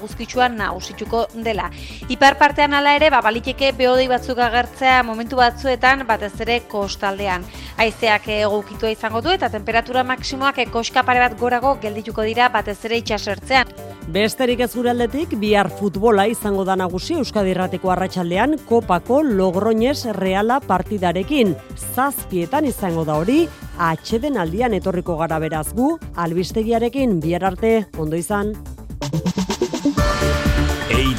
eguzkitsuan 0.52 0.56
nagusituko 0.56 1.26
dela. 1.42 1.70
Ipar 2.08 2.38
partean 2.38 2.74
hala 2.74 2.96
ere, 2.96 3.10
ba, 3.10 3.20
baliteke 3.22 3.72
beodei 3.72 4.08
batzuk 4.08 4.38
agertzea 4.38 5.02
momentu 5.02 5.36
batzuetan, 5.36 6.06
batez 6.06 6.40
ere 6.40 6.60
kostaldean. 6.68 7.44
Haizeak 7.78 8.28
egokitua 8.28 8.90
izango 8.90 9.20
du 9.20 9.30
eta 9.30 9.48
temperatura 9.48 10.02
maksimoak 10.04 10.60
koska 10.70 11.02
pare 11.02 11.20
bat 11.20 11.38
gorago 11.38 11.78
geldituko 11.80 12.22
dira 12.22 12.48
batez 12.48 12.84
ere 12.84 12.98
itxasertzean. 12.98 13.66
Besterik 14.12 14.60
ez 14.60 14.72
gure 14.74 14.90
aldetik, 14.90 15.36
bihar 15.38 15.70
futbola 15.70 16.26
izango 16.26 16.64
da 16.64 16.74
nagusi 16.76 17.14
Euskadi 17.14 17.52
Errateko 17.54 17.92
arratsaldean 17.92 18.58
kopako 18.68 19.22
Logroñez 19.22 20.10
Reala 20.16 20.58
partidarekin. 20.60 21.54
Zazpietan 21.94 22.66
izango 22.66 23.04
da 23.04 23.14
hori, 23.14 23.46
atxeden 23.78 24.36
aldian 24.36 24.74
etorriko 24.74 25.16
gara 25.16 25.38
beraz 25.38 25.68
gu, 25.72 25.96
albistegiarekin 26.16 27.20
bihar 27.22 27.46
arte, 27.54 27.76
ondo 27.96 28.18
izan. 28.18 28.56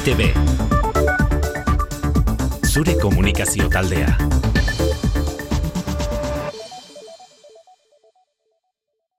EITB 0.04 0.36
Zure 2.66 2.94
komunikazio 2.94 3.68
taldea. 3.68 4.16